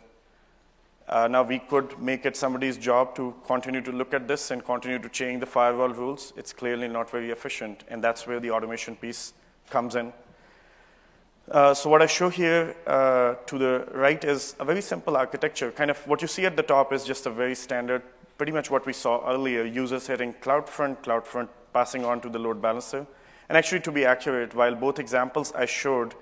Uh, 1.09 1.29
now, 1.29 1.45
we 1.45 1.61
could 1.61 1.97
make 2.01 2.27
it 2.27 2.37
somebody's 2.37 2.77
job 2.77 3.15
to 3.15 3.33
continue 3.47 3.81
to 3.81 3.93
look 3.93 4.13
at 4.13 4.27
this 4.27 4.51
and 4.51 4.65
continue 4.65 4.99
to 4.99 5.09
change 5.09 5.39
the 5.39 5.47
firewall 5.47 5.91
rules. 5.91 6.33
It's 6.37 6.53
clearly 6.53 6.89
not 6.89 7.11
very 7.11 7.31
efficient, 7.31 7.85
and 7.89 8.03
that's 8.03 8.27
where 8.27 8.41
the 8.41 8.51
automation 8.51 8.97
piece 8.97 9.35
comes 9.71 9.95
in. 9.95 10.13
Uh, 11.49 11.73
so 11.73 11.89
what 11.89 12.03
I 12.03 12.07
show 12.07 12.29
here 12.29 12.75
uh, 12.89 13.35
to 13.47 13.59
the 13.59 13.87
right 13.93 14.23
is 14.25 14.57
a 14.59 14.65
very 14.65 14.83
simple 14.83 15.17
architecture. 15.17 15.71
Kind 15.71 15.93
of 15.93 16.09
what 16.09 16.23
you 16.23 16.29
see 16.29 16.45
at 16.45 16.57
the 16.57 16.63
top 16.65 16.93
is 16.93 17.05
just 17.05 17.27
a 17.27 17.31
very 17.31 17.55
standard, 17.55 18.03
pretty 18.37 18.53
much 18.53 18.69
what 18.69 18.85
we 18.85 18.93
saw 18.93 19.31
earlier, 19.31 19.65
users 19.65 20.09
hitting 20.09 20.35
CloudFront, 20.35 21.05
CloudFront 21.05 21.49
passing 21.73 22.05
on 22.05 22.21
to 22.21 22.29
the 22.29 22.39
load 22.39 22.61
balancer. 22.61 23.07
And 23.53 23.59
actually, 23.59 23.81
to 23.81 23.93
be 23.93 24.07
accurate, 24.07 24.55
while 24.55 24.75
both 24.75 24.99
examples 24.99 25.53
I 25.53 25.67
showed 25.67 26.15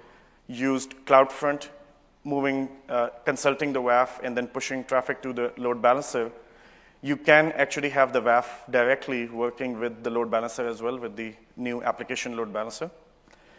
used 0.48 0.96
CloudFront 1.06 1.68
moving, 2.24 2.68
uh, 2.88 3.10
consulting 3.24 3.72
the 3.72 3.80
WAF, 3.80 4.18
and 4.24 4.36
then 4.36 4.48
pushing 4.48 4.82
traffic 4.82 5.22
to 5.22 5.32
the 5.32 5.52
load 5.56 5.80
balancer, 5.80 6.32
you 7.02 7.16
can 7.16 7.52
actually 7.52 7.90
have 7.90 8.12
the 8.12 8.20
WAF 8.20 8.46
directly 8.68 9.28
working 9.28 9.78
with 9.78 10.02
the 10.02 10.10
load 10.10 10.28
balancer 10.28 10.66
as 10.66 10.82
well, 10.82 10.98
with 10.98 11.14
the 11.14 11.32
new 11.56 11.80
application 11.84 12.36
load 12.36 12.52
balancer. 12.52 12.90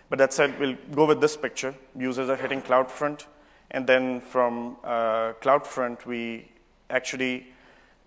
But 0.09 0.19
that 0.19 0.33
said, 0.33 0.59
we'll 0.59 0.75
go 0.93 1.05
with 1.05 1.21
this 1.21 1.37
picture. 1.37 1.73
Users 1.97 2.27
are 2.27 2.35
hitting 2.35 2.61
CloudFront, 2.61 3.25
and 3.71 3.87
then 3.87 4.19
from 4.19 4.75
uh, 4.83 5.31
CloudFront, 5.39 6.05
we 6.05 6.51
actually, 6.89 7.47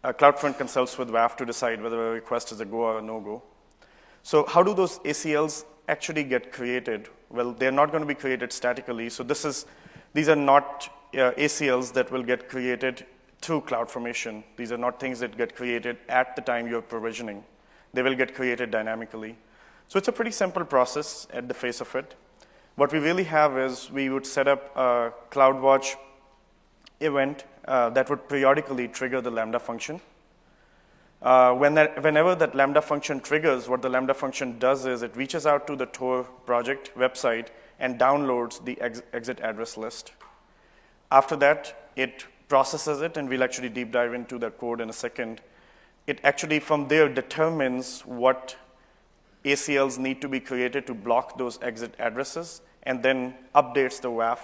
uh, 0.03 0.13
CloudFront 0.13 0.59
consults 0.59 0.99
with 0.99 1.09
WAF 1.09 1.39
to 1.39 1.47
decide 1.47 1.83
whether 1.83 2.09
a 2.09 2.13
request 2.13 2.53
is 2.53 2.61
a 2.61 2.67
go 2.67 2.81
or 2.81 2.99
a 2.99 3.03
no-go. 3.03 3.43
So 4.25 4.47
how 4.47 4.63
do 4.63 4.73
those 4.73 5.01
ACLs 5.01 5.67
actually 5.87 6.25
get 6.25 6.51
created? 6.51 7.11
Well, 7.29 7.53
they're 7.53 7.71
not 7.71 7.91
going 7.91 8.01
to 8.01 8.07
be 8.07 8.15
created 8.15 8.55
statically. 8.55 9.11
So 9.11 9.23
this 9.23 9.45
is, 9.45 9.67
these 10.15 10.31
are 10.31 10.37
not 10.37 10.89
uh, 11.13 11.33
ACLs 11.33 11.93
that 11.93 12.11
will 12.11 12.23
get 12.23 12.49
created 12.49 13.05
through 13.43 13.61
CloudFormation. 13.61 14.43
These 14.57 14.73
are 14.73 14.79
not 14.79 14.99
things 14.99 15.21
that 15.21 15.37
get 15.37 15.55
created 15.55 15.99
at 16.09 16.35
the 16.37 16.43
time 16.43 16.67
you're 16.67 16.81
provisioning. 16.81 17.45
They 17.93 18.01
will 18.01 18.15
get 18.15 18.35
created 18.35 18.71
dynamically. 18.71 19.37
So 19.89 19.99
it's 19.99 20.09
a 20.09 20.13
pretty 20.13 20.31
simple 20.31 20.65
process 20.65 21.29
at 21.31 21.47
the 21.47 21.55
face 21.55 21.83
of 21.83 21.95
it. 21.95 22.15
What 22.77 22.95
we 22.95 23.01
really 23.01 23.25
have 23.25 23.59
is 23.59 23.91
we 23.91 24.09
would 24.09 24.25
set 24.25 24.49
up 24.49 24.75
a 24.75 25.13
CloudWatch 25.31 25.97
event 27.01 27.45
uh, 27.69 27.91
that 27.91 28.09
would 28.09 28.27
periodically 28.27 28.89
trigger 28.89 29.21
the 29.21 29.31
Lambda 29.31 29.59
function. 29.59 30.01
Uh, 31.25 31.55
when 31.55 31.73
that, 31.73 32.03
whenever 32.03 32.35
that 32.35 32.55
Lambda 32.55 32.83
function 32.83 33.19
triggers, 33.19 33.67
what 33.67 33.81
the 33.81 33.89
Lambda 33.89 34.13
function 34.13 34.59
does 34.59 34.85
is 34.85 35.03
it 35.03 35.17
reaches 35.17 35.47
out 35.47 35.67
to 35.67 35.75
the 35.75 35.87
Tor 35.87 36.25
project 36.45 36.95
website 36.95 37.47
and 37.81 37.99
downloads 37.99 38.63
the 38.63 38.79
ex 38.79 39.03
exit 39.15 39.41
address 39.41 39.79
list. 39.79 40.13
After 41.11 41.35
that, 41.37 41.91
it 41.97 42.27
processes 42.49 43.01
it, 43.01 43.17
and 43.17 43.27
we'll 43.27 43.43
actually 43.43 43.71
deep 43.71 43.91
dive 43.91 44.13
into 44.13 44.39
that 44.41 44.59
code 44.59 44.83
in 44.83 44.91
a 44.91 44.93
second. 44.93 45.41
It 46.07 46.21
actually, 46.25 46.61
from 46.61 46.89
there, 46.89 47.09
determines 47.09 48.03
what 48.03 48.55
ACLs 49.47 49.99
need 49.99 50.21
to 50.21 50.29
be 50.29 50.41
created 50.41 50.87
to 50.89 50.95
block 50.95 51.39
those 51.39 51.59
exit 51.63 51.95
addresses, 51.99 52.61
and 52.83 53.03
then 53.03 53.35
updates 53.55 53.99
the 53.99 54.11
WAF 54.11 54.41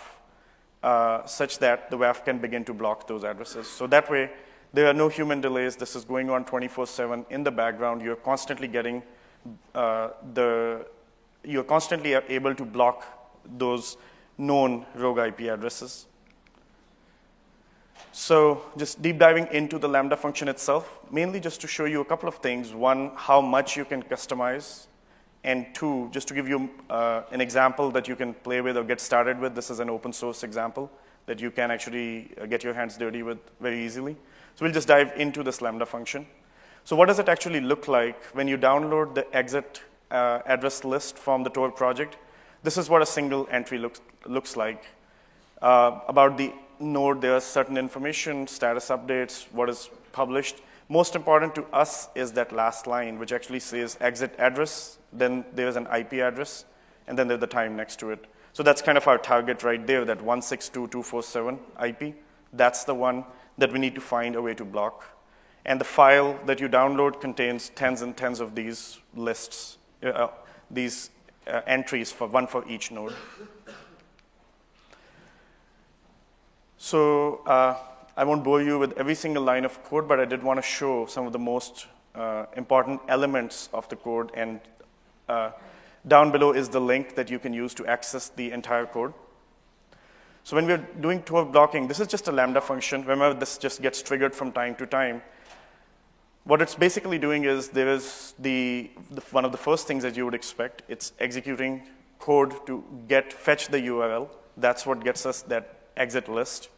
uh, 0.82 1.26
such 1.26 1.58
that 1.58 1.90
the 1.90 1.98
WAF 1.98 2.24
can 2.24 2.38
begin 2.38 2.64
to 2.64 2.72
block 2.72 3.06
those 3.06 3.22
addresses. 3.22 3.68
So 3.68 3.86
that 3.88 4.10
way, 4.10 4.30
there 4.72 4.86
are 4.86 4.94
no 4.94 5.08
human 5.08 5.40
delays. 5.40 5.76
This 5.76 5.96
is 5.96 6.04
going 6.04 6.30
on 6.30 6.44
24/7 6.44 7.24
in 7.30 7.42
the 7.42 7.50
background. 7.50 8.02
You're 8.02 8.16
constantly 8.16 8.68
getting 8.68 9.02
uh, 9.74 10.10
the 10.34 10.86
you're 11.42 11.64
constantly 11.64 12.14
able 12.14 12.54
to 12.54 12.64
block 12.64 13.04
those 13.58 13.96
known 14.36 14.86
rogue 14.94 15.18
IP 15.18 15.40
addresses. 15.48 16.06
So 18.12 18.62
just 18.76 19.00
deep 19.02 19.18
diving 19.18 19.46
into 19.52 19.78
the 19.78 19.88
Lambda 19.88 20.16
function 20.16 20.48
itself, 20.48 20.98
mainly 21.10 21.40
just 21.40 21.60
to 21.60 21.66
show 21.66 21.84
you 21.84 22.00
a 22.00 22.04
couple 22.04 22.28
of 22.28 22.36
things. 22.36 22.74
One, 22.74 23.12
how 23.14 23.40
much 23.40 23.76
you 23.76 23.84
can 23.84 24.02
customize. 24.02 24.86
And 25.42 25.66
two, 25.74 26.10
just 26.12 26.28
to 26.28 26.34
give 26.34 26.48
you 26.48 26.68
uh, 26.90 27.22
an 27.30 27.40
example 27.40 27.90
that 27.92 28.06
you 28.08 28.16
can 28.16 28.34
play 28.34 28.60
with 28.60 28.76
or 28.76 28.84
get 28.84 29.00
started 29.00 29.38
with. 29.38 29.54
This 29.54 29.70
is 29.70 29.80
an 29.80 29.88
open 29.88 30.12
source 30.12 30.42
example 30.42 30.90
that 31.26 31.40
you 31.40 31.50
can 31.50 31.70
actually 31.70 32.30
uh, 32.40 32.46
get 32.46 32.62
your 32.62 32.74
hands 32.74 32.98
dirty 32.98 33.22
with 33.22 33.38
very 33.60 33.82
easily. 33.82 34.16
So 34.54 34.64
we'll 34.64 34.72
just 34.72 34.88
dive 34.88 35.12
into 35.16 35.42
this 35.42 35.60
Lambda 35.62 35.86
function. 35.86 36.26
So 36.84 36.96
what 36.96 37.06
does 37.06 37.18
it 37.18 37.28
actually 37.28 37.60
look 37.60 37.88
like 37.88 38.22
when 38.34 38.48
you 38.48 38.58
download 38.58 39.14
the 39.14 39.36
exit 39.36 39.82
uh, 40.10 40.40
address 40.46 40.84
list 40.84 41.18
from 41.18 41.42
the 41.44 41.50
Tor 41.50 41.70
project? 41.70 42.16
This 42.62 42.76
is 42.76 42.90
what 42.90 43.02
a 43.02 43.06
single 43.06 43.48
entry 43.50 43.78
looks, 43.78 44.00
looks 44.26 44.56
like. 44.56 44.84
Uh, 45.62 46.00
about 46.08 46.36
the 46.36 46.52
node, 46.78 47.20
there's 47.20 47.44
certain 47.44 47.76
information, 47.76 48.46
status 48.46 48.88
updates, 48.88 49.44
what 49.52 49.68
is 49.68 49.90
published. 50.12 50.56
Most 50.88 51.14
important 51.14 51.54
to 51.54 51.64
us 51.66 52.08
is 52.14 52.32
that 52.32 52.52
last 52.52 52.86
line, 52.86 53.18
which 53.18 53.32
actually 53.32 53.60
says 53.60 53.96
exit 54.00 54.34
address, 54.38 54.98
then 55.12 55.44
there's 55.54 55.76
an 55.76 55.86
IP 55.86 56.14
address, 56.14 56.64
and 57.06 57.18
then 57.18 57.28
there's 57.28 57.40
the 57.40 57.46
time 57.46 57.76
next 57.76 58.00
to 58.00 58.10
it. 58.10 58.26
So 58.52 58.62
that's 58.62 58.82
kind 58.82 58.98
of 58.98 59.06
our 59.06 59.18
target 59.18 59.62
right 59.62 59.86
there, 59.86 60.04
that 60.04 60.18
162.247 60.18 61.58
IP. 61.86 62.16
That's 62.52 62.84
the 62.84 62.94
one 62.94 63.24
that 63.60 63.72
we 63.72 63.78
need 63.78 63.94
to 63.94 64.00
find 64.00 64.36
a 64.36 64.42
way 64.42 64.54
to 64.54 64.64
block. 64.64 65.04
And 65.64 65.80
the 65.80 65.84
file 65.84 66.38
that 66.46 66.60
you 66.60 66.68
download 66.68 67.20
contains 67.20 67.68
tens 67.70 68.02
and 68.02 68.16
tens 68.16 68.40
of 68.40 68.54
these 68.54 68.98
lists, 69.14 69.76
uh, 70.02 70.28
these 70.70 71.10
uh, 71.46 71.60
entries 71.66 72.10
for 72.10 72.26
one 72.26 72.46
for 72.46 72.66
each 72.66 72.90
node. 72.90 73.12
So 76.78 77.42
uh, 77.46 77.76
I 78.16 78.24
won't 78.24 78.42
bore 78.42 78.62
you 78.62 78.78
with 78.78 78.98
every 78.98 79.14
single 79.14 79.42
line 79.42 79.66
of 79.66 79.84
code, 79.84 80.08
but 80.08 80.18
I 80.18 80.24
did 80.24 80.42
want 80.42 80.58
to 80.58 80.62
show 80.62 81.04
some 81.06 81.26
of 81.26 81.32
the 81.32 81.38
most 81.38 81.86
uh, 82.14 82.46
important 82.56 83.02
elements 83.08 83.68
of 83.74 83.86
the 83.90 83.96
code. 83.96 84.30
And 84.32 84.60
uh, 85.28 85.50
down 86.08 86.32
below 86.32 86.52
is 86.52 86.70
the 86.70 86.80
link 86.80 87.14
that 87.16 87.30
you 87.30 87.38
can 87.38 87.52
use 87.52 87.74
to 87.74 87.86
access 87.86 88.30
the 88.30 88.50
entire 88.52 88.86
code. 88.86 89.12
So 90.44 90.56
when 90.56 90.66
we're 90.66 90.86
doing 91.00 91.22
Tor 91.22 91.44
blocking, 91.44 91.86
this 91.86 92.00
is 92.00 92.08
just 92.08 92.28
a 92.28 92.32
Lambda 92.32 92.60
function. 92.60 93.02
Remember, 93.02 93.38
this 93.38 93.58
just 93.58 93.82
gets 93.82 94.02
triggered 94.02 94.34
from 94.34 94.52
time 94.52 94.74
to 94.76 94.86
time. 94.86 95.22
What 96.44 96.62
it's 96.62 96.74
basically 96.74 97.18
doing 97.18 97.44
is 97.44 97.68
there 97.68 97.88
is 97.88 98.34
the, 98.38 98.90
the, 99.10 99.20
one 99.30 99.44
of 99.44 99.52
the 99.52 99.58
first 99.58 99.86
things 99.86 100.02
that 100.02 100.16
you 100.16 100.24
would 100.24 100.34
expect. 100.34 100.82
It's 100.88 101.12
executing 101.20 101.82
code 102.18 102.66
to 102.66 102.82
get 103.08 103.32
fetch 103.32 103.68
the 103.68 103.78
URL. 103.78 104.28
That's 104.56 104.86
what 104.86 105.04
gets 105.04 105.26
us 105.26 105.42
that 105.42 105.80
exit 105.96 106.28
list, 106.28 106.70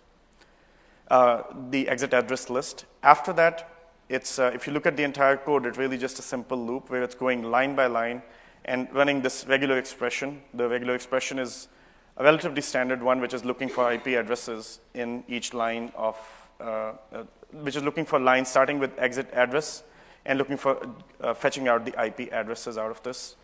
uh, 1.11 1.43
the 1.71 1.89
exit 1.89 2.13
address 2.13 2.51
list. 2.51 2.85
After 3.03 3.33
that, 3.35 3.69
it's, 4.09 4.39
uh, 4.39 4.51
if 4.53 4.67
you 4.67 4.73
look 4.73 4.87
at 4.87 4.97
the 4.97 5.05
entire 5.05 5.37
code, 5.37 5.65
it's 5.65 5.79
really 5.79 5.97
just 5.97 6.19
a 6.19 6.23
simple 6.23 6.59
loop 6.59 6.91
where 6.91 7.03
it's 7.03 7.15
going 7.15 7.43
line 7.43 7.75
by 7.75 7.87
line 7.87 8.23
and 8.65 8.93
running 8.93 9.23
this 9.23 9.47
regular 9.47 9.79
expression. 9.79 10.43
The 10.55 10.69
regular 10.69 10.95
expression 10.95 11.39
is 11.39 11.69
a 12.17 12.25
relatively 12.25 12.63
standard 12.63 13.03
one, 13.03 13.21
which 13.21 13.35
is 13.35 13.45
looking 13.45 13.69
for 13.69 13.93
IP 13.93 14.09
addresses 14.09 14.81
in 14.95 15.25
each 15.29 15.55
line 15.55 15.93
of, 15.97 16.17
uh, 16.61 16.65
uh, 16.65 17.25
which 17.53 17.77
is 17.77 17.83
looking 17.83 18.05
for 18.05 18.19
lines 18.19 18.49
starting 18.49 18.79
with 18.79 18.91
exit 18.99 19.29
address 19.33 19.83
and 20.25 20.39
looking 20.39 20.57
for 20.57 20.87
uh, 21.21 21.35
fetching 21.35 21.69
out 21.69 21.85
the 21.85 22.05
IP 22.05 22.33
addresses 22.33 22.79
out 22.79 22.91
of 22.91 23.03
this. 23.03 23.37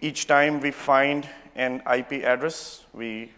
Each 0.00 0.26
time 0.26 0.60
we 0.60 0.70
find 0.70 1.28
an 1.54 1.82
IP 1.92 2.24
address, 2.24 2.84
we 2.92 3.32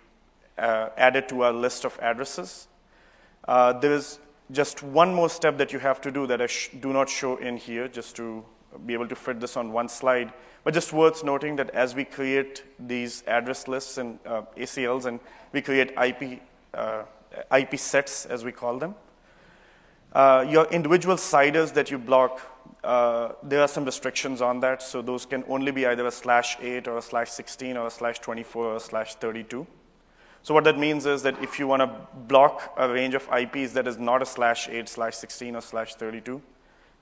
uh, 0.58 0.90
added 0.96 1.28
to 1.28 1.42
our 1.42 1.52
list 1.52 1.84
of 1.84 1.98
addresses. 2.02 2.68
Uh, 3.46 3.72
there 3.72 3.92
is 3.92 4.18
just 4.50 4.82
one 4.82 5.14
more 5.14 5.30
step 5.30 5.56
that 5.58 5.72
you 5.72 5.78
have 5.78 6.00
to 6.00 6.10
do 6.10 6.26
that 6.26 6.42
I 6.42 6.48
do 6.80 6.92
not 6.92 7.08
show 7.08 7.36
in 7.36 7.56
here, 7.56 7.88
just 7.88 8.16
to 8.16 8.44
be 8.86 8.94
able 8.94 9.08
to 9.08 9.16
fit 9.16 9.40
this 9.40 9.56
on 9.56 9.72
one 9.72 9.88
slide. 9.88 10.32
But 10.64 10.74
just 10.74 10.92
worth 10.92 11.24
noting 11.24 11.56
that 11.56 11.70
as 11.70 11.94
we 11.94 12.04
create 12.04 12.64
these 12.78 13.22
address 13.26 13.68
lists 13.68 13.98
and 13.98 14.18
uh, 14.26 14.42
ACLs, 14.56 15.06
and 15.06 15.20
we 15.52 15.62
create 15.62 15.92
IP, 15.92 16.40
uh, 16.74 17.02
IP 17.56 17.78
sets, 17.78 18.26
as 18.26 18.44
we 18.44 18.52
call 18.52 18.78
them, 18.78 18.94
uh, 20.12 20.44
your 20.48 20.66
individual 20.66 21.16
CIDRs 21.16 21.72
that 21.74 21.90
you 21.90 21.98
block, 21.98 22.40
uh, 22.84 23.32
there 23.42 23.60
are 23.60 23.68
some 23.68 23.84
restrictions 23.84 24.40
on 24.40 24.60
that. 24.60 24.82
So 24.82 25.02
those 25.02 25.26
can 25.26 25.44
only 25.48 25.72
be 25.72 25.86
either 25.86 26.06
a 26.06 26.10
slash 26.10 26.58
8 26.60 26.88
or 26.88 26.98
a 26.98 27.02
slash 27.02 27.30
16 27.30 27.76
or 27.76 27.86
a 27.86 27.90
slash 27.90 28.18
24 28.18 28.64
or 28.64 28.76
a 28.76 28.80
slash 28.80 29.14
32. 29.16 29.66
So 30.42 30.54
what 30.54 30.64
that 30.64 30.78
means 30.78 31.04
is 31.04 31.22
that 31.22 31.42
if 31.42 31.58
you 31.58 31.66
want 31.66 31.82
to 31.82 31.90
block 32.26 32.72
a 32.76 32.88
range 32.88 33.14
of 33.14 33.28
IPs 33.30 33.72
that 33.72 33.86
is 33.86 33.98
not 33.98 34.22
a 34.22 34.26
slash 34.26 34.68
8, 34.68 34.88
slash 34.88 35.16
16, 35.16 35.56
or 35.56 35.60
slash 35.60 35.94
32, 35.96 36.40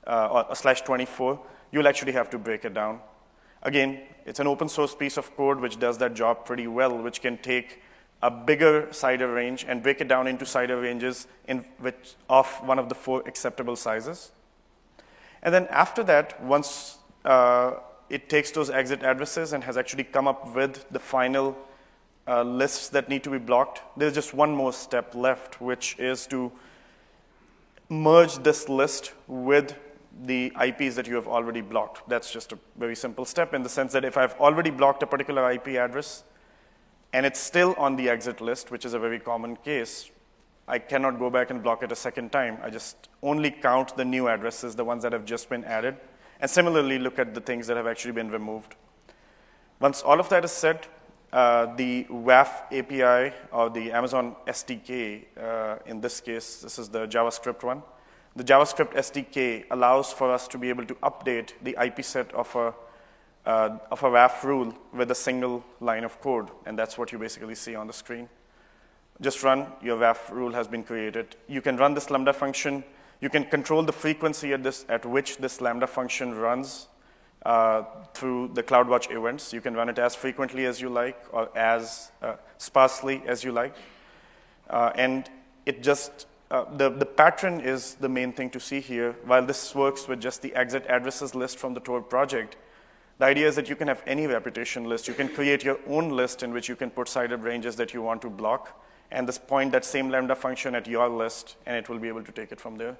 uh, 0.07 0.29
or 0.31 0.47
a 0.51 0.57
slash 0.57 0.81
24, 0.83 1.39
you'll 1.73 1.89
actually 1.89 2.12
have 2.12 2.31
to 2.31 2.39
break 2.39 2.64
it 2.64 2.75
down. 2.75 3.01
Again, 3.62 4.01
it's 4.25 4.41
an 4.41 4.47
open 4.47 4.69
source 4.69 4.95
piece 4.95 5.17
of 5.17 5.35
code 5.37 5.61
which 5.61 5.79
does 5.79 5.99
that 5.99 6.14
job 6.14 6.45
pretty 6.45 6.67
well, 6.67 6.97
which 6.97 7.21
can 7.21 7.39
take 7.39 7.83
a 8.23 8.31
bigger 8.31 8.89
CIDR 8.91 9.35
range 9.35 9.64
and 9.69 9.83
break 9.83 10.01
it 10.01 10.09
down 10.09 10.27
into 10.27 10.45
CIDR 10.45 10.83
ranges 10.83 11.27
in 11.49 11.64
which, 11.79 12.14
of 12.29 12.47
one 12.67 12.79
of 12.79 12.89
the 12.89 12.95
four 12.95 13.23
acceptable 13.27 13.77
sizes. 13.77 14.33
And 15.43 15.53
then 15.53 15.67
after 15.71 16.03
that, 16.05 16.43
once 16.43 16.99
uh, 17.25 17.75
it 18.09 18.29
takes 18.29 18.51
those 18.51 18.71
exit 18.71 19.03
addresses 19.03 19.53
and 19.53 19.62
has 19.64 19.77
actually 19.77 20.05
come 20.05 20.27
up 20.27 20.55
with 20.55 20.87
the 20.91 20.99
final 20.99 21.57
uh, 22.27 22.43
lists 22.43 22.89
that 22.91 23.09
need 23.09 23.23
to 23.25 23.31
be 23.31 23.39
blocked, 23.39 23.83
there's 23.97 24.14
just 24.14 24.33
one 24.33 24.51
more 24.51 24.73
step 24.73 25.14
left, 25.14 25.61
which 25.61 25.97
is 25.99 26.27
to 26.29 26.51
merge 27.89 28.37
this 28.39 28.69
list 28.69 29.12
with 29.29 29.75
the 30.23 30.53
IPs 30.61 30.95
that 30.97 31.07
you 31.07 31.14
have 31.14 31.29
already 31.29 31.61
blocked. 31.61 32.09
That's 32.09 32.33
just 32.33 32.53
a 32.53 32.59
very 32.79 32.97
simple 32.97 33.25
step 33.25 33.55
in 33.55 33.62
the 33.62 33.69
sense 33.69 33.93
that 33.93 34.05
if 34.05 34.17
I've 34.17 34.35
already 34.35 34.71
blocked 34.71 35.03
a 35.03 35.07
particular 35.07 35.51
IP 35.51 35.69
address 35.69 36.25
and 37.12 37.27
it's 37.27 37.41
still 37.41 37.75
on 37.79 37.97
the 37.97 38.09
exit 38.09 38.41
list, 38.41 38.71
which 38.71 38.85
is 38.85 38.95
a 38.95 38.99
very 38.99 39.19
common 39.19 39.57
case, 39.57 40.11
I 40.69 40.79
cannot 40.79 41.19
go 41.19 41.31
back 41.31 41.51
and 41.51 41.62
block 41.62 41.83
it 41.83 41.93
a 41.93 41.97
second 41.97 42.33
time. 42.33 42.59
I 42.62 42.71
just 42.71 43.09
only 43.23 43.51
count 43.51 43.97
the 43.97 44.05
new 44.05 44.29
addresses, 44.29 44.75
the 44.75 44.85
ones 44.85 45.03
that 45.03 45.12
have 45.12 45.25
just 45.25 45.49
been 45.49 45.64
added, 45.64 45.97
and 46.41 46.51
similarly 46.51 46.99
look 46.99 47.19
at 47.19 47.35
the 47.35 47.41
things 47.41 47.67
that 47.69 47.77
have 47.77 47.87
actually 47.87 48.12
been 48.12 48.31
removed. 48.31 48.75
Once 49.79 50.03
all 50.03 50.19
of 50.19 50.29
that 50.31 50.45
is 50.45 50.51
set, 50.51 50.89
uh, 51.33 51.75
the 51.77 52.05
WAF 52.05 52.49
API 52.73 53.35
or 53.53 53.69
the 53.71 53.93
Amazon 53.93 54.35
SDK, 54.47 55.25
uh, 55.41 55.77
in 55.87 56.01
this 56.01 56.21
case, 56.21 56.62
this 56.62 56.79
is 56.79 56.89
the 56.89 57.07
JavaScript 57.07 57.62
one. 57.62 57.83
The 58.37 58.45
JavaScript 58.45 58.93
SDK 58.93 59.64
allows 59.70 60.12
for 60.12 60.30
us 60.30 60.47
to 60.49 60.59
be 60.59 60.68
able 60.68 60.84
to 60.84 60.95
update 60.97 61.53
the 61.62 61.74
IP 61.82 62.05
set 62.05 62.32
of 62.34 62.55
a, 62.55 62.74
uh, 63.49 63.78
of 63.91 64.03
a 64.03 64.11
WAF 64.11 64.43
rule 64.43 64.74
with 64.93 65.11
a 65.11 65.14
single 65.14 65.64
line 65.80 66.05
of 66.05 66.20
code, 66.20 66.51
and 66.66 66.78
that's 66.78 66.99
what 66.99 67.12
you 67.12 67.18
basically 67.18 67.55
see 67.55 67.74
on 67.74 67.87
the 67.87 67.95
screen. 67.95 68.28
Just 69.22 69.43
run, 69.43 69.66
your 69.82 69.97
WAF 69.97 70.30
rule 70.30 70.53
has 70.53 70.68
been 70.68 70.82
created. 70.82 71.37
You 71.49 71.62
can 71.62 71.78
run 71.78 71.95
this 71.95 72.11
Lambda 72.11 72.34
function. 72.34 72.84
You 73.22 73.30
can 73.30 73.45
control 73.45 73.82
the 73.82 73.93
frequency 73.93 74.53
at, 74.53 74.62
this, 74.62 74.84
at 74.91 75.07
which 75.07 75.39
this 75.39 75.62
Lambda 75.62 75.87
function 75.87 76.34
runs 76.34 76.89
uh, 77.47 77.84
through 78.12 78.51
the 78.53 78.62
CloudWatch 78.62 79.11
events. 79.11 79.55
You 79.55 79.62
can 79.62 79.72
run 79.72 79.89
it 79.89 79.99
as 79.99 80.14
frequently 80.14 80.66
as 80.66 80.78
you 80.78 80.91
like 80.91 81.18
or 81.32 81.49
as 81.57 82.12
uh, 82.20 82.34
sparsely 82.59 83.22
as 83.26 83.43
you 83.43 83.53
like. 83.53 83.74
Uh, 84.68 84.93
and 84.95 85.30
it 85.64 85.82
just, 85.82 86.26
uh, 86.51 86.65
the, 86.77 86.91
the 86.91 87.07
pattern 87.07 87.61
is 87.61 87.95
the 87.95 88.09
main 88.09 88.33
thing 88.33 88.51
to 88.51 88.61
see 88.61 88.81
here. 88.81 89.17
While 89.25 89.45
this 89.45 89.75
works 89.75 90.07
with 90.07 90.21
just 90.21 90.43
the 90.43 90.55
exit 90.55 90.87
addresses 90.89 91.35
list 91.35 91.59
from 91.59 91.75
the 91.75 91.81
Tor 91.81 92.01
project, 92.01 92.57
the 93.19 93.25
idea 93.25 93.49
is 93.49 93.57
that 93.57 93.69
you 93.69 93.77
can 93.77 93.89
have 93.89 94.03
any 94.07 94.27
reputation 94.27 94.85
list. 94.85 95.09
You 95.09 95.15
can 95.15 95.29
create 95.29 95.65
your 95.65 95.79
own 95.89 96.11
list 96.11 96.43
in 96.43 96.53
which 96.53 96.69
you 96.69 96.77
can 96.77 96.91
put 96.91 97.09
CIDR 97.09 97.43
ranges 97.43 97.77
that 97.77 97.95
you 97.95 98.03
want 98.03 98.23
to 98.23 98.31
block 98.31 98.83
and 99.11 99.29
this 99.29 99.39
point 99.39 99.73
that 99.73 99.85
same 99.85 100.11
Lambda 100.11 100.35
function 100.35 100.75
at 100.75 100.87
your 100.87 101.09
list, 101.09 101.57
and 101.67 101.77
it 101.77 101.89
will 101.89 101.99
be 101.99 102.09
able 102.09 102.25
to 102.25 102.33
take 102.33 102.53
it 102.53 102.61
from 102.61 102.77
there. 102.77 102.97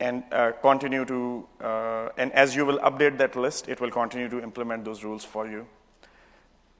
And 0.00 0.24
uh, 0.32 0.52
continue 0.62 1.04
to, 1.04 1.46
uh, 1.60 2.08
and 2.16 2.32
as 2.32 2.54
you 2.54 2.66
will 2.66 2.78
update 2.78 3.18
that 3.18 3.36
list, 3.36 3.68
it 3.68 3.80
will 3.80 3.90
continue 3.90 4.28
to 4.28 4.42
implement 4.42 4.84
those 4.84 5.04
rules 5.04 5.24
for 5.24 5.48
you. 5.48 5.66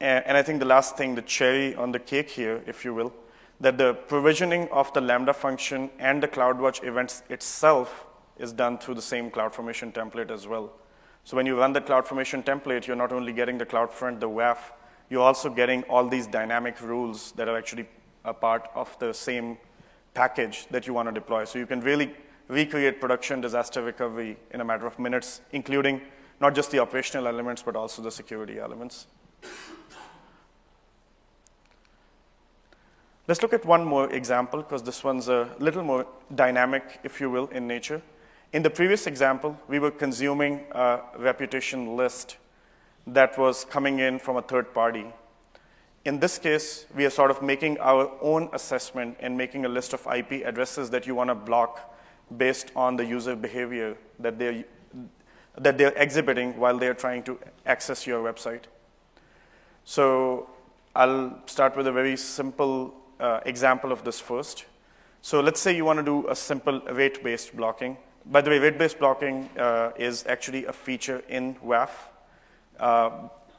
And, 0.01 0.25
and 0.27 0.37
I 0.37 0.43
think 0.43 0.59
the 0.59 0.67
last 0.67 0.97
thing, 0.97 1.15
the 1.15 1.23
cherry 1.23 1.75
on 1.75 1.93
the 1.93 1.99
cake 1.99 2.31
here, 2.31 2.63
if 2.67 2.85
you 2.85 2.95
will, 2.95 3.13
that 3.61 3.79
the 3.79 3.95
provisioning 3.95 4.69
of 4.71 4.93
the 4.93 5.01
Lambda 5.01 5.33
function 5.33 5.91
and 5.99 6.23
the 6.23 6.29
CloudWatch 6.29 6.85
events 6.85 7.23
itself 7.29 8.07
is 8.39 8.53
done 8.53 8.79
through 8.79 8.95
the 8.95 9.03
same 9.03 9.31
CloudFormation 9.31 9.93
template 9.93 10.31
as 10.31 10.47
well. 10.47 10.73
So 11.23 11.37
when 11.37 11.47
you 11.47 11.59
run 11.59 11.73
the 11.73 11.81
CloudFormation 11.81 12.45
template, 12.45 12.87
you're 12.87 12.97
not 12.97 13.13
only 13.13 13.33
getting 13.33 13.57
the 13.57 13.67
CloudFront, 13.67 14.21
the 14.21 14.29
WAF, 14.29 14.59
you're 15.09 15.23
also 15.23 15.49
getting 15.49 15.83
all 15.85 16.09
these 16.09 16.27
dynamic 16.27 16.81
rules 16.81 17.33
that 17.33 17.49
are 17.49 17.57
actually 17.57 17.87
a 18.25 18.35
part 18.35 18.69
of 18.75 18.99
the 18.99 19.13
same 19.15 19.57
package 20.15 20.67
that 20.71 20.87
you 20.87 20.95
want 20.95 21.09
to 21.09 21.13
deploy. 21.13 21.45
So 21.45 21.59
you 21.59 21.67
can 21.67 21.81
really 21.81 22.15
recreate 22.49 23.01
production 23.01 23.41
disaster 23.41 23.83
recovery 23.83 24.37
in 24.51 24.61
a 24.61 24.65
matter 24.65 24.87
of 24.87 24.99
minutes, 24.99 25.41
including 25.53 26.01
not 26.41 26.55
just 26.55 26.71
the 26.71 26.79
operational 26.79 27.27
elements, 27.29 27.63
but 27.63 27.77
also 27.77 28.03
the 28.03 28.11
security 28.11 28.59
elements. 28.59 29.07
Let's 33.27 33.41
look 33.41 33.55
at 33.55 33.65
one 33.65 33.87
more 33.87 34.13
example, 34.13 34.61
because 34.61 34.83
this 34.83 35.03
one's 35.03 35.29
a 35.29 35.49
little 35.59 35.83
more 35.83 36.07
dynamic, 36.35 37.01
if 37.05 37.23
you 37.23 37.31
will, 37.31 37.47
in 37.47 37.67
nature. 37.67 38.03
In 38.53 38.63
the 38.63 38.69
previous 38.69 39.07
example, 39.07 39.59
we 39.67 39.79
were 39.79 39.91
consuming 39.91 40.67
a 40.73 41.01
reputation 41.17 41.97
list 41.97 42.37
that 43.07 43.39
was 43.39 43.65
coming 43.65 44.01
in 44.01 44.19
from 44.19 44.37
a 44.37 44.43
third 44.43 44.75
party. 44.75 45.07
In 46.05 46.21
this 46.21 46.37
case, 46.37 46.85
we 46.95 47.07
are 47.07 47.11
sort 47.11 47.31
of 47.31 47.41
making 47.41 47.79
our 47.79 48.11
own 48.21 48.51
assessment 48.53 49.17
and 49.21 49.39
making 49.39 49.65
a 49.65 49.71
list 49.71 49.95
of 49.95 50.07
IP 50.07 50.45
addresses 50.45 50.91
that 50.91 51.07
you 51.07 51.15
want 51.15 51.31
to 51.31 51.35
block 51.35 51.97
based 52.37 52.73
on 52.77 52.97
the 52.97 53.07
user 53.07 53.35
behavior 53.35 53.97
that 54.19 54.39
they're, 54.39 54.65
that 55.57 55.79
they're 55.79 55.95
exhibiting 55.97 56.59
while 56.59 56.77
they're 56.77 56.93
trying 56.93 57.23
to 57.23 57.39
access 57.65 58.07
your 58.07 58.23
website. 58.23 58.65
So 59.87 60.51
I'll 60.95 61.41
start 61.47 61.75
with 61.75 61.87
a 61.87 61.93
very 61.93 62.19
simple 62.19 62.95
uh, 63.25 63.41
example 63.47 63.91
of 63.93 64.05
this 64.05 64.21
first. 64.21 64.67
So 65.23 65.41
let's 65.41 65.61
say 65.61 65.75
you 65.75 65.85
want 65.85 65.99
to 65.99 66.05
do 66.05 66.29
a 66.29 66.37
simple 66.37 66.81
rate-based 66.81 67.57
blocking. 67.57 67.97
By 68.27 68.41
the 68.43 68.51
way, 68.51 68.59
rate-based 68.59 68.99
blocking 68.99 69.49
uh, 69.59 69.93
is 69.97 70.25
actually 70.27 70.67
a 70.67 70.73
feature 70.73 71.23
in 71.29 71.55
WAF. 71.57 71.91
Uh, 72.79 73.11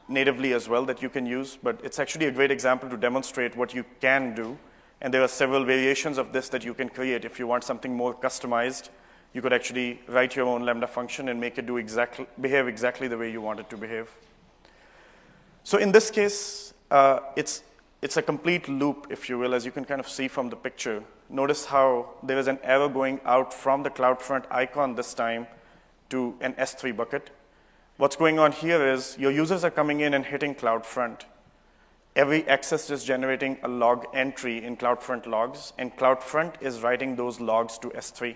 natively 0.07 0.53
as 0.53 0.70
well 0.70 0.86
that 0.86 1.01
you 1.01 1.09
can 1.09 1.26
use, 1.26 1.57
but 1.61 1.80
it's 1.84 1.99
actually 1.99 2.28
a 2.28 2.32
great 2.32 2.51
example 2.51 2.89
to 2.89 2.97
demonstrate 2.97 3.55
what 3.57 3.74
you 3.74 3.84
can 4.01 4.36
do. 4.36 4.57
And 5.01 5.13
there 5.13 5.24
are 5.24 5.28
several 5.28 5.66
variations 5.66 6.18
of 6.18 6.32
this 6.32 6.49
that 6.49 6.63
you 6.63 6.74
can 6.74 6.89
create. 6.89 7.26
If 7.26 7.39
you 7.39 7.47
want 7.47 7.63
something 7.63 7.95
more 7.95 8.13
customized, 8.13 8.89
you 9.34 9.41
could 9.41 9.53
actually 9.53 9.99
write 10.07 10.36
your 10.36 10.45
own 10.45 10.63
Lambda 10.63 10.88
function 10.88 11.30
and 11.30 11.39
make 11.39 11.57
it 11.57 11.66
do 11.66 11.78
exactly, 11.78 12.28
behave 12.39 12.68
exactly 12.68 13.07
the 13.07 13.18
way 13.18 13.32
you 13.32 13.41
want 13.41 13.59
it 13.59 13.70
to 13.70 13.78
behave. 13.78 14.09
So 15.63 15.78
in 15.80 15.91
this 15.91 16.11
case, 16.11 16.74
uh, 16.91 17.20
it's, 17.36 17.63
it's 18.06 18.18
a 18.18 18.22
complete 18.22 18.70
loop, 18.70 19.08
if 19.10 19.30
you 19.30 19.39
will, 19.39 19.56
as 19.56 19.66
you 19.66 19.72
can 19.72 19.84
kind 19.84 19.99
of 19.99 20.08
see 20.08 20.28
from 20.28 20.47
the 20.47 20.56
picture. 20.56 21.03
Notice 21.28 21.66
how 21.66 22.12
there 22.22 22.38
is 22.38 22.45
an 22.45 22.60
arrow 22.62 22.88
going 22.88 23.20
out 23.26 23.51
from 23.51 23.82
the 23.82 23.89
CloudFront 23.89 24.45
icon 24.51 24.93
this 24.93 25.16
time 25.16 25.47
to 26.12 26.36
an 26.39 26.53
S3 26.53 26.95
bucket. 26.95 27.32
What's 27.97 28.16
going 28.16 28.38
on 28.38 28.51
here 28.51 28.88
is 28.88 29.18
your 29.18 29.32
users 29.32 29.64
are 29.64 29.72
coming 29.72 30.01
in 30.01 30.14
and 30.14 30.24
hitting 30.24 30.53
CloudFront. 30.53 31.22
Every 32.16 32.47
access 32.47 32.91
is 32.91 33.03
generating 33.03 33.58
a 33.64 33.68
log 33.68 34.06
entry 34.14 34.64
in 34.64 34.78
CloudFront 34.78 35.26
logs, 35.26 35.74
and 35.80 35.97
CloudFront 35.97 36.62
is 36.62 36.82
writing 36.82 37.16
those 37.16 37.39
logs 37.39 37.80
to 37.80 37.89
S3. 37.89 38.36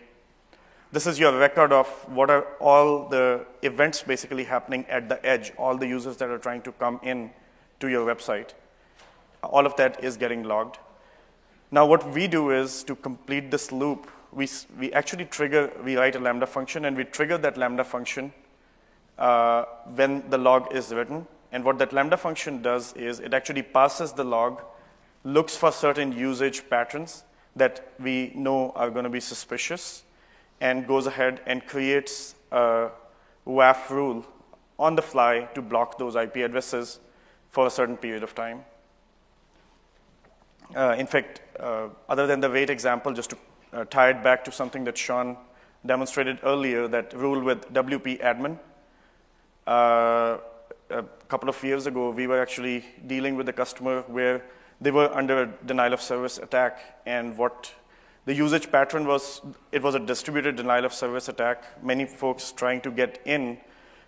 This 0.91 1.05
is 1.05 1.20
your 1.20 1.38
record 1.38 1.72
of 1.72 1.88
what 2.09 2.32
are 2.32 2.47
all 2.59 3.07
the 3.07 3.45
events 3.61 4.01
basically 4.01 4.45
happening 4.45 4.88
at 4.89 5.09
the 5.09 5.24
edge, 5.24 5.53
all 5.59 5.78
the 5.78 5.88
users 5.88 6.17
that 6.17 6.32
are 6.32 6.39
trying 6.39 6.63
to 6.63 6.72
come 6.72 6.99
in 7.03 7.30
to 7.82 7.88
your 7.88 8.03
website. 8.03 8.55
All 9.43 9.65
of 9.65 9.75
that 9.77 10.03
is 10.03 10.17
getting 10.17 10.43
logged. 10.43 10.77
Now, 11.71 11.85
what 11.85 12.09
we 12.13 12.27
do 12.27 12.51
is 12.51 12.83
to 12.83 12.95
complete 12.95 13.51
this 13.51 13.71
loop, 13.71 14.09
we, 14.31 14.47
we 14.79 14.91
actually 14.93 15.25
trigger, 15.25 15.71
we 15.83 15.95
write 15.97 16.15
a 16.15 16.19
Lambda 16.19 16.45
function, 16.45 16.85
and 16.85 16.97
we 16.97 17.03
trigger 17.03 17.37
that 17.37 17.57
Lambda 17.57 17.83
function 17.83 18.33
uh, 19.17 19.65
when 19.95 20.27
the 20.29 20.37
log 20.37 20.73
is 20.73 20.91
written. 20.93 21.27
And 21.51 21.63
what 21.63 21.77
that 21.79 21.93
Lambda 21.93 22.17
function 22.17 22.61
does 22.61 22.93
is 22.93 23.19
it 23.19 23.33
actually 23.33 23.63
passes 23.63 24.13
the 24.13 24.23
log, 24.23 24.61
looks 25.23 25.55
for 25.55 25.71
certain 25.71 26.11
usage 26.11 26.69
patterns 26.69 27.23
that 27.55 27.91
we 27.99 28.31
know 28.35 28.71
are 28.75 28.89
going 28.89 29.03
to 29.03 29.09
be 29.09 29.19
suspicious, 29.19 30.03
and 30.61 30.87
goes 30.87 31.07
ahead 31.07 31.41
and 31.45 31.65
creates 31.65 32.35
a 32.51 32.89
WAF 33.47 33.89
rule 33.89 34.25
on 34.77 34.95
the 34.95 35.01
fly 35.01 35.47
to 35.53 35.61
block 35.61 35.97
those 35.97 36.15
IP 36.15 36.37
addresses 36.37 36.99
for 37.49 37.67
a 37.67 37.69
certain 37.69 37.97
period 37.97 38.23
of 38.23 38.33
time. 38.35 38.63
Uh, 40.76 40.95
in 40.97 41.07
fact, 41.07 41.41
uh, 41.59 41.89
other 42.07 42.28
than 42.28 42.39
the 42.39 42.49
weight 42.49 42.70
example, 42.70 43.11
just 43.13 43.32
to 43.32 43.38
uh, 43.74 43.86
tie 43.86 44.09
it 44.09 44.24
back 44.24 44.43
to 44.45 44.51
something 44.51 44.84
that 44.84 44.97
Sean 44.97 45.36
demonstrated 45.86 46.39
earlier, 46.43 46.88
that 46.88 47.13
rule 47.13 47.41
with 47.41 47.61
WP 47.74 48.22
admin, 48.22 48.59
uh, 49.67 50.38
a 50.89 51.03
couple 51.28 51.49
of 51.49 51.63
years 51.63 51.88
ago, 51.88 52.11
we 52.11 52.28
were 52.28 52.41
actually 52.41 52.86
dealing 53.07 53.36
with 53.36 53.49
a 53.49 53.53
customer 53.53 54.01
where 54.07 54.43
they 54.82 54.91
were 54.91 55.11
under 55.13 55.43
a 55.43 55.45
denial 55.65 55.93
of 55.93 56.01
service 56.01 56.38
attack, 56.38 57.01
and 57.05 57.38
what 57.38 57.74
the 58.26 58.34
usage 58.34 58.72
pattern 58.72 59.07
was, 59.07 59.41
it 59.72 59.82
was 59.82 59.95
a 59.95 59.99
distributed 59.99 60.55
denial 60.55 60.86
of 60.86 60.93
service 60.93 61.30
attack. 61.30 61.84
Many 61.84 62.05
folks 62.05 62.51
trying 62.51 62.82
to 62.82 62.91
get 62.91 63.20
in, 63.26 63.57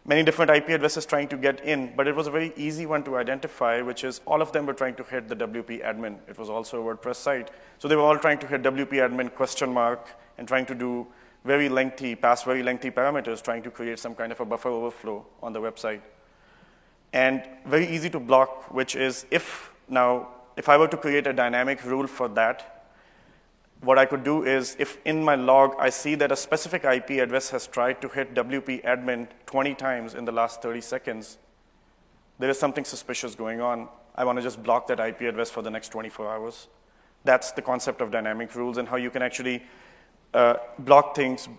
many 0.05 0.23
different 0.23 0.51
IP 0.51 0.69
addresses 0.69 1.05
trying 1.05 1.27
to 1.27 1.37
get 1.37 1.63
in, 1.63 1.93
but 1.95 2.07
it 2.07 2.15
was 2.15 2.27
a 2.27 2.31
very 2.31 2.53
easy 2.55 2.85
one 2.85 3.03
to 3.03 3.17
identify, 3.17 3.81
which 3.81 4.03
is 4.03 4.21
all 4.25 4.41
of 4.41 4.51
them 4.51 4.65
were 4.65 4.73
trying 4.73 4.95
to 4.95 5.03
hit 5.03 5.27
the 5.27 5.35
WP 5.35 5.83
admin. 5.83 6.17
It 6.27 6.37
was 6.37 6.49
also 6.49 6.81
a 6.81 6.95
WordPress 6.95 7.17
site. 7.17 7.51
So 7.79 7.87
they 7.87 7.95
were 7.95 8.01
all 8.01 8.17
trying 8.17 8.39
to 8.39 8.47
hit 8.47 8.63
WP 8.63 8.93
admin 8.93 9.33
question 9.33 9.71
mark 9.71 10.07
and 10.37 10.47
trying 10.47 10.65
to 10.67 10.75
do 10.75 11.07
very 11.45 11.69
lengthy, 11.69 12.15
pass 12.15 12.43
very 12.43 12.63
lengthy 12.63 12.91
parameters 12.91 13.41
trying 13.41 13.63
to 13.63 13.71
create 13.71 13.99
some 13.99 14.15
kind 14.15 14.31
of 14.31 14.39
a 14.39 14.45
buffer 14.45 14.69
overflow 14.69 15.25
on 15.41 15.53
the 15.53 15.59
website. 15.59 16.01
And 17.13 17.43
very 17.65 17.87
easy 17.87 18.09
to 18.11 18.19
block, 18.19 18.73
which 18.73 18.95
is 18.95 19.25
if 19.31 19.71
now, 19.87 20.29
if 20.55 20.69
I 20.69 20.77
were 20.77 20.87
to 20.87 20.97
create 20.97 21.27
a 21.27 21.33
dynamic 21.33 21.83
rule 21.83 22.07
for 22.07 22.27
that, 22.29 22.80
what 23.81 23.97
I 23.97 24.05
could 24.05 24.23
do 24.23 24.43
is 24.43 24.75
if 24.79 24.99
in 25.05 25.23
my 25.23 25.35
log 25.35 25.75
I 25.79 25.89
see 25.89 26.15
that 26.15 26.31
a 26.31 26.35
specific 26.35 26.83
IP 26.83 27.11
address 27.11 27.49
has 27.49 27.67
tried 27.67 28.01
to 28.01 28.07
hit 28.09 28.33
WP 28.35 28.83
admin 28.83 29.27
20 29.47 29.73
times 29.75 30.13
in 30.13 30.25
the 30.25 30.31
last 30.31 30.61
30 30.61 30.81
seconds, 30.81 31.37
there 32.37 32.49
is 32.49 32.59
something 32.59 32.85
suspicious 32.85 33.35
going 33.35 33.59
on. 33.59 33.89
I 34.15 34.23
want 34.23 34.37
to 34.37 34.43
just 34.43 34.61
block 34.61 34.87
that 34.87 34.99
IP 34.99 35.21
address 35.21 35.49
for 35.49 35.61
the 35.61 35.71
next 35.71 35.89
24 35.89 36.29
hours. 36.29 36.67
That's 37.23 37.51
the 37.51 37.61
concept 37.61 38.01
of 38.01 38.11
dynamic 38.11 38.55
rules 38.55 38.77
and 38.77 38.87
how 38.87 38.97
you 38.97 39.09
can 39.09 39.21
actually 39.21 39.63
uh, 40.33 40.55
block 40.79 41.15
things 41.15 41.49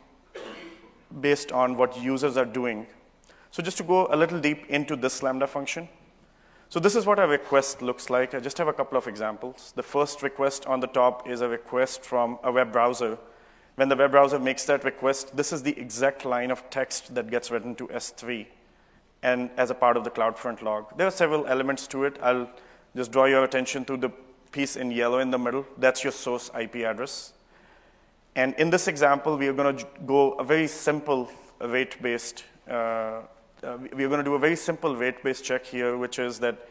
based 1.20 1.52
on 1.52 1.76
what 1.76 1.96
users 2.00 2.36
are 2.36 2.44
doing. 2.44 2.86
So 3.50 3.62
just 3.62 3.76
to 3.78 3.82
go 3.82 4.06
a 4.10 4.16
little 4.16 4.40
deep 4.40 4.66
into 4.68 4.96
this 4.96 5.22
Lambda 5.22 5.46
function. 5.46 5.88
So 6.72 6.80
this 6.80 6.96
is 6.96 7.04
what 7.04 7.18
a 7.18 7.26
request 7.26 7.82
looks 7.82 8.08
like. 8.08 8.32
I 8.32 8.40
just 8.40 8.56
have 8.56 8.66
a 8.66 8.72
couple 8.72 8.96
of 8.96 9.06
examples. 9.06 9.74
The 9.76 9.82
first 9.82 10.22
request 10.22 10.64
on 10.64 10.80
the 10.80 10.86
top 10.86 11.28
is 11.28 11.42
a 11.42 11.48
request 11.50 12.02
from 12.02 12.38
a 12.42 12.50
web 12.50 12.72
browser. 12.72 13.18
When 13.74 13.90
the 13.90 13.96
web 13.96 14.12
browser 14.12 14.38
makes 14.38 14.64
that 14.64 14.82
request, 14.82 15.36
this 15.36 15.52
is 15.52 15.62
the 15.62 15.78
exact 15.78 16.24
line 16.24 16.50
of 16.50 16.70
text 16.70 17.14
that 17.14 17.30
gets 17.30 17.50
written 17.50 17.74
to 17.74 17.88
S3 17.88 18.46
and 19.22 19.50
as 19.58 19.68
a 19.68 19.74
part 19.74 19.98
of 19.98 20.04
the 20.04 20.10
CloudFront 20.10 20.62
log. 20.62 20.96
There 20.96 21.06
are 21.06 21.10
several 21.10 21.46
elements 21.46 21.86
to 21.88 22.04
it. 22.04 22.18
I'll 22.22 22.48
just 22.96 23.12
draw 23.12 23.26
your 23.26 23.44
attention 23.44 23.84
to 23.84 23.98
the 23.98 24.08
piece 24.50 24.76
in 24.76 24.90
yellow 24.90 25.18
in 25.18 25.30
the 25.30 25.38
middle. 25.38 25.66
That's 25.76 26.02
your 26.02 26.12
source 26.14 26.50
IP 26.58 26.76
address. 26.76 27.34
And 28.34 28.54
in 28.54 28.70
this 28.70 28.88
example, 28.88 29.36
we 29.36 29.46
are 29.46 29.52
going 29.52 29.76
to 29.76 29.86
go 30.06 30.32
a 30.38 30.44
very 30.44 30.68
simple 30.68 31.30
rate-based 31.60 32.44
uh, 32.66 33.20
uh, 33.64 33.78
we're 33.92 34.08
going 34.08 34.18
to 34.18 34.24
do 34.24 34.34
a 34.34 34.38
very 34.38 34.56
simple 34.56 34.96
weight-based 34.96 35.44
check 35.44 35.64
here, 35.64 35.96
which 35.96 36.18
is 36.18 36.38
that 36.40 36.68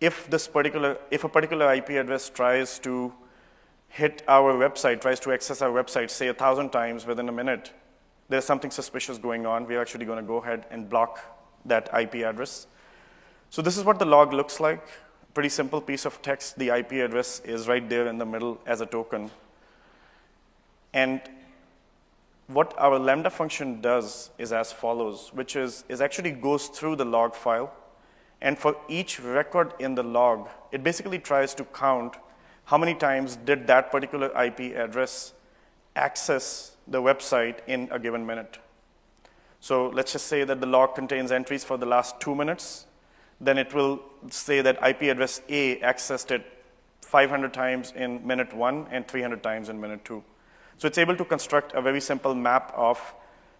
if 0.00 0.28
this 0.28 0.48
particular, 0.48 0.98
if 1.10 1.24
a 1.24 1.28
particular 1.28 1.72
IP 1.72 1.90
address 1.90 2.28
tries 2.28 2.78
to 2.80 3.12
hit 3.88 4.22
our 4.26 4.54
website, 4.54 5.00
tries 5.00 5.20
to 5.20 5.32
access 5.32 5.62
our 5.62 5.70
website, 5.70 6.10
say 6.10 6.28
a 6.28 6.34
thousand 6.34 6.70
times 6.70 7.06
within 7.06 7.28
a 7.28 7.32
minute, 7.32 7.72
there's 8.28 8.44
something 8.44 8.70
suspicious 8.70 9.18
going 9.18 9.46
on. 9.46 9.66
We're 9.66 9.80
actually 9.80 10.06
going 10.06 10.18
to 10.18 10.26
go 10.26 10.38
ahead 10.38 10.66
and 10.70 10.88
block 10.88 11.20
that 11.66 11.88
IP 11.96 12.16
address. 12.16 12.66
So 13.50 13.62
this 13.62 13.76
is 13.76 13.84
what 13.84 13.98
the 13.98 14.06
log 14.06 14.32
looks 14.32 14.58
like. 14.58 14.86
Pretty 15.34 15.50
simple 15.50 15.80
piece 15.80 16.04
of 16.06 16.20
text. 16.22 16.58
The 16.58 16.70
IP 16.70 16.92
address 16.92 17.40
is 17.40 17.68
right 17.68 17.86
there 17.88 18.08
in 18.08 18.18
the 18.18 18.26
middle 18.26 18.58
as 18.66 18.80
a 18.80 18.86
token. 18.86 19.30
And 20.94 21.20
what 22.48 22.74
our 22.78 22.98
Lambda 22.98 23.30
function 23.30 23.80
does 23.80 24.30
is 24.38 24.52
as 24.52 24.72
follows, 24.72 25.30
which 25.32 25.56
is, 25.56 25.84
is 25.88 26.00
actually 26.00 26.32
goes 26.32 26.68
through 26.68 26.96
the 26.96 27.04
log 27.04 27.34
file. 27.34 27.72
And 28.40 28.58
for 28.58 28.76
each 28.88 29.20
record 29.20 29.72
in 29.78 29.94
the 29.94 30.02
log, 30.02 30.48
it 30.72 30.82
basically 30.82 31.18
tries 31.18 31.54
to 31.54 31.64
count 31.64 32.16
how 32.64 32.78
many 32.78 32.94
times 32.94 33.36
did 33.36 33.66
that 33.68 33.90
particular 33.90 34.28
IP 34.40 34.74
address 34.76 35.32
access 35.94 36.76
the 36.88 37.00
website 37.00 37.58
in 37.66 37.88
a 37.92 37.98
given 37.98 38.26
minute. 38.26 38.58
So 39.60 39.88
let's 39.88 40.12
just 40.12 40.26
say 40.26 40.42
that 40.42 40.60
the 40.60 40.66
log 40.66 40.94
contains 40.94 41.30
entries 41.30 41.62
for 41.62 41.76
the 41.76 41.86
last 41.86 42.20
two 42.20 42.34
minutes. 42.34 42.86
Then 43.40 43.58
it 43.58 43.72
will 43.72 44.02
say 44.28 44.60
that 44.60 44.76
IP 44.86 45.02
address 45.02 45.40
A 45.48 45.78
accessed 45.80 46.30
it 46.32 46.44
500 47.02 47.52
times 47.52 47.92
in 47.94 48.26
minute 48.26 48.52
one 48.52 48.86
and 48.90 49.06
300 49.06 49.42
times 49.42 49.68
in 49.68 49.80
minute 49.80 50.04
two. 50.04 50.24
So 50.82 50.88
it's 50.88 50.98
able 50.98 51.14
to 51.14 51.24
construct 51.24 51.74
a 51.74 51.80
very 51.80 52.00
simple 52.00 52.34
map 52.34 52.72
of, 52.74 52.98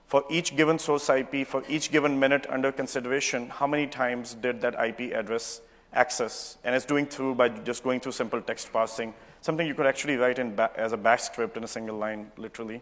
for 0.08 0.24
each 0.28 0.56
given 0.56 0.76
source 0.76 1.08
IP, 1.08 1.46
for 1.46 1.62
each 1.68 1.92
given 1.92 2.18
minute 2.18 2.48
under 2.50 2.72
consideration, 2.72 3.48
how 3.48 3.68
many 3.68 3.86
times 3.86 4.34
did 4.34 4.60
that 4.62 4.74
IP 4.74 5.12
address 5.14 5.60
access? 5.92 6.58
And 6.64 6.74
it's 6.74 6.84
doing 6.84 7.06
through 7.06 7.36
by 7.36 7.50
just 7.50 7.84
going 7.84 8.00
through 8.00 8.10
simple 8.10 8.42
text 8.42 8.72
parsing, 8.72 9.14
something 9.40 9.64
you 9.64 9.74
could 9.74 9.86
actually 9.86 10.16
write 10.16 10.40
in 10.40 10.58
as 10.74 10.92
a 10.92 10.96
bash 10.96 11.22
script 11.22 11.56
in 11.56 11.62
a 11.62 11.68
single 11.68 11.96
line, 11.96 12.32
literally. 12.36 12.80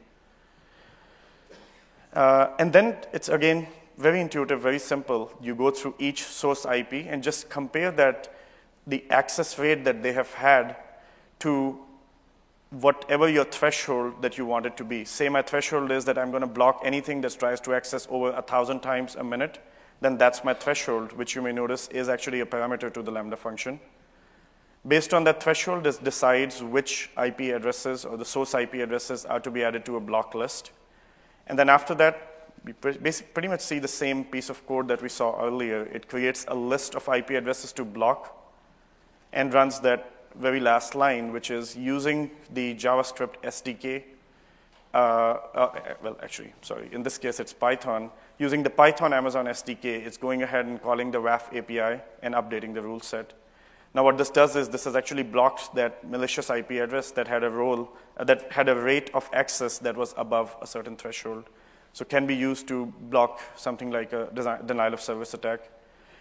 Uh, 2.14 2.46
and 2.58 2.72
then 2.72 2.96
it's 3.12 3.28
again 3.28 3.66
very 3.98 4.22
intuitive, 4.22 4.62
very 4.62 4.78
simple. 4.78 5.30
You 5.42 5.54
go 5.54 5.70
through 5.70 5.96
each 5.98 6.22
source 6.22 6.64
IP 6.64 6.94
and 6.94 7.22
just 7.22 7.50
compare 7.50 7.90
that 7.90 8.34
the 8.86 9.04
access 9.10 9.58
rate 9.58 9.84
that 9.84 10.02
they 10.02 10.14
have 10.14 10.32
had 10.32 10.76
to 11.40 11.78
whatever 12.70 13.28
your 13.28 13.44
threshold 13.44 14.22
that 14.22 14.38
you 14.38 14.46
want 14.46 14.64
it 14.64 14.76
to 14.76 14.84
be. 14.84 15.04
Say 15.04 15.28
my 15.28 15.42
threshold 15.42 15.90
is 15.90 16.04
that 16.04 16.16
I'm 16.16 16.30
going 16.30 16.42
to 16.42 16.46
block 16.46 16.80
anything 16.84 17.20
that 17.22 17.36
tries 17.38 17.60
to 17.62 17.74
access 17.74 18.06
over 18.10 18.30
a 18.30 18.42
thousand 18.42 18.80
times 18.80 19.16
a 19.16 19.24
minute, 19.24 19.58
then 20.00 20.16
that's 20.16 20.44
my 20.44 20.54
threshold, 20.54 21.12
which 21.12 21.34
you 21.34 21.42
may 21.42 21.52
notice 21.52 21.88
is 21.88 22.08
actually 22.08 22.40
a 22.40 22.46
parameter 22.46 22.92
to 22.94 23.02
the 23.02 23.10
Lambda 23.10 23.36
function. 23.36 23.80
Based 24.86 25.12
on 25.12 25.24
that 25.24 25.42
threshold, 25.42 25.84
this 25.84 25.98
decides 25.98 26.62
which 26.62 27.10
IP 27.22 27.40
addresses 27.54 28.04
or 28.04 28.16
the 28.16 28.24
source 28.24 28.54
IP 28.54 28.74
addresses 28.74 29.26
are 29.26 29.40
to 29.40 29.50
be 29.50 29.62
added 29.62 29.84
to 29.84 29.96
a 29.96 30.00
block 30.00 30.34
list. 30.34 30.70
And 31.48 31.58
then 31.58 31.68
after 31.68 31.94
that, 31.96 32.52
we 32.64 32.72
pretty 32.72 33.48
much 33.48 33.60
see 33.60 33.78
the 33.78 33.88
same 33.88 34.24
piece 34.24 34.48
of 34.48 34.66
code 34.66 34.88
that 34.88 35.02
we 35.02 35.08
saw 35.08 35.42
earlier. 35.44 35.82
It 35.86 36.08
creates 36.08 36.44
a 36.48 36.54
list 36.54 36.94
of 36.94 37.08
IP 37.08 37.30
addresses 37.30 37.72
to 37.74 37.84
block 37.84 38.36
and 39.32 39.52
runs 39.52 39.80
that 39.80 40.12
very 40.36 40.60
last 40.60 40.94
line, 40.94 41.32
which 41.32 41.50
is 41.50 41.76
using 41.76 42.30
the 42.52 42.74
JavaScript 42.74 43.36
SDK. 43.42 44.02
Uh, 44.92 44.96
uh, 44.96 45.94
well, 46.02 46.16
actually, 46.22 46.52
sorry, 46.62 46.88
in 46.92 47.02
this 47.02 47.18
case, 47.18 47.40
it's 47.40 47.52
Python. 47.52 48.10
Using 48.38 48.62
the 48.62 48.70
Python 48.70 49.12
Amazon 49.12 49.46
SDK, 49.46 49.84
it's 49.84 50.16
going 50.16 50.42
ahead 50.42 50.66
and 50.66 50.82
calling 50.82 51.10
the 51.10 51.18
WAF 51.18 51.56
API 51.56 52.02
and 52.22 52.34
updating 52.34 52.74
the 52.74 52.82
rule 52.82 53.00
set. 53.00 53.32
Now, 53.92 54.04
what 54.04 54.18
this 54.18 54.30
does 54.30 54.54
is 54.54 54.68
this 54.68 54.84
has 54.84 54.94
actually 54.94 55.24
blocked 55.24 55.74
that 55.74 56.08
malicious 56.08 56.48
IP 56.48 56.72
address 56.72 57.10
that 57.12 57.26
had 57.26 57.42
a 57.42 57.50
role, 57.50 57.90
uh, 58.16 58.24
that 58.24 58.52
had 58.52 58.68
a 58.68 58.74
rate 58.76 59.10
of 59.14 59.28
access 59.32 59.78
that 59.78 59.96
was 59.96 60.14
above 60.16 60.56
a 60.62 60.66
certain 60.66 60.96
threshold. 60.96 61.44
So 61.92 62.04
can 62.04 62.24
be 62.24 62.36
used 62.36 62.68
to 62.68 62.86
block 62.86 63.40
something 63.56 63.90
like 63.90 64.12
a 64.12 64.28
denial 64.64 64.94
of 64.94 65.00
service 65.00 65.34
attack. 65.34 65.68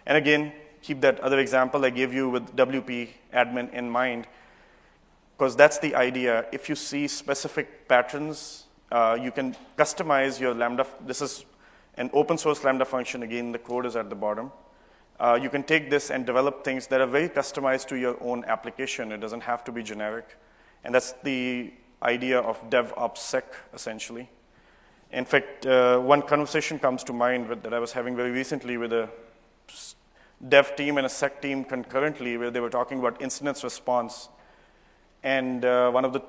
And 0.04 0.18
again, 0.18 0.52
keep 0.82 1.00
that 1.00 1.20
other 1.20 1.38
example 1.38 1.84
I 1.84 1.90
gave 1.90 2.12
you 2.12 2.28
with 2.28 2.54
WP 2.56 3.08
admin 3.32 3.72
in 3.72 3.90
mind, 3.90 4.26
because 5.36 5.56
that's 5.56 5.78
the 5.78 5.94
idea. 5.94 6.46
If 6.52 6.68
you 6.68 6.74
see 6.74 7.06
specific 7.08 7.88
patterns, 7.88 8.64
uh, 8.92 9.18
you 9.20 9.30
can 9.30 9.56
customize 9.76 10.40
your 10.40 10.54
Lambda. 10.54 10.86
This 11.06 11.22
is 11.22 11.44
an 11.96 12.10
open 12.12 12.38
source 12.38 12.64
Lambda 12.64 12.84
function. 12.84 13.22
Again, 13.22 13.52
the 13.52 13.58
code 13.58 13.86
is 13.86 13.96
at 13.96 14.10
the 14.10 14.16
bottom. 14.16 14.50
Uh, 15.18 15.38
you 15.40 15.50
can 15.50 15.62
take 15.62 15.90
this 15.90 16.10
and 16.10 16.24
develop 16.24 16.64
things 16.64 16.86
that 16.86 17.00
are 17.00 17.06
very 17.06 17.28
customized 17.28 17.86
to 17.88 17.96
your 17.96 18.16
own 18.22 18.44
application. 18.46 19.12
It 19.12 19.18
doesn't 19.20 19.42
have 19.42 19.64
to 19.64 19.72
be 19.72 19.82
generic. 19.82 20.36
And 20.82 20.94
that's 20.94 21.12
the 21.22 21.72
idea 22.02 22.40
of 22.40 22.58
DevOpsSec, 22.70 23.42
essentially. 23.74 24.30
In 25.12 25.24
fact, 25.24 25.66
uh, 25.66 25.98
one 25.98 26.22
conversation 26.22 26.78
comes 26.78 27.04
to 27.04 27.12
mind 27.12 27.48
that 27.62 27.74
I 27.74 27.78
was 27.78 27.92
having 27.92 28.16
very 28.16 28.30
recently 28.30 28.76
with 28.78 28.92
a 28.92 29.10
dev 30.48 30.74
team 30.76 30.96
and 30.96 31.06
a 31.06 31.10
sec 31.10 31.42
team 31.42 31.64
concurrently 31.64 32.36
where 32.36 32.50
they 32.50 32.60
were 32.60 32.70
talking 32.70 32.98
about 32.98 33.20
incident 33.20 33.62
response. 33.62 34.28
And 35.22 35.64
uh, 35.64 35.90
one 35.90 36.04
of 36.04 36.12
the 36.12 36.22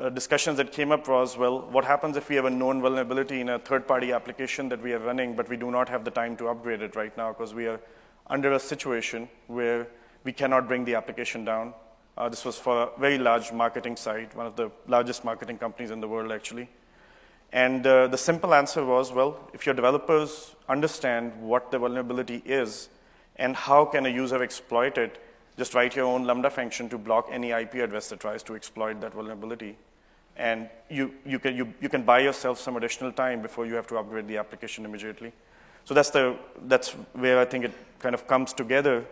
uh, 0.00 0.08
discussions 0.08 0.56
that 0.56 0.72
came 0.72 0.90
up 0.90 1.06
was, 1.06 1.36
well, 1.36 1.60
what 1.70 1.84
happens 1.84 2.16
if 2.16 2.28
we 2.28 2.36
have 2.36 2.46
a 2.46 2.50
known 2.50 2.80
vulnerability 2.80 3.40
in 3.40 3.50
a 3.50 3.58
third-party 3.58 4.12
application 4.12 4.68
that 4.70 4.82
we 4.82 4.92
are 4.92 4.98
running, 4.98 5.36
but 5.36 5.48
we 5.48 5.56
do 5.56 5.70
not 5.70 5.88
have 5.88 6.04
the 6.04 6.10
time 6.10 6.36
to 6.36 6.48
upgrade 6.48 6.82
it 6.82 6.96
right 6.96 7.16
now 7.16 7.32
because 7.32 7.54
we 7.54 7.66
are 7.66 7.80
under 8.28 8.52
a 8.52 8.58
situation 8.58 9.28
where 9.46 9.86
we 10.24 10.32
cannot 10.32 10.66
bring 10.66 10.84
the 10.84 10.94
application 10.94 11.44
down. 11.44 11.74
Uh, 12.16 12.28
this 12.28 12.44
was 12.44 12.56
for 12.56 12.84
a 12.84 12.98
very 12.98 13.18
large 13.18 13.52
marketing 13.52 13.96
site, 13.96 14.34
one 14.34 14.46
of 14.46 14.56
the 14.56 14.70
largest 14.88 15.24
marketing 15.24 15.58
companies 15.58 15.90
in 15.90 16.00
the 16.00 16.08
world, 16.08 16.32
actually. 16.32 16.68
And 17.52 17.86
uh, 17.86 18.08
the 18.08 18.18
simple 18.18 18.54
answer 18.54 18.84
was, 18.84 19.12
well, 19.12 19.48
if 19.52 19.66
your 19.66 19.74
developers 19.74 20.56
understand 20.68 21.32
what 21.40 21.70
the 21.70 21.78
vulnerability 21.78 22.42
is, 22.44 22.88
and 23.36 23.56
how 23.56 23.84
can 23.84 24.06
a 24.06 24.08
user 24.08 24.42
exploit 24.42 24.98
it? 24.98 25.20
Just 25.56 25.74
write 25.74 25.94
your 25.94 26.06
own 26.06 26.24
Lambda 26.24 26.50
function 26.50 26.88
to 26.88 26.98
block 26.98 27.28
any 27.30 27.50
IP 27.50 27.74
address 27.74 28.08
that 28.08 28.20
tries 28.20 28.42
to 28.44 28.56
exploit 28.56 29.00
that 29.00 29.14
vulnerability. 29.14 29.76
And 30.36 30.68
you, 30.90 31.14
you, 31.24 31.38
can, 31.38 31.56
you, 31.56 31.72
you 31.80 31.88
can 31.88 32.02
buy 32.02 32.20
yourself 32.20 32.58
some 32.58 32.76
additional 32.76 33.12
time 33.12 33.40
before 33.40 33.66
you 33.66 33.74
have 33.74 33.86
to 33.88 33.98
upgrade 33.98 34.26
the 34.26 34.36
application 34.36 34.84
immediately. 34.84 35.32
So 35.84 35.94
that's, 35.94 36.10
the, 36.10 36.36
that's 36.66 36.90
where 37.12 37.38
I 37.38 37.44
think 37.44 37.64
it 37.64 37.72
kind 38.00 38.14
of 38.14 38.26
comes 38.26 38.52
together 38.52 39.04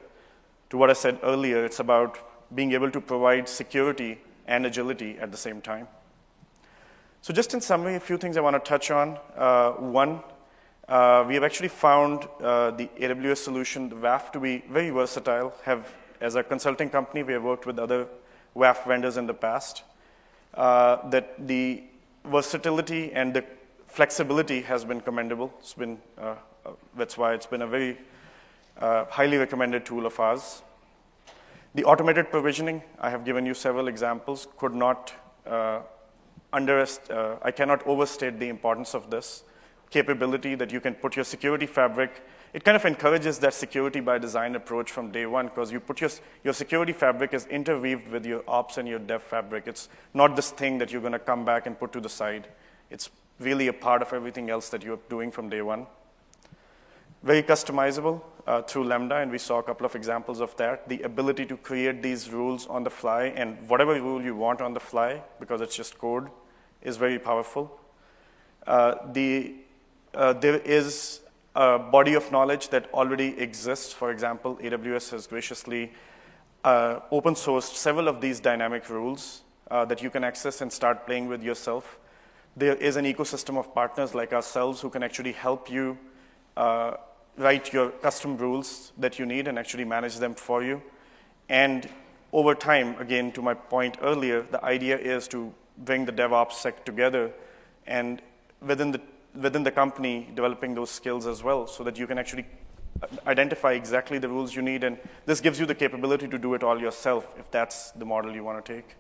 to 0.70 0.76
what 0.76 0.90
I 0.90 0.94
said 0.94 1.18
earlier. 1.22 1.64
It's 1.64 1.80
about 1.80 2.18
being 2.54 2.72
able 2.72 2.90
to 2.90 3.00
provide 3.00 3.48
security 3.48 4.18
and 4.46 4.66
agility 4.66 5.16
at 5.18 5.30
the 5.30 5.38
same 5.38 5.60
time. 5.60 5.86
So 7.20 7.32
just 7.32 7.54
in 7.54 7.60
summary, 7.60 7.94
a 7.94 8.00
few 8.00 8.18
things 8.18 8.36
I 8.36 8.40
want 8.40 8.62
to 8.62 8.68
touch 8.68 8.90
on. 8.90 9.16
Uh, 9.36 9.72
one, 9.72 10.20
uh, 10.92 11.24
we 11.26 11.32
have 11.32 11.42
actually 11.42 11.68
found 11.68 12.28
uh, 12.42 12.70
the 12.72 12.86
AWS 13.00 13.38
solution, 13.38 13.88
the 13.88 13.96
WAF, 13.96 14.30
to 14.30 14.38
be 14.38 14.62
very 14.68 14.90
versatile. 14.90 15.54
Have, 15.64 15.90
as 16.20 16.34
a 16.34 16.42
consulting 16.42 16.90
company, 16.90 17.22
we 17.22 17.32
have 17.32 17.42
worked 17.42 17.64
with 17.64 17.78
other 17.78 18.06
WAF 18.54 18.86
vendors 18.86 19.16
in 19.16 19.26
the 19.26 19.32
past. 19.32 19.84
Uh, 20.52 21.08
that 21.08 21.46
the 21.46 21.82
versatility 22.26 23.10
and 23.14 23.32
the 23.32 23.42
flexibility 23.86 24.60
has 24.60 24.84
been 24.84 25.00
commendable. 25.00 25.50
It's 25.60 25.72
been, 25.72 25.98
uh, 26.18 26.34
uh, 26.66 26.72
that's 26.94 27.16
why 27.16 27.32
it's 27.32 27.46
been 27.46 27.62
a 27.62 27.66
very 27.66 27.96
uh, 28.78 29.06
highly 29.06 29.38
recommended 29.38 29.86
tool 29.86 30.04
of 30.04 30.20
ours. 30.20 30.60
The 31.74 31.84
automated 31.84 32.30
provisioning, 32.30 32.82
I 33.00 33.08
have 33.08 33.24
given 33.24 33.46
you 33.46 33.54
several 33.54 33.88
examples, 33.88 34.46
could 34.58 34.74
not 34.74 35.14
underest, 36.52 37.10
I 37.10 37.50
cannot 37.50 37.86
overstate 37.86 38.38
the 38.38 38.50
importance 38.50 38.92
of 38.94 39.08
this 39.08 39.44
capability 39.92 40.54
that 40.56 40.72
you 40.72 40.80
can 40.80 40.94
put 40.94 41.14
your 41.14 41.24
security 41.24 41.66
fabric. 41.66 42.22
It 42.52 42.64
kind 42.64 42.76
of 42.76 42.84
encourages 42.84 43.38
that 43.38 43.54
security 43.54 44.00
by 44.00 44.18
design 44.18 44.56
approach 44.56 44.90
from 44.90 45.12
day 45.12 45.26
one 45.26 45.46
because 45.46 45.70
you 45.70 45.80
put 45.80 46.00
your, 46.00 46.10
your 46.42 46.54
security 46.54 46.92
fabric 46.92 47.34
is 47.34 47.46
interweaved 47.46 48.08
with 48.08 48.26
your 48.26 48.42
ops 48.48 48.78
and 48.78 48.88
your 48.88 48.98
dev 48.98 49.22
fabric. 49.22 49.64
It's 49.66 49.88
not 50.14 50.34
this 50.34 50.50
thing 50.50 50.78
that 50.78 50.90
you're 50.90 51.00
going 51.00 51.12
to 51.12 51.18
come 51.18 51.44
back 51.44 51.66
and 51.66 51.78
put 51.78 51.92
to 51.92 52.00
the 52.00 52.08
side. 52.08 52.48
It's 52.90 53.10
really 53.38 53.68
a 53.68 53.72
part 53.72 54.02
of 54.02 54.12
everything 54.12 54.50
else 54.50 54.68
that 54.70 54.82
you're 54.82 55.00
doing 55.08 55.30
from 55.30 55.48
day 55.48 55.62
one. 55.62 55.86
Very 57.22 57.42
customizable 57.42 58.20
uh, 58.46 58.62
through 58.62 58.84
Lambda, 58.84 59.16
and 59.16 59.30
we 59.30 59.38
saw 59.38 59.58
a 59.58 59.62
couple 59.62 59.86
of 59.86 59.94
examples 59.94 60.40
of 60.40 60.56
that. 60.56 60.88
The 60.88 61.02
ability 61.02 61.46
to 61.46 61.56
create 61.56 62.02
these 62.02 62.30
rules 62.30 62.66
on 62.66 62.82
the 62.82 62.90
fly 62.90 63.26
and 63.36 63.68
whatever 63.68 63.94
rule 63.94 64.22
you 64.22 64.34
want 64.34 64.60
on 64.60 64.74
the 64.74 64.80
fly, 64.80 65.22
because 65.38 65.60
it's 65.60 65.76
just 65.76 65.98
code, 65.98 66.28
is 66.82 66.96
very 66.96 67.18
powerful. 67.18 67.78
Uh, 68.66 68.94
the 69.12 69.54
uh, 70.14 70.32
there 70.32 70.56
is 70.56 71.20
a 71.54 71.78
body 71.78 72.14
of 72.14 72.30
knowledge 72.32 72.68
that 72.70 72.92
already 72.92 73.38
exists. 73.38 73.92
For 73.92 74.10
example, 74.10 74.56
AWS 74.56 75.10
has 75.10 75.26
graciously 75.26 75.92
uh, 76.64 77.00
open 77.10 77.34
sourced 77.34 77.74
several 77.74 78.08
of 78.08 78.20
these 78.20 78.40
dynamic 78.40 78.88
rules 78.88 79.42
uh, 79.70 79.84
that 79.86 80.02
you 80.02 80.10
can 80.10 80.24
access 80.24 80.60
and 80.60 80.72
start 80.72 81.06
playing 81.06 81.28
with 81.28 81.42
yourself. 81.42 81.98
There 82.56 82.74
is 82.74 82.96
an 82.96 83.04
ecosystem 83.04 83.58
of 83.58 83.74
partners 83.74 84.14
like 84.14 84.32
ourselves 84.32 84.80
who 84.80 84.90
can 84.90 85.02
actually 85.02 85.32
help 85.32 85.70
you 85.70 85.98
uh, 86.56 86.94
write 87.36 87.72
your 87.72 87.90
custom 87.90 88.36
rules 88.36 88.92
that 88.98 89.18
you 89.18 89.26
need 89.26 89.48
and 89.48 89.58
actually 89.58 89.84
manage 89.84 90.16
them 90.16 90.34
for 90.34 90.62
you. 90.62 90.82
And 91.48 91.88
over 92.32 92.54
time, 92.54 92.96
again, 92.98 93.32
to 93.32 93.42
my 93.42 93.54
point 93.54 93.98
earlier, 94.02 94.42
the 94.42 94.62
idea 94.64 94.98
is 94.98 95.28
to 95.28 95.52
bring 95.78 96.04
the 96.04 96.12
DevOps 96.12 96.52
sec 96.52 96.84
together 96.84 97.32
and 97.86 98.22
within 98.60 98.92
the, 98.92 99.00
within 99.34 99.62
the 99.62 99.70
company 99.70 100.30
developing 100.34 100.74
those 100.74 100.90
skills 100.90 101.26
as 101.26 101.42
well 101.42 101.66
so 101.66 101.84
that 101.84 101.98
you 101.98 102.06
can 102.06 102.18
actually 102.18 102.46
identify 103.26 103.72
exactly 103.72 104.18
the 104.18 104.28
rules 104.28 104.54
you 104.54 104.62
need. 104.62 104.84
And 104.84 104.98
this 105.26 105.40
gives 105.40 105.58
you 105.58 105.66
the 105.66 105.74
capability 105.74 106.28
to 106.28 106.38
do 106.38 106.54
it 106.54 106.62
all 106.62 106.80
yourself 106.80 107.32
if 107.38 107.50
that's 107.50 107.90
the 107.92 108.04
model 108.04 108.34
you 108.34 108.44
want 108.44 108.64
to 108.64 108.74
take. 108.74 108.96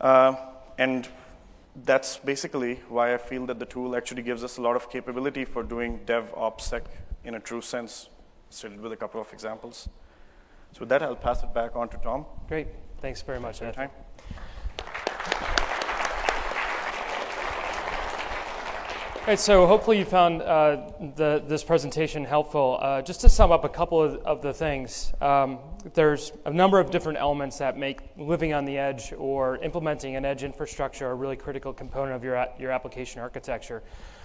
Uh, 0.00 0.34
and 0.78 1.08
that's 1.84 2.18
basically 2.18 2.80
why 2.88 3.14
I 3.14 3.18
feel 3.18 3.46
that 3.46 3.58
the 3.58 3.66
tool 3.66 3.96
actually 3.96 4.22
gives 4.22 4.44
us 4.44 4.58
a 4.58 4.62
lot 4.62 4.76
of 4.76 4.90
capability 4.90 5.44
for 5.44 5.62
doing 5.62 6.00
DevOpsSec 6.06 6.82
in 7.24 7.34
a 7.34 7.40
true 7.40 7.60
sense, 7.60 8.08
stated 8.50 8.80
with 8.80 8.92
a 8.92 8.96
couple 8.96 9.20
of 9.20 9.32
examples. 9.32 9.88
So 10.72 10.80
with 10.80 10.88
that, 10.88 11.02
I'll 11.02 11.16
pass 11.16 11.42
it 11.42 11.54
back 11.54 11.76
on 11.76 11.88
to 11.90 11.96
Tom. 11.98 12.26
Great. 12.48 12.68
Thanks 13.00 13.22
very 13.22 13.40
much, 13.40 13.62
Ed. 13.62 13.74
Time. 13.74 13.90
All 19.22 19.28
right, 19.28 19.38
so 19.38 19.68
hopefully 19.68 20.00
you 20.00 20.04
found 20.04 20.42
uh, 20.42 20.90
the, 21.14 21.44
this 21.46 21.62
presentation 21.62 22.24
helpful. 22.24 22.80
Uh, 22.82 23.02
just 23.02 23.20
to 23.20 23.28
sum 23.28 23.52
up 23.52 23.62
a 23.62 23.68
couple 23.68 24.02
of, 24.02 24.16
of 24.26 24.42
the 24.42 24.52
things, 24.52 25.12
um, 25.20 25.60
there's 25.94 26.32
a 26.44 26.52
number 26.52 26.80
of 26.80 26.90
different 26.90 27.20
elements 27.20 27.56
that 27.58 27.78
make 27.78 28.00
living 28.16 28.52
on 28.52 28.64
the 28.64 28.76
edge 28.76 29.14
or 29.16 29.58
implementing 29.58 30.16
an 30.16 30.24
edge 30.24 30.42
infrastructure 30.42 31.08
a 31.08 31.14
really 31.14 31.36
critical 31.36 31.72
component 31.72 32.16
of 32.16 32.24
your, 32.24 32.44
your 32.58 32.72
application 32.72 33.20
architecture. 33.20 33.84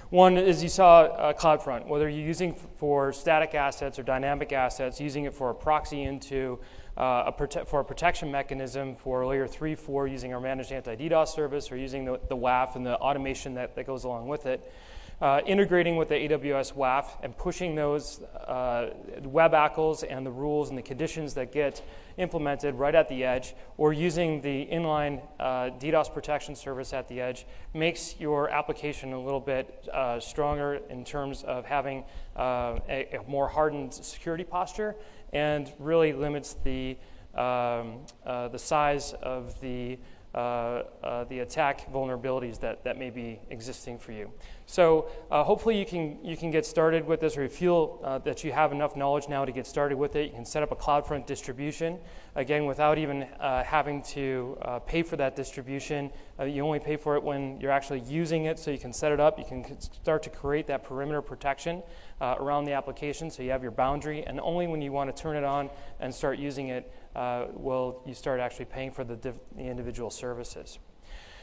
One 0.09 0.35
is 0.35 0.63
you 0.63 0.69
saw 0.69 1.01
uh, 1.01 1.33
CloudFront, 1.33 1.85
whether 1.85 2.09
you're 2.09 2.25
using 2.25 2.55
for 2.55 3.13
static 3.13 3.53
assets 3.53 3.99
or 3.99 4.03
dynamic 4.03 4.51
assets, 4.51 4.99
using 4.99 5.25
it 5.25 5.33
for 5.35 5.51
a 5.51 5.53
proxy 5.53 6.01
into 6.05 6.57
uh, 6.97 7.25
a 7.27 7.31
prote- 7.31 7.67
for 7.67 7.79
a 7.79 7.85
protection 7.85 8.31
mechanism 8.31 8.95
for 8.95 9.25
layer 9.25 9.47
3, 9.47 9.75
4 9.75 10.07
using 10.07 10.33
our 10.33 10.41
managed 10.41 10.71
anti-DDoS 10.71 11.27
service 11.27 11.71
or 11.71 11.77
using 11.77 12.05
the, 12.05 12.19
the 12.27 12.35
WAF 12.35 12.75
and 12.75 12.85
the 12.85 12.95
automation 12.97 13.53
that, 13.53 13.75
that 13.75 13.85
goes 13.85 14.03
along 14.03 14.27
with 14.27 14.45
it. 14.45 14.71
Uh, 15.19 15.41
integrating 15.47 15.97
with 15.97 16.09
the 16.09 16.13
AWS 16.13 16.75
WAF 16.75 17.05
and 17.23 17.35
pushing 17.35 17.73
those 17.73 18.21
uh, 18.21 18.91
web 19.23 19.51
ACLs 19.53 20.03
and 20.07 20.23
the 20.23 20.29
rules 20.29 20.69
and 20.69 20.77
the 20.77 20.81
conditions 20.83 21.33
that 21.33 21.51
get 21.51 21.81
implemented 22.17 22.75
right 22.75 22.93
at 22.93 23.09
the 23.09 23.23
edge, 23.23 23.55
or 23.77 23.93
using 23.93 24.41
the 24.41 24.67
inline 24.71 25.19
uh, 25.39 25.71
DDoS 25.79 26.13
protection 26.13 26.55
service 26.55 26.93
at 26.93 27.07
the 27.07 27.19
edge, 27.19 27.47
makes 27.73 28.19
your 28.19 28.49
application 28.49 29.13
a 29.13 29.19
little 29.19 29.39
bit 29.39 29.87
uh, 29.91 30.19
stronger 30.19 30.81
in 30.91 31.03
terms 31.03 31.41
of 31.43 31.65
having 31.65 32.03
uh, 32.35 32.77
a, 32.87 33.15
a, 33.15 33.23
more 33.27 33.47
hardened 33.47 33.91
security 33.91 34.43
posture 34.43 34.95
and 35.33 35.71
really 35.79 36.13
limits 36.13 36.55
the, 36.63 36.97
um, 37.35 37.99
uh, 38.25 38.47
the 38.47 38.59
size 38.59 39.13
of 39.21 39.59
the 39.61 39.97
uh, 40.37 40.83
uh, 41.03 41.23
the 41.23 41.39
attack 41.39 41.91
vulnerabilities 41.91 42.59
that, 42.59 42.83
that 42.83 42.95
may 42.99 43.09
be 43.09 43.39
existing 43.49 43.97
for 43.97 44.11
you. 44.11 44.29
So 44.67 45.09
uh, 45.31 45.43
hopefully 45.43 45.79
you 45.79 45.85
can, 45.85 46.23
you 46.23 46.37
can 46.37 46.51
get 46.51 46.63
started 46.63 47.07
with 47.07 47.21
this 47.21 47.35
or 47.37 47.41
you 47.41 47.49
feel 47.49 47.99
uh, 48.03 48.19
that 48.19 48.43
you 48.43 48.51
have 48.51 48.71
enough 48.71 48.95
knowledge 48.95 49.27
now 49.27 49.45
to 49.45 49.51
get 49.51 49.65
started 49.65 49.97
with 49.97 50.15
it. 50.15 50.27
You 50.27 50.35
can 50.35 50.45
set 50.45 50.61
up 50.61 50.71
a 50.71 50.75
CloudFront 50.75 51.25
distribution, 51.25 51.97
again, 52.35 52.67
without 52.67 52.99
even 52.99 53.25
having 53.39 54.03
to 54.03 54.59
pay 54.85 55.01
for 55.01 55.15
that 55.15 55.35
distribution. 55.35 56.11
you 56.45 56.63
only 56.63 56.79
pay 56.79 56.97
for 56.97 57.15
it 57.15 57.23
when 57.23 57.59
you're 57.59 57.71
actually 57.71 58.01
using 58.01 58.45
it, 58.45 58.59
so 58.59 58.69
you 58.69 58.77
can 58.77 58.93
set 58.93 59.11
it 59.11 59.19
up. 59.19 59.39
You 59.39 59.45
can 59.45 59.81
start 59.81 60.21
to 60.23 60.29
create 60.29 60.67
that 60.67 60.83
perimeter 60.83 61.23
protection 61.23 61.81
around 62.21 62.65
the 62.65 62.73
application 62.73 63.29
so 63.29 63.43
you 63.43 63.51
have 63.51 63.61
your 63.61 63.71
boundary, 63.71 64.23
and 64.25 64.39
only 64.39 64.67
when 64.67 64.81
you 64.81 64.91
want 64.91 65.15
to 65.15 65.21
turn 65.21 65.35
it 65.35 65.43
on 65.43 65.69
and 65.99 66.13
start 66.13 66.39
using 66.39 66.69
it 66.69 66.91
uh, 67.15 67.47
will 67.53 68.01
you 68.05 68.13
start 68.13 68.39
actually 68.39 68.65
paying 68.65 68.91
for 68.91 69.03
the, 69.03 69.15
div- 69.15 69.39
the, 69.55 69.63
individual 69.63 70.09
services. 70.09 70.79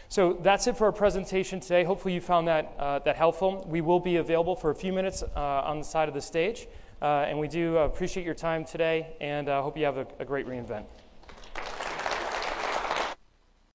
So 0.09 0.35
that's 0.43 0.66
it 0.66 0.77
for 0.77 0.85
our 0.85 0.93
presentation 0.93 1.61
today. 1.61 1.83
Hopefully 1.83 2.14
you 2.14 2.20
found 2.20 2.47
that, 2.49 2.75
uh, 2.79 2.99
that 3.01 3.16
helpful. 3.16 3.66
We 3.68 3.81
will 3.81 4.01
be 4.01 4.16
available 4.16 4.55
for 4.55 4.70
a 4.70 4.75
few 4.75 4.93
minutes 4.93 5.22
uh, 5.22 5.41
on 5.41 5.79
the 5.79 5.85
side 5.85 6.09
of 6.09 6.14
the 6.14 6.20
stage. 6.20 6.68
Uh, 7.03 7.27
and 7.29 7.39
we 7.39 7.49
do 7.49 7.77
appreciate 7.79 8.25
your 8.25 8.35
time 8.35 8.64
today 8.64 9.16
and 9.20 9.49
uh, 9.49 9.62
hope 9.62 9.77
you 9.77 9.85
have 9.85 9.97
a, 9.97 10.07
a 10.20 10.25
great 10.25 10.47
reInvent. 10.47 10.85